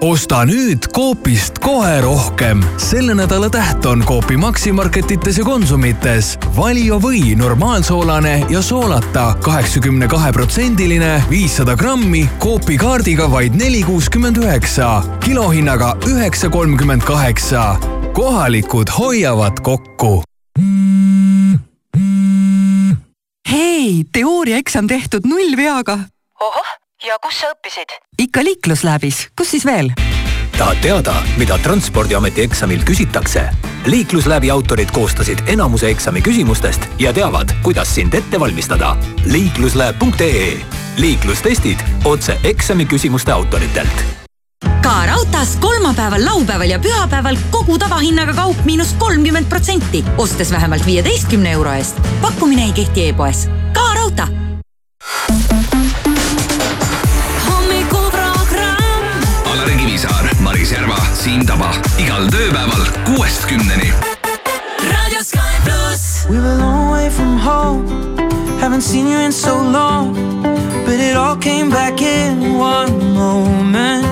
osta 0.00 0.44
nüüd 0.44 0.86
Coopist 0.94 1.58
kohe 1.58 2.00
rohkem. 2.00 2.62
selle 2.78 3.14
nädala 3.14 3.50
täht 3.50 3.86
on 3.86 4.04
Coopi 4.06 4.36
Maximarketites 4.36 5.38
ja 5.38 5.44
Konsumites. 5.44 6.38
Valio 6.56 6.98
või 7.02 7.36
normaalsoolane 7.36 8.46
ja 8.48 8.62
soolata 8.62 9.34
kaheksakümne 9.42 10.08
kahe 10.08 10.32
protsendiline, 10.32 11.22
viissada 11.30 11.76
grammi 11.76 12.28
Coopi 12.40 12.76
kaardiga 12.76 13.30
vaid 13.30 13.54
neli 13.54 13.82
kuuskümmend 13.82 14.36
üheksa, 14.36 15.02
kilohinnaga 15.24 15.96
üheksa 16.08 16.48
kolmkümmend 16.48 17.02
kaheksa. 17.02 17.76
kohalikud 18.12 18.88
hoiavad 18.98 19.60
kokku 19.62 20.22
hei, 23.50 24.04
teooriaeksam 24.12 24.86
tehtud 24.86 25.24
nullveaga. 25.24 25.98
ohoh, 26.40 26.66
ja 27.06 27.16
kus 27.22 27.40
sa 27.40 27.50
õppisid? 27.54 27.94
ikka 28.20 28.44
liiklusläbis, 28.44 29.28
kus 29.38 29.50
siis 29.54 29.64
veel? 29.64 29.92
tahad 30.58 30.80
teada, 30.84 31.14
mida 31.40 31.58
Transpordiameti 31.58 32.44
eksamil 32.44 32.84
küsitakse? 32.84 33.48
liiklusläbi 33.86 34.50
autorid 34.50 34.92
koostasid 34.92 35.44
enamuse 35.46 35.88
eksami 35.90 36.20
küsimustest 36.20 36.84
ja 36.98 37.12
teavad, 37.16 37.54
kuidas 37.64 37.94
sind 37.94 38.14
ette 38.14 38.40
valmistada. 38.40 38.96
liiklusläeb.ee 39.24 40.60
liiklustestid 40.96 41.80
otse 42.04 42.38
eksami 42.44 42.86
küsimuste 42.86 43.32
autoritelt 43.32 44.04
ka 44.82 45.06
raudtees 45.06 45.56
kolmapäeval, 45.60 46.24
laupäeval 46.24 46.68
ja 46.68 46.78
pühapäeval 46.78 47.36
kogu 47.50 47.78
tavahinnaga 47.78 48.34
kaup 48.34 48.64
miinus 48.64 48.92
kolmkümmend 48.98 49.48
protsenti, 49.48 50.04
ostes 50.18 50.52
vähemalt 50.52 50.86
viieteistkümne 50.86 51.52
euro 51.52 51.72
eest. 51.72 52.00
pakkumine 52.20 52.64
ei 52.64 52.72
kehti 52.72 53.08
e-poes. 53.08 53.48
ka 53.72 53.94
raudtee. 53.94 54.28
Siim 61.20 61.42
Taba 61.44 61.68
igal 62.00 62.30
tööpäeval 62.32 62.86
kuuest 63.04 63.42
kümneni. 63.44 63.90
Radio 64.80 65.20
Sky 65.20 65.52
pluss. 65.66 66.24
We 66.30 66.38
were 66.40 66.54
a 66.54 66.58
long 66.58 66.92
way 66.92 67.10
from 67.10 67.36
home. 67.36 67.84
Haven't 68.60 68.80
seen 68.80 69.06
you 69.06 69.18
in 69.18 69.32
so 69.32 69.52
long. 69.60 70.16
But 70.86 70.96
it 70.96 71.16
all 71.16 71.36
came 71.36 71.68
back 71.68 72.00
in 72.00 72.56
one 72.56 73.12
moment. 73.12 74.06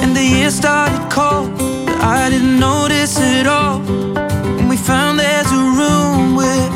And 0.00 0.16
the 0.16 0.24
year 0.24 0.50
started 0.50 1.10
cold. 1.10 1.52
But 1.84 2.00
I 2.00 2.30
didn't 2.30 2.58
notice 2.58 3.20
it 3.20 3.46
all. 3.46 3.82
And 4.58 4.70
we 4.70 4.78
found 4.78 5.20
there's 5.20 5.52
a 5.52 5.62
room 5.76 6.36
we're 6.36 6.75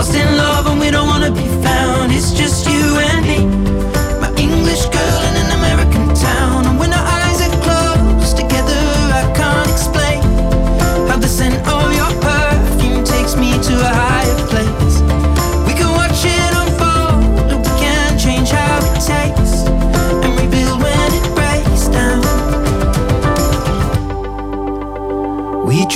lost 0.00 0.14
in 0.14 0.34
love 0.34 0.66
and 0.66 0.80
we 0.80 0.90
don't 0.90 1.06
wanna 1.08 1.30
be 1.30 1.46
found. 1.62 2.10
It's 2.10 2.32
just 2.32 2.66
you 2.66 2.98
and 2.98 3.26
me. 3.26 3.59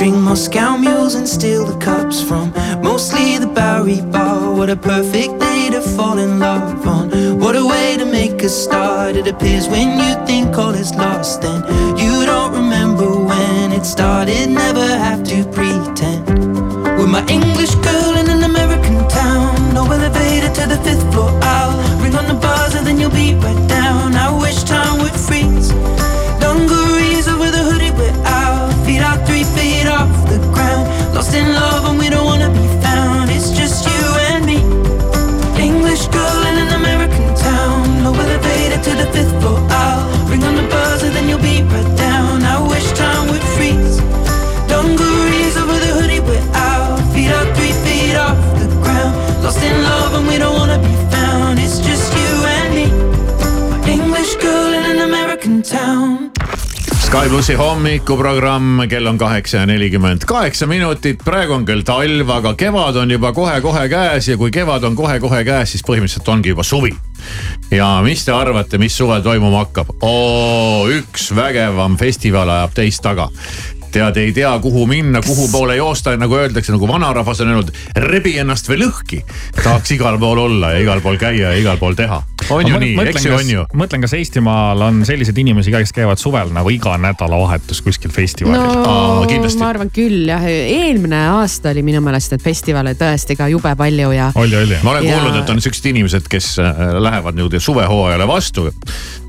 Moscow 0.02 0.76
mules 0.76 1.14
and 1.14 1.26
steal 1.26 1.64
the 1.64 1.78
cups 1.78 2.20
from 2.20 2.52
mostly 2.82 3.38
the 3.38 3.46
Bowery 3.46 4.00
Bar. 4.00 4.52
What 4.52 4.68
a 4.68 4.74
perfect 4.74 5.38
day 5.38 5.70
to 5.70 5.80
fall 5.80 6.18
in 6.18 6.40
love 6.40 6.84
on. 6.84 7.38
What 7.38 7.54
a 7.54 7.64
way 7.64 7.96
to 7.96 8.04
make 8.04 8.42
a 8.42 8.48
start. 8.48 9.14
It 9.14 9.28
appears 9.28 9.68
when 9.68 9.96
you 10.00 10.26
think 10.26 10.58
all 10.58 10.74
is 10.74 10.92
lost, 10.96 11.42
then 11.42 11.62
you 11.96 12.26
don't 12.26 12.52
remember 12.52 13.06
when 13.06 13.70
it 13.70 13.86
started. 13.86 14.50
Never 14.50 14.84
have 14.84 15.22
to 15.24 15.44
pretend. 15.44 16.26
With 16.98 17.08
my 17.08 17.24
English 17.28 17.76
girl 17.76 18.16
in 18.16 18.28
an 18.28 18.42
American 18.42 19.08
town, 19.08 19.74
no 19.74 19.84
elevator 19.84 20.52
to 20.54 20.66
the 20.66 20.78
fifth 20.82 21.08
floor. 21.12 21.30
I'll 21.40 22.02
ring 22.02 22.16
on 22.16 22.26
the 22.26 22.34
buzzer, 22.34 22.82
then 22.82 22.98
you'll 22.98 23.10
be 23.10 23.34
right 23.36 23.68
down. 23.68 24.16
I 24.16 24.36
wish 24.42 24.64
time 24.64 24.98
would 25.02 25.12
freeze. 25.12 25.63
Sky 57.14 57.28
plussi 57.30 57.54
hommikuprogramm, 57.54 58.88
kell 58.90 59.06
on 59.06 59.18
kaheksa 59.18 59.60
ja 59.60 59.66
nelikümmend 59.70 60.24
kaheksa 60.26 60.66
minutit, 60.66 61.20
praegu 61.22 61.54
on 61.54 61.62
küll 61.62 61.84
talv, 61.86 62.30
aga 62.34 62.56
kevad 62.58 62.96
on 62.98 63.12
juba 63.14 63.30
kohe-kohe 63.32 63.84
käes 63.88 64.28
ja 64.32 64.34
kui 64.36 64.50
kevad 64.50 64.82
on 64.82 64.96
kohe-kohe 64.98 65.44
käes, 65.46 65.76
siis 65.76 65.86
põhimõtteliselt 65.86 66.32
ongi 66.34 66.50
juba 66.50 66.66
suvi. 66.66 66.90
ja 67.70 68.00
mis 68.02 68.24
te 68.26 68.34
arvate, 68.34 68.82
mis 68.82 68.96
suvel 68.98 69.22
toimuma 69.22 69.62
hakkab? 69.62 69.94
oo, 70.02 70.90
üks 70.90 71.30
vägevam 71.38 71.94
festival 72.02 72.50
ajab 72.50 72.74
teist 72.82 73.06
taga 73.06 73.28
tead, 73.94 74.16
ei 74.18 74.32
tea, 74.34 74.50
kuhu 74.58 74.86
minna, 74.90 75.22
kuhu 75.22 75.46
poole 75.52 75.76
joosta, 75.76 76.16
nagu 76.18 76.34
öeldakse, 76.34 76.74
nagu 76.74 76.88
vanarahvas 76.90 77.44
on 77.44 77.52
öelnud, 77.52 77.70
rebi 78.10 78.34
ennast 78.42 78.68
veel 78.68 78.88
lõhki. 78.88 79.22
tahaks 79.62 79.94
igal 79.94 80.18
pool 80.18 80.42
olla 80.48 80.74
ja 80.74 80.82
igal 80.82 81.00
pool 81.04 81.20
käia 81.20 81.54
ja 81.54 81.58
igal 81.62 81.78
pool 81.78 81.94
teha. 81.94 82.24
On 82.50 82.68
ju 82.68 82.80
nii, 82.80 82.94
eks 83.08 83.26
ju 83.26 83.34
on 83.36 83.50
ju? 83.50 83.64
mõtlen, 83.78 84.04
kas 84.04 84.14
Eestimaal 84.18 84.82
on 84.86 85.02
selliseid 85.06 85.38
inimesi 85.40 85.72
ka, 85.74 85.80
kes 85.84 85.94
käivad 85.96 86.20
suvel 86.20 86.52
nagu 86.54 86.70
iga 86.72 86.96
nädalavahetus 87.00 87.80
kuskil 87.84 88.12
festivalil 88.14 88.80
no 88.84 89.24
ma 89.24 89.68
arvan 89.68 89.90
küll 89.94 90.28
jah, 90.28 90.44
eelmine 90.44 91.20
aasta 91.38 91.72
oli 91.72 91.84
minu 91.86 92.02
meelest 92.04 92.34
neid 92.34 92.44
festivale 92.44 92.94
tõesti 92.98 93.36
ka 93.38 93.48
jube 93.52 93.74
palju 93.78 94.12
ja. 94.16 94.30
oli, 94.40 94.56
oli. 94.62 94.80
ma 94.82 94.94
olen 94.94 95.08
Ja- 95.08 95.18
kuulnud, 95.18 95.40
et 95.42 95.50
on 95.50 95.60
siuksed 95.64 95.90
inimesed, 95.92 96.28
kes 96.30 96.54
äh, 96.62 96.82
lähevad 96.98 97.36
niimoodi 97.38 97.60
suvehooajale 97.60 98.28
vastu. 98.28 98.70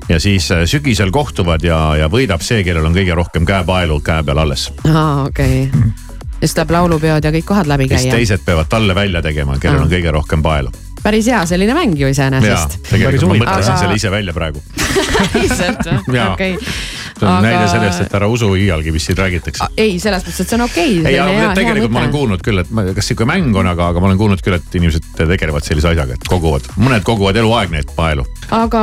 ja 0.08 0.20
siis 0.20 0.50
äh, 0.52 0.64
sügisel 0.64 1.10
kohtuvad 1.10 1.64
ja, 1.64 1.96
ja 1.96 2.10
võidab 2.12 2.44
see, 2.44 2.64
kellel 2.64 2.86
on 2.86 2.96
kõige 2.96 3.14
rohkem 3.14 3.46
käepaelu 3.46 4.00
käe 4.00 4.22
peal 4.26 4.42
alles. 4.44 4.70
aa, 4.88 5.26
okei 5.26 5.68
okay.. 5.68 5.92
siis 6.40 6.54
tuleb 6.54 6.74
laulupeod 6.78 7.24
ja 7.24 7.32
kõik 7.34 7.48
kohad 7.48 7.70
läbi 7.70 7.88
siis 7.88 8.06
käia. 8.06 8.18
teised 8.18 8.44
peavad 8.46 8.68
talle 8.70 8.94
välja 8.94 9.22
tegema, 9.22 9.58
kellel 9.58 9.86
on 9.86 9.92
kõige 9.92 10.12
rohkem 10.14 10.42
paelu. 10.42 10.72
Päris 11.06 11.28
hea 11.30 11.42
selline 11.46 11.74
mäng 11.76 11.94
ju 11.98 12.08
ja 12.08 12.14
iseenesest. 12.14 12.78
tegelikult 12.90 13.30
ma 13.30 13.38
mõtlesin 13.44 13.72
Aga- 13.72 13.80
selle 13.84 13.98
ise 14.00 14.10
välja 14.12 14.34
praegu. 14.36 14.62
päriselt 15.32 15.86
või? 16.08 16.20
Okei. 16.26 16.56
See 17.18 17.28
on 17.28 17.42
näide 17.44 17.68
sellest, 17.70 18.04
et 18.06 18.14
ära 18.18 18.28
usu 18.30 18.52
iialgi, 18.58 18.92
mis 18.94 19.06
siin 19.08 19.18
räägitakse. 19.18 19.68
ei, 19.76 19.98
selles 20.02 20.24
mõttes, 20.24 20.40
et 20.42 20.50
see 20.50 20.58
on 20.58 20.64
okei 20.66 20.98
okay,. 21.00 21.12
ei, 21.12 21.18
aga 21.20 21.54
tegelikult 21.56 21.94
ma 21.94 22.02
olen 22.04 22.14
kuulnud 22.14 22.44
küll, 22.44 22.62
et 22.62 22.72
ma, 22.74 22.84
kas 22.96 23.10
sihuke 23.10 23.28
mäng 23.28 23.56
on, 23.56 23.68
aga, 23.70 23.90
aga 23.92 24.02
ma 24.02 24.10
olen 24.10 24.20
kuulnud 24.20 24.42
küll, 24.44 24.58
et 24.58 24.78
inimesed 24.80 25.08
tegelevad 25.16 25.66
sellise 25.66 25.90
asjaga, 25.92 26.16
et 26.18 26.28
koguvad, 26.28 26.68
mõned 26.80 27.06
koguvad 27.06 27.38
eluaeg 27.40 27.72
neid 27.72 27.92
paelu. 27.96 28.26
aga 28.56 28.82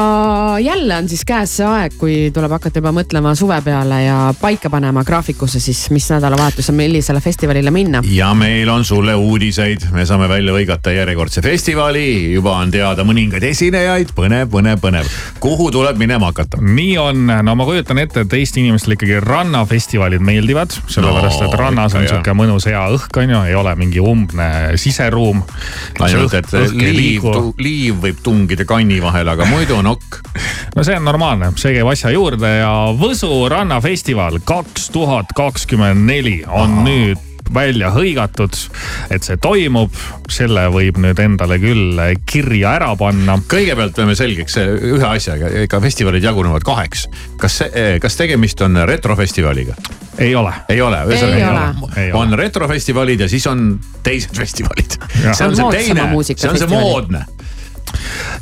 jälle 0.64 0.98
on 0.98 1.10
siis 1.12 1.26
käes 1.28 1.58
see 1.60 1.68
aeg, 1.68 1.98
kui 2.00 2.18
tuleb 2.34 2.56
hakata 2.58 2.82
juba 2.82 2.94
mõtlema 2.96 3.36
suve 3.38 3.60
peale 3.66 4.02
ja 4.04 4.18
paika 4.40 4.72
panema 4.74 5.04
graafikusse 5.08 5.62
siis, 5.64 5.86
mis 5.94 6.10
nädalavahetusel, 6.14 6.76
millisele 6.78 7.22
festivalile 7.22 7.72
minna. 7.72 8.04
ja 8.10 8.34
meil 8.38 8.70
on 8.74 8.86
sulle 8.86 9.16
uudiseid, 9.16 9.90
me 9.94 10.08
saame 10.10 10.30
välja 10.32 10.56
hõigata 10.56 10.96
järjekordse 10.96 11.46
festivali, 11.46 12.34
juba 12.34 12.58
on 12.58 12.74
teada 12.74 13.06
mõningaid 13.08 13.46
esinejaid, 13.52 14.16
põnev, 14.18 14.50
põnev, 14.54 14.82
põnev. 14.82 15.14
kuhu 15.44 15.70
tuleb 15.72 16.02
minema 16.02 16.32
hakata? 16.34 16.62
nii 16.64 16.98
on, 16.98 17.26
no 17.46 17.56
ma 17.56 17.68
kujutan 17.68 18.02
ette, 18.02 18.23
et 18.26 18.36
Eesti 18.40 18.64
inimestele 18.64 18.98
ikkagi 18.98 19.20
rannafestivalid 19.24 20.24
meeldivad, 20.24 20.74
sellepärast 20.88 21.44
No, 21.44 21.50
et 21.50 21.58
rannas 21.60 21.96
on 21.98 22.06
sihuke 22.08 22.36
mõnus 22.38 22.68
hea 22.70 22.82
õhk 22.96 23.20
on 23.20 23.34
ju, 23.34 23.42
ei 23.50 23.56
ole 23.58 23.74
mingi 23.80 24.02
umbne 24.04 24.78
siseruum. 24.80 25.42
ainult, 26.00 26.34
et 26.38 26.54
liiv, 26.80 27.28
liiv 27.58 28.00
võib 28.04 28.22
tungida 28.24 28.68
kanni 28.70 29.02
vahele, 29.04 29.36
aga 29.36 29.50
muidu 29.50 29.78
on 29.80 29.92
ok. 29.96 30.22
no 30.76 30.86
see 30.86 30.98
on 30.98 31.06
normaalne, 31.08 31.54
see 31.60 31.76
käib 31.78 31.92
asja 31.92 32.14
juurde 32.14 32.56
ja 32.60 32.72
Võsu 32.98 33.30
rannafestival 33.52 34.40
kaks 34.46 34.90
tuhat 34.94 35.36
kakskümmend 35.36 36.08
neli 36.08 36.42
on 36.48 36.80
Aha. 36.80 36.88
nüüd 36.88 37.33
välja 37.54 37.92
hõigatud, 37.94 38.56
et 39.14 39.26
see 39.26 39.38
toimub, 39.42 39.94
selle 40.32 40.66
võib 40.74 41.00
nüüd 41.02 41.20
endale 41.24 41.60
küll 41.62 42.00
kirja 42.30 42.76
ära 42.80 42.94
panna. 43.00 43.38
kõigepealt 43.50 43.96
peame 43.98 44.16
selgeks 44.18 44.58
eh, 44.62 44.72
ühe 44.94 45.08
asjaga, 45.08 45.52
ega 45.64 45.82
festivalid 45.84 46.24
jagunevad 46.24 46.66
kaheks. 46.66 47.08
kas 47.42 47.60
see, 47.64 47.86
kas 48.04 48.18
tegemist 48.20 48.62
on 48.66 48.80
retrofestivaliga? 48.88 49.76
ei 50.18 50.36
ole. 50.36 50.54
ei 50.70 50.82
ole, 50.82 50.98
Ei 51.98 52.12
ole. 52.12 52.20
on 52.20 52.34
retrofestivalid 52.38 53.20
ja 53.20 53.30
siis 53.30 53.48
on 53.48 53.80
teised 54.04 54.36
festivalid. 54.38 54.98
see 55.34 55.48
on 55.48 55.56
see 55.56 55.72
teine, 55.72 56.10
see 56.24 56.50
on 56.50 56.58
see 56.58 56.68
moodne. 56.68 57.26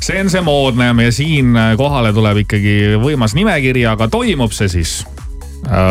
see 0.00 0.20
on 0.20 0.30
see 0.30 0.40
moodne 0.40 0.92
ja 1.04 1.12
siin 1.12 1.56
kohale 1.76 2.12
tuleb 2.12 2.44
ikkagi 2.46 2.76
võimas 3.02 3.36
nimekiri, 3.38 3.86
aga 3.86 4.08
toimub 4.08 4.52
see 4.52 4.68
siis 4.68 5.02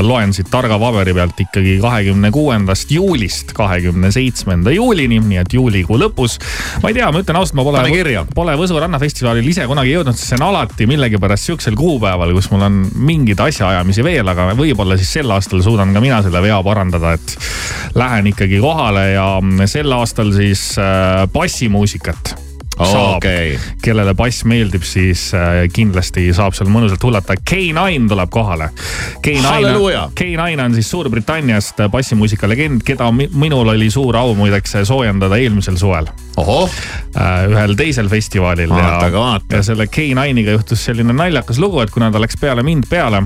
loen 0.03 0.33
siit 0.35 0.49
targa 0.51 0.75
paberi 0.79 1.13
pealt 1.15 1.39
ikkagi 1.39 1.77
kahekümne 1.81 2.31
kuuendast 2.33 2.91
juulist 2.91 3.53
kahekümne 3.55 4.11
seitsmenda 4.11 4.73
juulini, 4.75 5.21
nii 5.23 5.39
et 5.41 5.55
juulikuu 5.55 5.99
lõpus. 6.01 6.37
ma 6.83 6.91
ei 6.91 6.97
tea, 6.97 7.07
ma 7.11 7.23
ütlen 7.23 7.39
ausalt, 7.39 7.55
ma 7.59 7.65
pole 7.67 7.79
pole 8.35 8.57
Võsu 8.59 8.77
rannafestivalil 8.83 9.47
ise 9.47 9.65
kunagi 9.69 9.95
jõudnud, 9.95 10.17
sest 10.17 10.33
see 10.33 10.39
on 10.41 10.47
alati 10.49 10.87
millegipärast 10.91 11.49
sihukesel 11.49 11.79
kuupäeval, 11.79 12.35
kus 12.35 12.51
mul 12.51 12.67
on 12.67 12.83
mingeid 13.07 13.39
asjaajamisi 13.47 14.05
veel, 14.05 14.27
aga 14.27 14.51
võib-olla 14.59 14.99
siis 14.99 15.15
sel 15.19 15.31
aastal 15.31 15.63
suudan 15.63 15.95
ka 15.95 16.03
mina 16.03 16.21
selle 16.25 16.43
vea 16.43 16.59
parandada, 16.65 17.15
et 17.15 17.97
lähen 17.97 18.31
ikkagi 18.33 18.61
kohale 18.63 19.11
ja 19.15 19.27
sel 19.71 19.91
aastal 19.95 20.35
siis 20.35 20.73
äh, 20.81 21.25
bassimuusikat 21.31 22.50
saab 22.77 23.17
okei, 23.19 23.59
kellele 23.83 24.13
bass 24.17 24.43
meeldib, 24.47 24.81
siis 24.87 25.27
äh, 25.37 25.67
kindlasti 25.73 26.23
saab 26.33 26.55
seal 26.57 26.69
mõnusalt 26.71 27.03
hullata. 27.03 27.35
K9 27.49 28.07
tuleb 28.09 28.29
kohale. 28.33 28.69
K9 29.27 29.43
Halleluuja., 29.45 30.05
K9 30.17 30.63
on 30.65 30.73
siis 30.77 30.89
Suurbritanniast 30.91 31.83
bassimuusika 31.91 32.49
legend, 32.49 32.81
keda 32.87 33.11
mi- 33.11 33.29
minul 33.33 33.67
oli 33.75 33.89
suur 33.91 34.15
au 34.17 34.33
muideks 34.35 34.77
soojendada 34.87 35.37
eelmisel 35.37 35.77
suvel. 35.77 36.07
ühel 37.51 37.75
teisel 37.75 38.09
festivalil 38.09 38.69
Vaata, 38.69 39.11
vaata., 39.13 39.55
ja 39.59 39.63
selle 39.63 39.85
K9-iga 39.91 40.51
juhtus 40.55 40.85
selline 40.85 41.13
naljakas 41.13 41.59
lugu, 41.59 41.81
et 41.83 41.91
kuna 41.91 42.11
ta 42.11 42.21
läks 42.23 42.39
peale 42.39 42.63
mind 42.63 42.87
peale, 42.89 43.23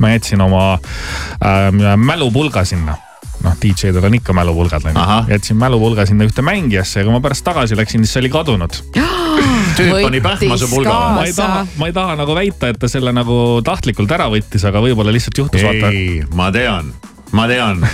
ma 0.00 0.10
jätsin 0.14 0.40
oma 0.40 0.72
äh, 0.74 1.96
mälupulga 1.96 2.64
sinna 2.64 2.96
noh, 3.44 3.56
DJ-del 3.62 4.08
on 4.08 4.16
ikka 4.18 4.34
mälupulgad 4.36 4.88
onju 4.88 5.00
Ahah., 5.00 5.30
jätsin 5.30 5.58
mälupulga 5.60 6.06
sinna 6.08 6.26
ühte 6.28 6.44
mängijasse 6.46 7.00
ja 7.00 7.06
kui 7.06 7.14
ma 7.14 7.22
pärast 7.24 7.44
tagasi 7.46 7.78
läksin, 7.78 8.04
siis 8.04 8.16
see 8.16 8.24
oli 8.24 8.32
kadunud. 8.32 8.80
Tüüp 9.76 9.92
pani 10.00 10.20
pähkma 10.24 10.56
su 10.60 10.68
pulga 10.72 10.94
ma 11.16 11.24
ei 11.28 11.34
taha, 11.36 11.64
ma 11.80 11.90
ei 11.90 11.96
taha 11.96 12.16
nagu 12.20 12.36
väita, 12.36 12.70
et 12.72 12.80
ta 12.80 12.88
selle 12.90 13.12
nagu 13.16 13.60
tahtlikult 13.66 14.12
ära 14.16 14.30
võttis, 14.32 14.64
aga 14.68 14.80
võib-olla 14.84 15.14
lihtsalt 15.14 15.42
juhtus 15.42 15.66
ei, 15.66 16.22
ma 16.36 16.48
tean, 16.54 16.94
ma 17.36 17.48
tean. 17.50 17.84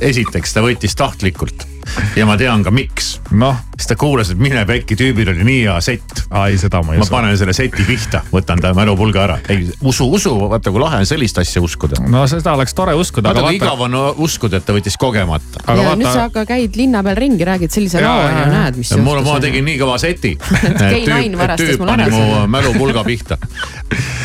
esiteks 0.00 0.56
ta 0.56 0.64
võttis 0.64 0.96
tahtlikult 0.98 1.71
ja 2.16 2.26
ma 2.28 2.36
tean 2.40 2.62
ka 2.64 2.70
miks. 2.74 3.14
noh, 3.30 3.56
sest 3.76 3.92
ta 3.92 3.96
kuulas, 3.98 4.30
et 4.32 4.40
mine 4.40 4.64
pekki, 4.68 4.96
tüübil 4.98 5.30
oli 5.32 5.44
nii 5.46 5.60
hea 5.66 5.76
sett. 5.84 6.24
ei 6.46 6.58
seda 6.60 6.82
ma 6.84 6.94
ei 6.94 7.00
ma 7.00 7.06
usu. 7.06 7.14
panen 7.14 7.36
selle 7.40 7.54
seti 7.56 7.84
pihta, 7.86 8.22
võtan 8.32 8.60
ta 8.62 8.72
mälupulga 8.76 9.24
ära. 9.24 9.38
ei, 9.52 9.66
usu, 9.80 10.08
usu, 10.12 10.34
vaata 10.52 10.72
kui 10.74 10.82
lahe 10.82 11.02
on 11.02 11.08
sellist 11.08 11.38
asja 11.42 11.62
uskuda. 11.64 12.02
no 12.12 12.24
seda 12.30 12.54
oleks 12.56 12.74
tore 12.78 12.94
uskuda, 12.98 13.30
vaata 13.30 13.42
aga 13.44 13.48
kui 13.48 13.60
vaata, 13.60 13.72
igav 13.72 13.84
on 13.88 14.24
uskuda, 14.26 14.60
et 14.60 14.68
ta 14.68 14.76
võttis 14.76 14.98
kogemata. 15.00 15.64
aga 15.66 15.88
ja 15.88 15.96
nüüd 15.96 16.08
sa 16.08 16.26
vaata, 16.26 16.44
aga 16.44 16.46
käid 16.54 16.78
linna 16.80 17.02
peal 17.06 17.18
ringi, 17.18 17.48
räägid 17.48 17.74
sellise 17.74 18.04
loo 18.04 18.28
ja 18.28 18.46
näed, 18.52 18.78
mis 18.80 18.94
mul, 18.96 19.20
ma 19.20 19.26
juhtus. 19.26 19.44
tegin 19.48 19.68
nii 19.70 19.80
kõva 19.82 19.98
seti. 20.02 20.36
K9 20.38 21.36
varastas 21.38 21.74
tüüp 21.74 21.82
mul 21.82 21.92
pani 21.92 22.08
mu 22.12 22.46
mälupulga 22.52 23.04
pihta. 23.06 23.38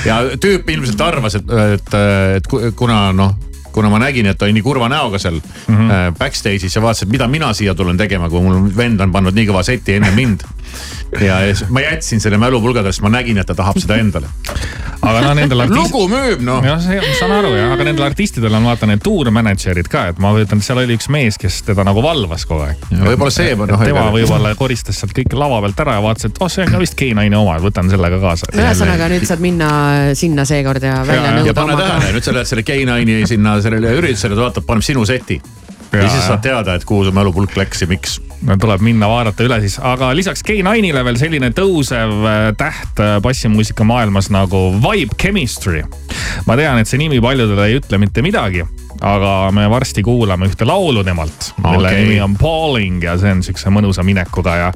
ja 0.05 0.21
tüüp 0.37 0.69
ilmselt 0.77 1.01
arvas, 1.01 1.39
et, 1.39 1.51
et, 1.73 1.99
et 2.37 2.47
ku- 2.51 2.71
kuna 2.77 3.07
noh 3.15 3.46
kuna 3.72 3.89
ma 3.89 3.99
nägin, 4.01 4.26
et 4.26 4.38
ta 4.38 4.45
oli 4.45 4.55
nii 4.57 4.65
kurva 4.65 4.89
näoga 4.89 5.20
seal 5.20 5.39
mm. 5.39 5.76
-hmm. 5.76 6.18
backstage'is 6.20 6.76
ja 6.76 6.82
vaatas, 6.82 7.03
et 7.03 7.09
mida 7.09 7.28
mina 7.28 7.53
siia 7.53 7.76
tulen 7.76 7.97
tegema, 7.97 8.30
kui 8.30 8.41
mul 8.41 8.72
vend 8.78 9.01
on 9.01 9.11
pannud 9.11 9.36
nii 9.36 9.47
kõva 9.49 9.63
seti 9.63 9.97
enne 9.97 10.11
mind. 10.15 10.43
Ja 11.21 11.39
ja 11.41 11.55
siis 11.55 11.69
ma 11.69 11.82
jätsin 11.82 12.21
selle 12.21 12.38
mälupulgade, 12.41 12.91
sest 12.91 13.05
ma 13.05 13.11
nägin, 13.13 13.38
et 13.38 13.47
ta 13.47 13.55
tahab 13.55 13.80
seda 13.82 13.97
endale. 14.01 14.30
aga 15.01 15.21
no 15.21 15.34
nendel 15.38 15.61
artist- 15.63 15.78
lugu 15.78 16.07
müüb 16.11 16.41
noh. 16.45 16.65
jah, 16.65 16.82
saan 17.19 17.32
aru 17.38 17.53
jah, 17.55 17.71
aga 17.75 17.86
nendel 17.88 18.07
artistidel 18.07 18.53
on 18.57 18.65
vaata 18.67 18.89
need 18.89 19.03
tour 19.05 19.30
manager'id 19.32 19.88
ka, 19.91 20.07
et 20.11 20.19
ma 20.23 20.34
kujutan, 20.36 20.61
seal 20.63 20.82
oli 20.84 20.97
üks 20.97 21.09
mees, 21.13 21.38
kes 21.41 21.61
teda 21.69 21.86
nagu 21.88 22.03
valvas 22.03 22.47
kogu 22.49 22.65
aeg. 22.67 22.88
võib-olla 22.91 23.34
see, 23.34 23.55
noh, 23.55 23.84
tema 23.84 24.07
võib-olla 24.15 24.53
koristas 24.59 24.99
sealt 25.01 25.15
kõik 25.17 25.38
lava 25.38 25.61
pealt 25.65 25.86
ära 25.86 25.97
ja 25.99 26.03
vaatas, 26.03 26.32
et 26.32 26.41
oh, 26.41 26.51
see 26.51 26.65
on 26.65 26.73
ka 26.75 26.82
vist 26.82 26.97
K9 26.99 27.39
oma, 27.39 27.57
et 27.59 27.67
võtan 27.67 27.93
selle 27.93 28.11
ka 28.15 28.21
kaasa. 28.23 28.51
ühesõnaga 28.57 29.11
nüüd 29.13 29.28
saad 29.30 29.43
minna 29.43 29.69
sinna 30.17 30.47
seekord 30.49 30.84
ja 30.84 30.99
välja 31.07 31.32
ja 31.32 31.38
nõuda 31.39 31.55
pane 31.57 31.78
oma 31.78 31.86
tähele, 31.86 32.17
nüüd 32.17 32.28
sa 32.28 32.36
lähed 32.36 32.51
selle 32.51 32.65
K9-i 32.67 33.23
sinna 33.30 33.57
sellele 33.63 33.95
üritusele, 34.01 34.38
ta 34.38 34.47
vaatab, 34.47 34.67
paneb 34.67 34.86
sinu 34.86 35.05
seti. 35.07 35.39
Ja 35.91 36.07
Ja, 36.07 36.09
siis 36.09 36.27
saad 36.27 36.41
teada, 36.43 36.75
et 36.75 36.85
kuhu 36.85 37.05
su 37.07 37.11
mälupulk 37.15 37.55
läks 37.57 37.81
ja 37.81 37.88
miks. 37.88 38.21
no 38.45 38.53
tuleb 38.61 38.83
minna 38.85 39.07
vaadata 39.09 39.45
üle 39.47 39.57
siis, 39.63 39.79
aga 39.81 40.11
lisaks 40.15 40.43
K9-ile 40.45 41.01
veel 41.03 41.17
selline 41.17 41.49
tõusev 41.57 42.11
äh, 42.21 42.39
täht 42.57 42.99
äh, 43.01 43.15
bassimuusika 43.23 43.83
maailmas 43.88 44.29
nagu 44.29 44.69
Vibe 44.83 45.15
Chemistry. 45.21 45.83
ma 46.45 46.57
tean, 46.59 46.77
et 46.77 46.88
see 46.88 46.99
nimi 47.01 47.21
paljudele 47.23 47.65
ei 47.65 47.79
ütle 47.79 47.97
mitte 47.97 48.21
midagi, 48.21 48.61
aga 49.01 49.49
me 49.55 49.65
varsti 49.69 50.03
kuulame 50.05 50.49
ühte 50.51 50.67
laulu 50.69 51.03
temalt, 51.03 51.51
mille 51.63 51.89
okay. 51.89 52.03
nimi 52.03 52.19
on 52.21 52.35
Balling 52.38 53.03
ja 53.03 53.15
see 53.17 53.33
on 53.33 53.41
siukse 53.45 53.73
mõnusa 53.73 54.05
minekuga 54.05 54.57
ja. 54.59 54.71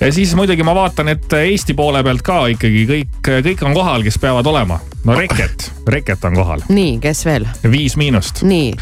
ja 0.00 0.10
siis 0.12 0.34
muidugi 0.36 0.66
ma 0.66 0.74
vaatan, 0.76 1.12
et 1.14 1.38
Eesti 1.40 1.76
poole 1.78 2.02
pealt 2.04 2.26
ka 2.26 2.42
ikkagi 2.52 2.84
kõik, 2.90 3.30
kõik 3.48 3.64
on 3.64 3.76
kohal, 3.76 4.04
kes 4.04 4.20
peavad 4.20 4.50
olema. 4.50 4.80
no 5.04 5.16
Reket, 5.16 5.70
Reket 5.88 6.28
on 6.28 6.36
kohal, 6.42 6.66
nii, 6.68 6.98
kes 7.04 7.24
veel? 7.30 7.48
Viis 7.64 7.96
Miinust. 7.96 8.44
nii, 8.44 8.74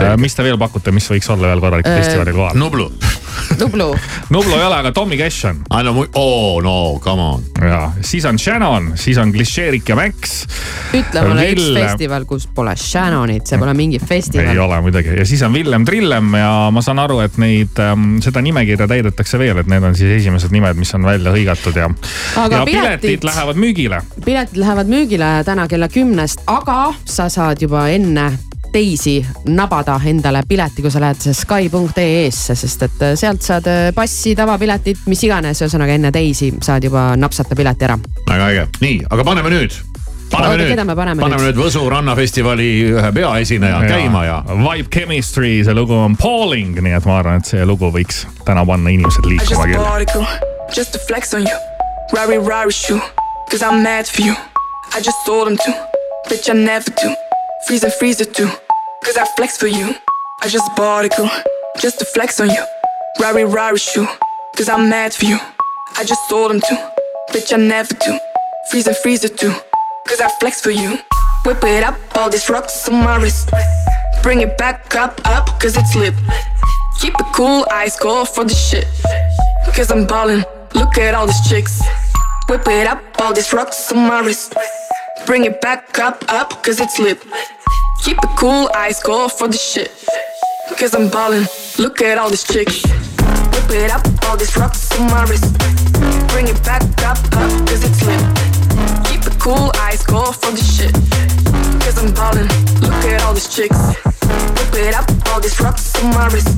nojah, 0.00 0.16
mis 0.20 0.34
te 0.34 0.42
veel 0.46 0.58
pakute, 0.58 0.92
mis 0.92 1.06
võiks 1.10 1.30
olla 1.32 1.50
veel 1.52 1.60
korralik 1.64 1.86
Äh, 1.90 1.98
festivalil 2.02 2.34
kohal? 2.36 2.56
Nublu. 2.58 2.90
Nublu. 3.60 3.86
Nublu 4.34 4.54
ei 4.56 4.64
ole, 4.66 4.76
aga 4.82 4.92
Tommy 4.92 5.16
Cash 5.18 5.46
on. 5.48 5.60
aa 5.70 5.82
no, 5.86 5.94
oh 6.14 6.60
no 6.62 6.98
come 7.02 7.22
on. 7.22 7.42
ja 7.62 7.90
siis 8.06 8.24
on 8.28 8.38
Shannon, 8.38 8.92
siis 9.00 9.18
on 9.18 9.32
Klišeerik 9.32 9.88
ja 9.88 9.96
Max. 9.96 10.44
ütle 10.94 11.22
mulle 11.28 11.46
üks 11.52 11.60
Ville- 11.62 11.84
festival, 11.86 12.24
kus 12.28 12.46
pole 12.54 12.74
Shannonit, 12.76 13.46
see 13.46 13.58
pole 13.58 13.74
mingi 13.74 13.98
ei 14.00 14.06
festival. 14.06 14.58
ole 14.58 14.80
muidugi 14.80 15.16
ja 15.18 15.24
siis 15.26 15.42
on 15.46 15.52
Villem 15.54 15.84
Trillem 15.84 16.34
ja 16.34 16.50
ma 16.72 16.82
saan 16.82 16.98
aru, 16.98 17.20
et 17.24 17.38
neid 17.38 17.78
ähm,, 17.82 18.18
seda 18.24 18.42
nimekirja 18.42 18.86
täidetakse 18.90 19.38
veel, 19.38 19.58
et 19.62 19.66
need 19.70 19.82
on 19.86 19.94
siis 19.98 20.16
esimesed 20.20 20.50
nimed, 20.54 20.76
mis 20.80 20.94
on 20.94 21.04
välja 21.06 21.32
hõigatud 21.34 21.76
ja. 21.76 21.88
Aga 22.36 22.62
ja 22.62 22.64
piletid- 22.64 23.00
piletid 23.00 23.24
lähevad 23.30 23.56
müügile. 23.60 24.02
piletid 24.24 24.56
lähevad 24.60 24.90
müügile 24.90 25.30
täna 25.46 25.68
kella 25.68 25.88
kümnest, 25.88 26.42
aga 26.46 26.92
sa 27.04 27.28
saad 27.32 27.62
juba 27.62 27.88
enne 27.88 28.30
teisi 28.72 29.18
nabada 29.50 29.98
endale 30.06 30.42
pileti, 30.48 30.82
kui 30.82 30.90
sa 30.92 31.02
lähed 31.02 31.30
Sky.ee-sse, 31.36 32.56
sest 32.56 32.82
et 32.86 33.04
sealt 33.20 33.44
saad 33.44 33.68
passi, 33.94 34.34
tavapiletit, 34.38 35.04
mis 35.10 35.22
iganes, 35.26 35.62
ühesõnaga 35.62 35.96
enne 35.98 36.12
teisi 36.14 36.52
saad 36.62 36.84
juba 36.86 37.10
napsata 37.20 37.56
pileti 37.58 37.88
ära. 37.88 37.98
väga 38.28 38.50
äge, 38.50 38.66
nii, 38.80 39.00
aga 39.10 39.24
paneme 39.24 39.52
nüüd. 39.54 39.78
paneme 40.30 40.52
Oota, 40.54 40.62
nüüd 40.62 40.74
paneme 40.74 40.96
paneme 40.96 41.26
nüüd? 41.26 41.46
nüüd 41.48 41.62
Võsu 41.64 41.86
rannafestivali 41.90 42.68
ühe 42.92 43.12
peaesineja 43.14 43.80
käima 43.88 44.24
ja. 44.24 44.42
Vibe 44.48 44.88
Chemistry, 44.90 45.64
see 45.64 45.74
lugu 45.74 45.94
on 45.94 46.16
Pauling, 46.16 46.78
nii 46.80 46.98
et 46.98 47.08
ma 47.08 47.18
arvan, 47.22 47.42
et 47.42 47.50
see 47.54 47.64
lugu 47.66 47.90
võiks 47.94 48.24
täna 48.46 48.66
panna 48.66 48.90
inimesed 48.90 49.26
liikuma 49.26 49.66
küll. 49.66 50.26
just 50.76 50.92
to 50.92 50.98
flex 51.08 51.34
on 51.34 51.42
you. 51.42 51.58
Rari 52.12 52.38
Rari 52.38 52.72
shoe, 52.72 53.00
cause 53.50 53.62
I'm 53.62 53.82
mad 53.82 54.06
for 54.06 54.22
you. 54.22 54.34
I 54.92 55.00
just 55.00 55.24
told 55.26 55.48
him 55.48 55.56
to, 55.56 55.72
bitch 56.28 56.50
I 56.50 56.54
never 56.54 56.90
do. 56.90 57.29
Freeze 57.66 57.84
and 57.84 57.92
freezer 57.92 58.24
too, 58.24 58.48
cause 59.04 59.16
I 59.16 59.24
flex 59.36 59.56
for 59.56 59.66
you. 59.66 59.94
I 60.42 60.48
just 60.48 60.74
particle, 60.76 61.28
just 61.78 61.98
to 61.98 62.04
flex 62.04 62.40
on 62.40 62.48
you. 62.48 62.64
Rari 63.20 63.44
Rari 63.44 63.78
shoe, 63.78 64.08
cause 64.56 64.68
I'm 64.68 64.88
mad 64.88 65.12
for 65.12 65.26
you. 65.26 65.38
I 65.96 66.04
just 66.04 66.28
told 66.28 66.50
him 66.50 66.60
to, 66.60 66.92
bitch 67.30 67.52
I 67.52 67.56
never 67.58 67.94
do. 67.94 68.18
Freeze 68.70 68.86
and 68.86 68.96
freezer 68.96 69.28
too, 69.28 69.52
cause 70.08 70.20
I 70.20 70.28
flex 70.40 70.60
for 70.60 70.70
you. 70.70 70.98
Whip 71.44 71.62
it 71.62 71.84
up, 71.84 71.96
all 72.16 72.30
these 72.30 72.48
rocks 72.48 72.88
on 72.88 73.04
my 73.04 73.16
wrist. 73.16 73.50
Bring 74.22 74.40
it 74.40 74.56
back 74.58 74.94
up, 74.96 75.20
up, 75.26 75.60
cause 75.60 75.76
it's 75.76 75.94
lit. 75.94 76.14
Keep 77.00 77.14
it 77.20 77.26
cool, 77.34 77.64
ice 77.70 77.98
cold 77.98 78.28
for 78.28 78.44
the 78.44 78.54
shit. 78.54 78.86
Cause 79.74 79.90
I'm 79.90 80.06
ballin', 80.06 80.44
look 80.74 80.98
at 80.98 81.14
all 81.14 81.26
these 81.26 81.48
chicks. 81.48 81.80
Whip 82.48 82.66
it 82.66 82.86
up, 82.86 83.02
all 83.20 83.32
these 83.32 83.52
rocks 83.52 83.92
on 83.92 84.08
my 84.08 84.20
wrist. 84.20 84.54
Bring 85.26 85.44
it 85.44 85.60
back 85.60 85.98
up, 85.98 86.24
up, 86.28 86.62
cause 86.64 86.80
it's 86.80 86.98
lit. 86.98 87.22
Keep 88.04 88.18
it 88.18 88.30
cool, 88.36 88.68
ice 88.74 89.02
cold 89.02 89.32
for 89.32 89.48
the 89.48 89.56
shit. 89.56 89.90
Cause 90.78 90.94
I'm 90.94 91.08
ballin', 91.08 91.46
look 91.78 92.00
at 92.02 92.18
all 92.18 92.30
these 92.30 92.44
chicks. 92.44 92.82
Whip 92.84 93.70
it 93.70 93.90
up, 93.90 94.02
all 94.24 94.36
these 94.36 94.56
rocks 94.56 94.90
on 94.98 95.06
my 95.10 95.24
wrist. 95.24 95.56
Bring 96.28 96.48
it 96.48 96.62
back 96.64 96.82
up, 97.04 97.18
up, 97.36 97.50
cause 97.68 97.84
it's 97.84 98.02
lit. 98.04 98.20
Keep 99.06 99.26
it 99.26 99.38
cool, 99.38 99.70
ice 99.76 100.04
cold 100.04 100.36
for 100.36 100.50
the 100.50 100.62
shit. 100.62 100.94
Cause 101.82 101.98
I'm 102.02 102.12
ballin', 102.14 102.48
look 102.80 103.04
at 103.04 103.22
all 103.22 103.34
these 103.34 103.54
chicks. 103.54 103.78
Whip 104.56 104.74
it 104.74 104.94
up, 104.94 105.08
all 105.28 105.40
these 105.40 105.60
rocks 105.60 105.94
on 106.02 106.10
my 106.10 106.28
wrist. 106.28 106.56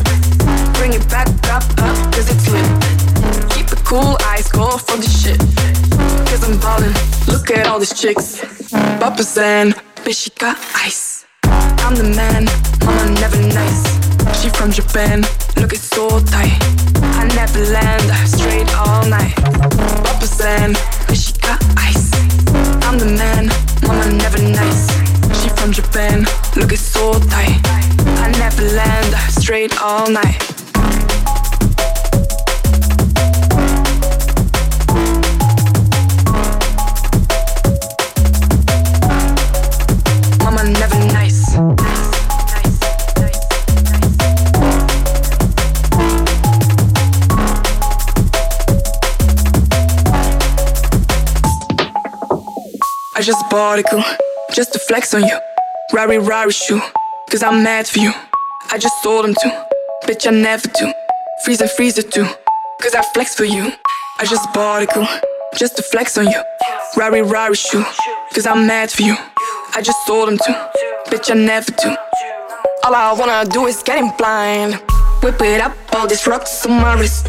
Bring 0.75 0.93
it 0.93 1.07
back 1.11 1.29
up, 1.51 1.65
up, 1.79 1.97
cause 2.13 2.31
it's 2.31 2.49
lit. 2.49 2.67
Keep 3.51 3.73
it 3.73 3.85
cool, 3.85 4.17
ice 4.27 4.51
cold 4.51 4.81
for 4.83 4.97
the 4.97 5.09
shit. 5.09 5.92
Cause 6.33 6.49
I'm 6.49 6.59
ballin', 6.61 6.95
look 7.29 7.51
at 7.51 7.67
all 7.67 7.79
these 7.79 7.93
chicks. 7.93 8.41
Papa's 8.73 9.37
and 9.37 9.75
bitch, 9.97 10.25
she 10.25 10.31
got 10.31 10.57
ice. 10.75 11.27
I'm 11.45 11.95
the 11.95 12.05
man, 12.05 12.47
mama 12.87 13.21
never 13.21 13.37
nice. 13.53 13.83
She 14.41 14.49
from 14.49 14.71
Japan, 14.71 15.21
look 15.21 15.57
looking 15.59 15.79
so 15.79 16.09
tight. 16.21 16.57
I 17.21 17.29
never 17.37 17.61
land, 17.71 18.09
straight 18.27 18.67
all 18.79 19.05
night. 19.11 19.37
Papa's 19.37 20.41
and 20.41 20.75
bitch, 21.05 21.27
she 21.27 21.39
got 21.39 21.61
ice. 21.77 22.09
I'm 22.87 22.99
the 22.99 23.13
man, 23.13 23.49
mama 23.87 24.11
never 24.17 24.41
nice. 24.41 24.89
She 25.43 25.51
from 25.51 25.71
Japan, 25.71 26.21
look 26.57 26.57
looking 26.57 26.79
so 26.79 27.13
tight. 27.29 27.61
I 28.25 28.33
never 28.39 28.63
land, 28.75 29.15
straight 29.29 29.79
all 29.83 30.09
night. 30.11 30.52
I 53.23 53.25
just 53.25 53.49
bought 53.51 53.79
a 53.79 54.19
just 54.53 54.73
to 54.73 54.81
flex 54.81 55.15
on 55.15 55.23
you. 55.23 55.39
Rari 55.93 56.19
Rari 56.19 56.51
shoe, 56.51 56.83
cause 57.31 57.41
I'm 57.41 57.63
mad 57.63 57.87
for 57.87 58.01
you. 58.01 58.13
I 58.73 58.79
just 58.79 59.01
told 59.05 59.25
him 59.25 59.35
to, 59.35 59.67
bitch 60.07 60.27
I 60.27 60.33
never 60.33 60.67
do. 60.67 60.93
Freeze 61.45 61.61
and 61.61 61.71
freezer 61.71 62.03
too, 62.03 62.27
cause 62.81 62.97
I 62.97 63.03
flex 63.15 63.37
for 63.37 63.45
you. 63.45 63.71
I 64.19 64.25
just 64.25 64.53
bought 64.53 64.83
a 64.83 65.21
just 65.57 65.77
to 65.77 65.85
flex 65.85 66.19
on 66.19 66.27
you. 66.27 66.43
Rari 66.97 67.23
Rari 67.23 67.55
shoe, 67.55 67.85
cause 68.35 68.45
I'm 68.45 68.67
mad 68.67 68.91
for 68.91 69.03
you. 69.03 69.15
I 69.77 69.83
just 69.83 70.05
told 70.05 70.29
him 70.29 70.39
to, 70.39 70.71
bitch 71.07 71.31
I 71.31 71.35
never 71.35 71.71
do. 71.71 71.95
All 72.83 72.93
I 72.93 73.13
wanna 73.13 73.49
do 73.49 73.67
is 73.69 73.85
get 73.85 73.99
him 73.99 74.11
blind. 74.19 74.83
Whip 75.23 75.41
it 75.43 75.61
up, 75.61 75.77
all 75.95 76.09
these 76.09 76.27
rocks 76.27 76.67
on 76.67 76.73
my 76.73 76.99
wrist. 76.99 77.29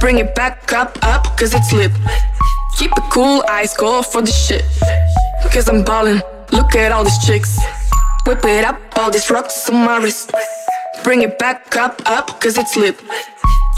Bring 0.00 0.18
it 0.18 0.34
back 0.34 0.72
up, 0.72 0.98
up, 1.02 1.38
cause 1.38 1.54
it's 1.54 1.72
lit. 1.72 1.92
Keep 2.78 2.92
it 2.92 3.04
cool, 3.10 3.44
ice 3.48 3.76
cold 3.76 4.06
for 4.06 4.22
the 4.22 4.30
shit. 4.30 4.64
Cause 5.52 5.68
I'm 5.68 5.84
ballin', 5.84 6.22
look 6.52 6.74
at 6.74 6.92
all 6.92 7.04
these 7.04 7.18
chicks. 7.26 7.58
Whip 8.26 8.44
it 8.44 8.64
up, 8.64 8.80
all 8.96 9.10
these 9.10 9.30
rocks 9.30 9.68
on 9.68 9.84
my 9.84 9.98
wrist. 9.98 10.32
Bring 11.04 11.22
it 11.22 11.38
back 11.38 11.76
up, 11.76 12.00
up, 12.06 12.40
cause 12.40 12.56
it's 12.56 12.76
lit. 12.76 12.98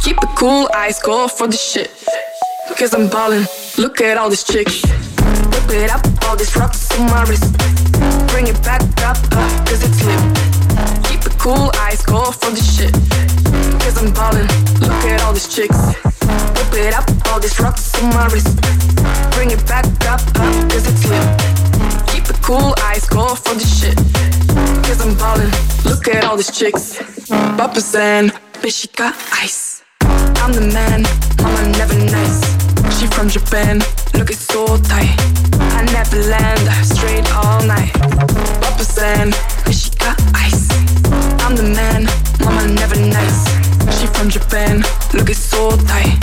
Keep 0.02 0.18
it 0.22 0.28
cool, 0.36 0.68
ice 0.74 1.00
cold 1.02 1.32
for 1.32 1.46
the 1.46 1.56
shit. 1.56 1.90
Cause 2.78 2.94
I'm 2.94 3.08
ballin', 3.08 3.46
look 3.78 4.00
at 4.00 4.16
all 4.16 4.30
these 4.30 4.44
chicks. 4.44 4.82
Whip 4.84 5.70
it 5.70 5.90
up, 5.90 6.04
all 6.24 6.36
these 6.36 6.54
rocks 6.56 6.90
on 6.98 7.06
my 7.10 7.24
wrist. 7.24 7.52
Bring 8.28 8.46
it 8.46 8.62
back 8.62 8.82
up, 9.02 9.16
up, 9.32 9.66
cause 9.66 9.82
it's 9.82 10.04
lit. 10.04 10.20
Keep 11.08 11.26
it 11.26 11.38
cool, 11.38 11.70
ice 11.74 12.04
cold 12.04 12.34
for 12.36 12.50
the 12.50 12.63
these 26.44 26.58
chicks. 26.58 26.98
Papa 27.28 27.80
saying, 27.80 28.30
bitch, 28.60 28.80
she 28.80 28.88
got 28.88 29.14
ice. 29.32 29.82
I'm 30.00 30.52
the 30.52 30.60
man, 30.60 31.02
mama 31.42 31.68
never 31.78 31.94
nice. 31.94 32.42
She 32.98 33.06
from 33.06 33.28
Japan, 33.28 33.78
look 33.78 34.14
looking 34.14 34.36
so 34.36 34.66
tight. 34.78 35.14
I 35.78 35.84
never 35.92 36.16
land, 36.28 36.60
straight 36.84 37.26
all 37.34 37.62
night. 37.64 37.92
Papa 38.60 38.84
saying, 38.84 39.30
bitch, 39.64 39.84
she 39.84 39.90
got 39.98 40.20
ice. 40.34 40.68
I'm 41.44 41.56
the 41.56 41.62
man, 41.62 42.04
mama 42.40 42.68
never 42.74 42.96
nice. 42.96 43.44
She 43.98 44.06
from 44.08 44.28
Japan, 44.28 44.78
look 45.12 45.28
looking 45.28 45.34
so 45.34 45.70
tight. 45.70 46.18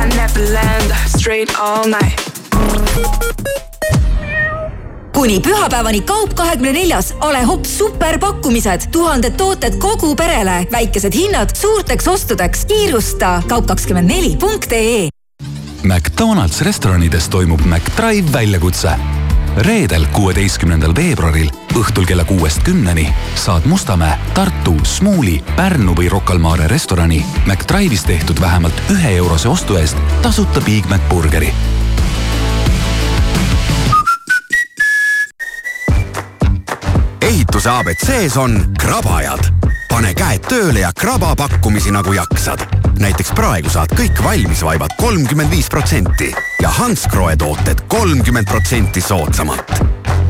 I 0.00 0.08
never 0.16 0.40
land, 0.40 0.92
straight 1.08 1.58
all 1.58 1.86
night. 1.86 2.20
Kuni 5.14 5.40
pühapäevani 5.40 6.00
Kaup 6.00 6.34
kahekümne 6.34 6.72
neljas 6.72 7.14
A 7.20 7.32
Le 7.32 7.42
Hopp 7.42 7.64
superpakkumised, 7.64 8.90
tuhanded 8.92 9.36
tooted 9.38 9.78
kogu 9.78 10.14
perele, 10.16 10.66
väikesed 10.72 11.14
hinnad 11.14 11.56
suurteks 11.56 12.08
ostudeks. 12.08 12.64
kiirusta 12.64 13.42
kaup24.ee. 13.46 15.08
McDonalds 15.82 16.60
restoranides 16.60 17.28
toimub 17.28 17.60
McDrive 17.60 18.32
väljakutse. 18.32 18.90
reedel, 19.56 20.06
kuueteistkümnendal 20.12 20.94
veebruaril 20.94 21.50
õhtul 21.78 22.06
kella 22.06 22.24
kuuest 22.24 22.62
kümneni 22.62 23.06
saad 23.34 23.68
Mustamäe, 23.70 24.18
Tartu, 24.34 24.74
Smuuli, 24.82 25.44
Pärnu 25.56 25.94
või 25.94 26.08
Rocca 26.10 26.34
al 26.34 26.42
Mare 26.42 26.66
restorani 26.68 27.24
McDrive'is 27.46 28.04
tehtud 28.04 28.40
vähemalt 28.40 28.82
ühe 28.90 29.16
eurose 29.16 29.48
ostu 29.48 29.78
eest 29.78 29.96
tasuta 30.22 30.60
Big 30.60 30.90
Mac 30.90 31.06
burgeri 31.10 31.54
ehituse 37.24 37.70
abc-s 37.70 38.36
on 38.36 38.64
krabajad. 38.78 39.40
pane 39.88 40.10
käed 40.14 40.44
tööle 40.48 40.80
ja 40.82 40.90
kraba 40.92 41.34
pakkumisi 41.36 41.90
nagu 41.90 42.12
jaksad. 42.12 42.60
näiteks 42.98 43.32
praegu 43.34 43.70
saad 43.70 43.94
kõik 43.96 44.20
valmisvaibad 44.24 44.92
kolmkümmend 45.00 45.50
viis 45.50 45.68
protsenti 45.70 46.34
ja 46.60 46.68
Hansgrohe 46.68 47.36
tooted 47.36 47.80
kolmkümmend 47.88 48.46
protsenti 48.50 49.00
soodsamalt. 49.00 49.72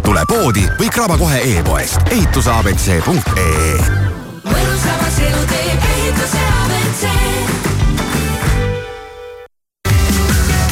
tule 0.02 0.22
poodi 0.28 0.68
või 0.78 0.88
kraba 0.90 1.18
kohe 1.18 1.40
e-poest 1.58 1.98
ehitusabc.ee. 2.10 3.74
mõnus 4.44 4.86
vabas 4.86 5.18
elutee 5.18 5.78
ehituse 5.90 6.46
abc. 6.62 7.08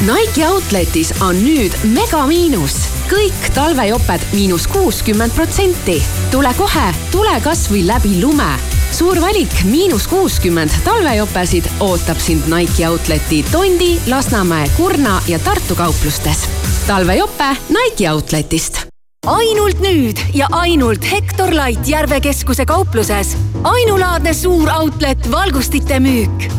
Nike 0.07 0.47
Outletis 0.47 1.15
on 1.21 1.35
nüüd 1.35 1.75
megamiinus. 1.83 3.02
Kõik 3.13 3.49
talvejoped 3.53 4.23
miinus 4.33 4.65
kuuskümmend 4.73 5.35
protsenti. 5.37 5.99
tule 6.31 6.49
kohe, 6.57 6.95
tule 7.11 7.35
kasvõi 7.45 7.83
läbi 7.87 8.21
lume. 8.23 8.49
suur 8.93 9.21
valik 9.21 9.53
miinus 9.65 10.07
kuuskümmend 10.09 10.73
talvejopesid 10.85 11.69
ootab 11.81 12.17
sind 12.17 12.49
Nike 12.49 12.89
Outleti 12.89 13.45
Tondi, 13.53 14.01
Lasnamäe, 14.07 14.71
Kurna 14.77 15.21
ja 15.29 15.39
Tartu 15.39 15.75
kauplustes. 15.75 16.49
talvejope 16.87 17.57
Nike 17.69 18.11
Outletist 18.11 18.87
ainult 19.27 19.81
nüüd 19.81 20.19
ja 20.35 20.49
ainult 20.51 21.05
Hektor 21.11 21.51
Light 21.51 21.89
Järve 21.89 22.21
keskuse 22.21 22.65
kaupluses. 22.67 23.37
ainulaadne 23.65 24.35
suur 24.35 24.69
outlet 24.71 25.31
valgustite 25.31 26.01
müük. 26.01 26.53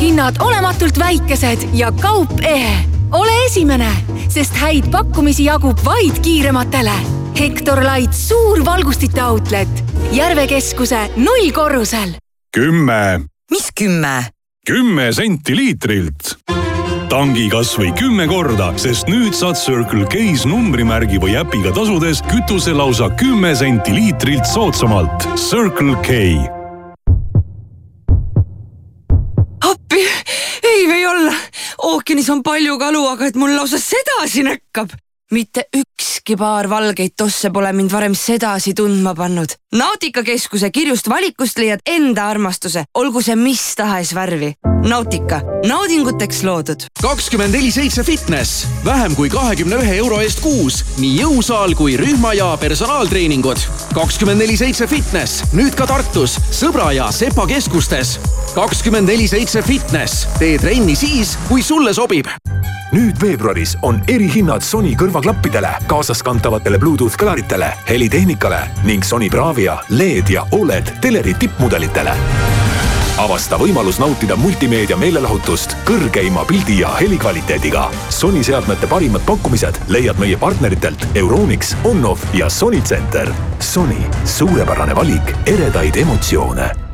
hinnad 0.00 0.36
olematult 0.40 0.98
väikesed 0.98 1.68
ja 1.72 1.92
kaup 1.92 2.40
ehe. 2.40 2.97
Ole 3.12 3.34
esimene, 3.46 3.90
sest 4.28 4.56
häid 4.60 4.90
pakkumisi 4.92 5.48
jagub 5.48 5.80
vaid 5.84 6.20
kiirematele. 6.24 6.94
Hektor 7.38 7.82
Light 7.84 8.16
suur 8.16 8.64
valgustite 8.66 9.22
outlet 9.22 9.84
Järve 10.12 10.46
keskuse 10.46 10.98
nullkorrusel. 11.16 12.16
kümme, 12.50 13.20
mis 13.50 13.70
kümme? 13.74 14.24
kümme 14.66 15.12
senti 15.12 15.56
liitrilt. 15.56 16.34
tangi 17.08 17.48
kas 17.48 17.72
või 17.78 17.92
kümme 17.96 18.26
korda, 18.26 18.72
sest 18.76 19.08
nüüd 19.08 19.32
saad 19.32 19.56
Circle 19.56 20.04
K-s 20.10 20.44
numbrimärgi 20.46 21.20
või 21.20 21.38
äpiga 21.40 21.72
tasudes 21.72 22.22
kütuse 22.28 22.72
lausa 22.72 23.10
kümme 23.10 23.54
senti 23.56 23.94
liitrilt 23.94 24.46
soodsamalt. 24.46 25.28
Circle 25.36 25.96
K 26.02 26.57
ookeanis 31.78 32.30
on 32.30 32.42
palju 32.42 32.78
kalu, 32.78 33.04
aga 33.12 33.26
et 33.26 33.36
mul 33.36 33.54
lausa 33.56 33.78
sedasi 33.78 34.42
näkkab. 34.46 34.92
Mitte 35.30 35.64
ükski 35.76 36.36
paar 36.36 36.70
valgeid 36.70 37.12
tosse 37.16 37.50
pole 37.52 37.72
mind 37.72 37.92
varem 37.92 38.14
sedasi 38.14 38.74
tundma 38.74 39.14
pannud. 39.14 39.52
Nautika 39.76 40.22
keskuse 40.24 40.70
kirjust 40.72 41.08
valikust 41.08 41.58
leiad 41.58 41.84
enda 41.86 42.28
armastuse, 42.32 42.84
olgu 42.94 43.22
see 43.22 43.36
mis 43.36 43.62
tahes 43.76 44.14
värvi. 44.16 44.54
Nautika, 44.88 45.40
naudinguteks 45.66 46.42
loodud. 46.46 46.86
kakskümmend 47.02 47.52
neli 47.52 47.70
seitse 47.70 48.04
fitness, 48.04 48.66
vähem 48.84 49.14
kui 49.16 49.28
kahekümne 49.28 49.82
ühe 49.82 49.96
euro 49.98 50.20
eest 50.24 50.40
kuus, 50.40 50.80
nii 50.98 51.18
jõusaal 51.20 51.74
kui 51.76 51.96
rühma 52.00 52.32
ja 52.32 52.56
personaaltreeningud. 52.60 53.58
kakskümmend 53.94 54.40
neli 54.40 54.56
seitse 54.56 54.86
fitness, 54.86 55.42
nüüd 55.52 55.76
ka 55.76 55.86
Tartus, 55.86 56.38
Sõbra 56.50 56.92
ja 56.94 57.10
Sepa 57.12 57.46
keskustes. 57.46 58.18
kakskümmend 58.54 59.08
neli 59.08 59.28
seitse 59.28 59.62
fitness, 59.62 60.26
tee 60.38 60.58
trenni 60.58 60.96
siis, 60.96 61.36
kui 61.48 61.62
sulle 61.62 61.94
sobib 61.94 62.26
nüüd 62.92 63.20
veebruaris 63.20 63.76
on 63.82 64.00
erihinnad 64.08 64.64
Sony 64.64 64.94
kõrvaklappidele, 65.18 65.70
kaasaskantavatele 65.86 66.78
Bluetooth 66.78 67.16
kõlaritele, 67.18 67.72
helitehnikale 67.88 68.60
ning 68.86 69.02
Sony 69.04 69.26
Bravia 69.30 69.78
LED 69.90 70.30
ja 70.30 70.46
Oled 70.52 70.92
teleri 71.00 71.34
tippmudelitele. 71.34 72.14
avasta 73.18 73.58
võimalus 73.58 73.98
nautida 73.98 74.36
multimeedia 74.36 74.96
meelelahutust 74.96 75.74
kõrgeima 75.84 76.46
pildi 76.46 76.78
ja 76.80 76.94
helikvaliteediga. 77.00 77.90
Sony 78.10 78.44
seadmete 78.44 78.86
parimad 78.86 79.26
pakkumised 79.26 79.80
leiad 79.88 80.18
meie 80.18 80.36
partneritelt 80.36 81.06
Euronix, 81.14 81.74
Onoff 81.84 82.22
ja 82.34 82.48
Sony 82.48 82.80
Center. 82.80 83.32
Sony, 83.58 83.98
suurepärane 84.24 84.94
valik 84.94 85.34
eredaid 85.46 85.96
emotsioone 85.96 86.87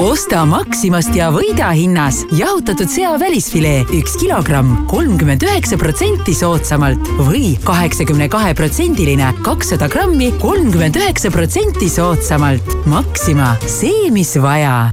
osta 0.00 0.42
Maximast 0.48 1.14
ja 1.14 1.28
võida 1.32 1.68
hinnas 1.76 2.22
jahutatud 2.34 2.90
sea 2.90 3.12
välisfilee 3.20 3.84
üks 3.94 4.16
kilogramm 4.18 4.84
kolmkümmend 4.90 5.44
üheksa 5.46 5.78
protsenti 5.78 6.34
soodsamalt 6.34 7.10
või 7.20 7.54
kaheksakümne 7.64 8.28
kahe 8.32 8.54
protsendiline 8.58 9.30
kakssada 9.46 9.88
grammi 9.92 10.32
kolmkümmend 10.42 10.98
üheksa 10.98 11.30
protsenti 11.34 11.88
soodsamalt. 11.92 12.74
Maxima, 12.90 13.54
see, 13.70 14.10
mis 14.14 14.34
vaja 14.42 14.80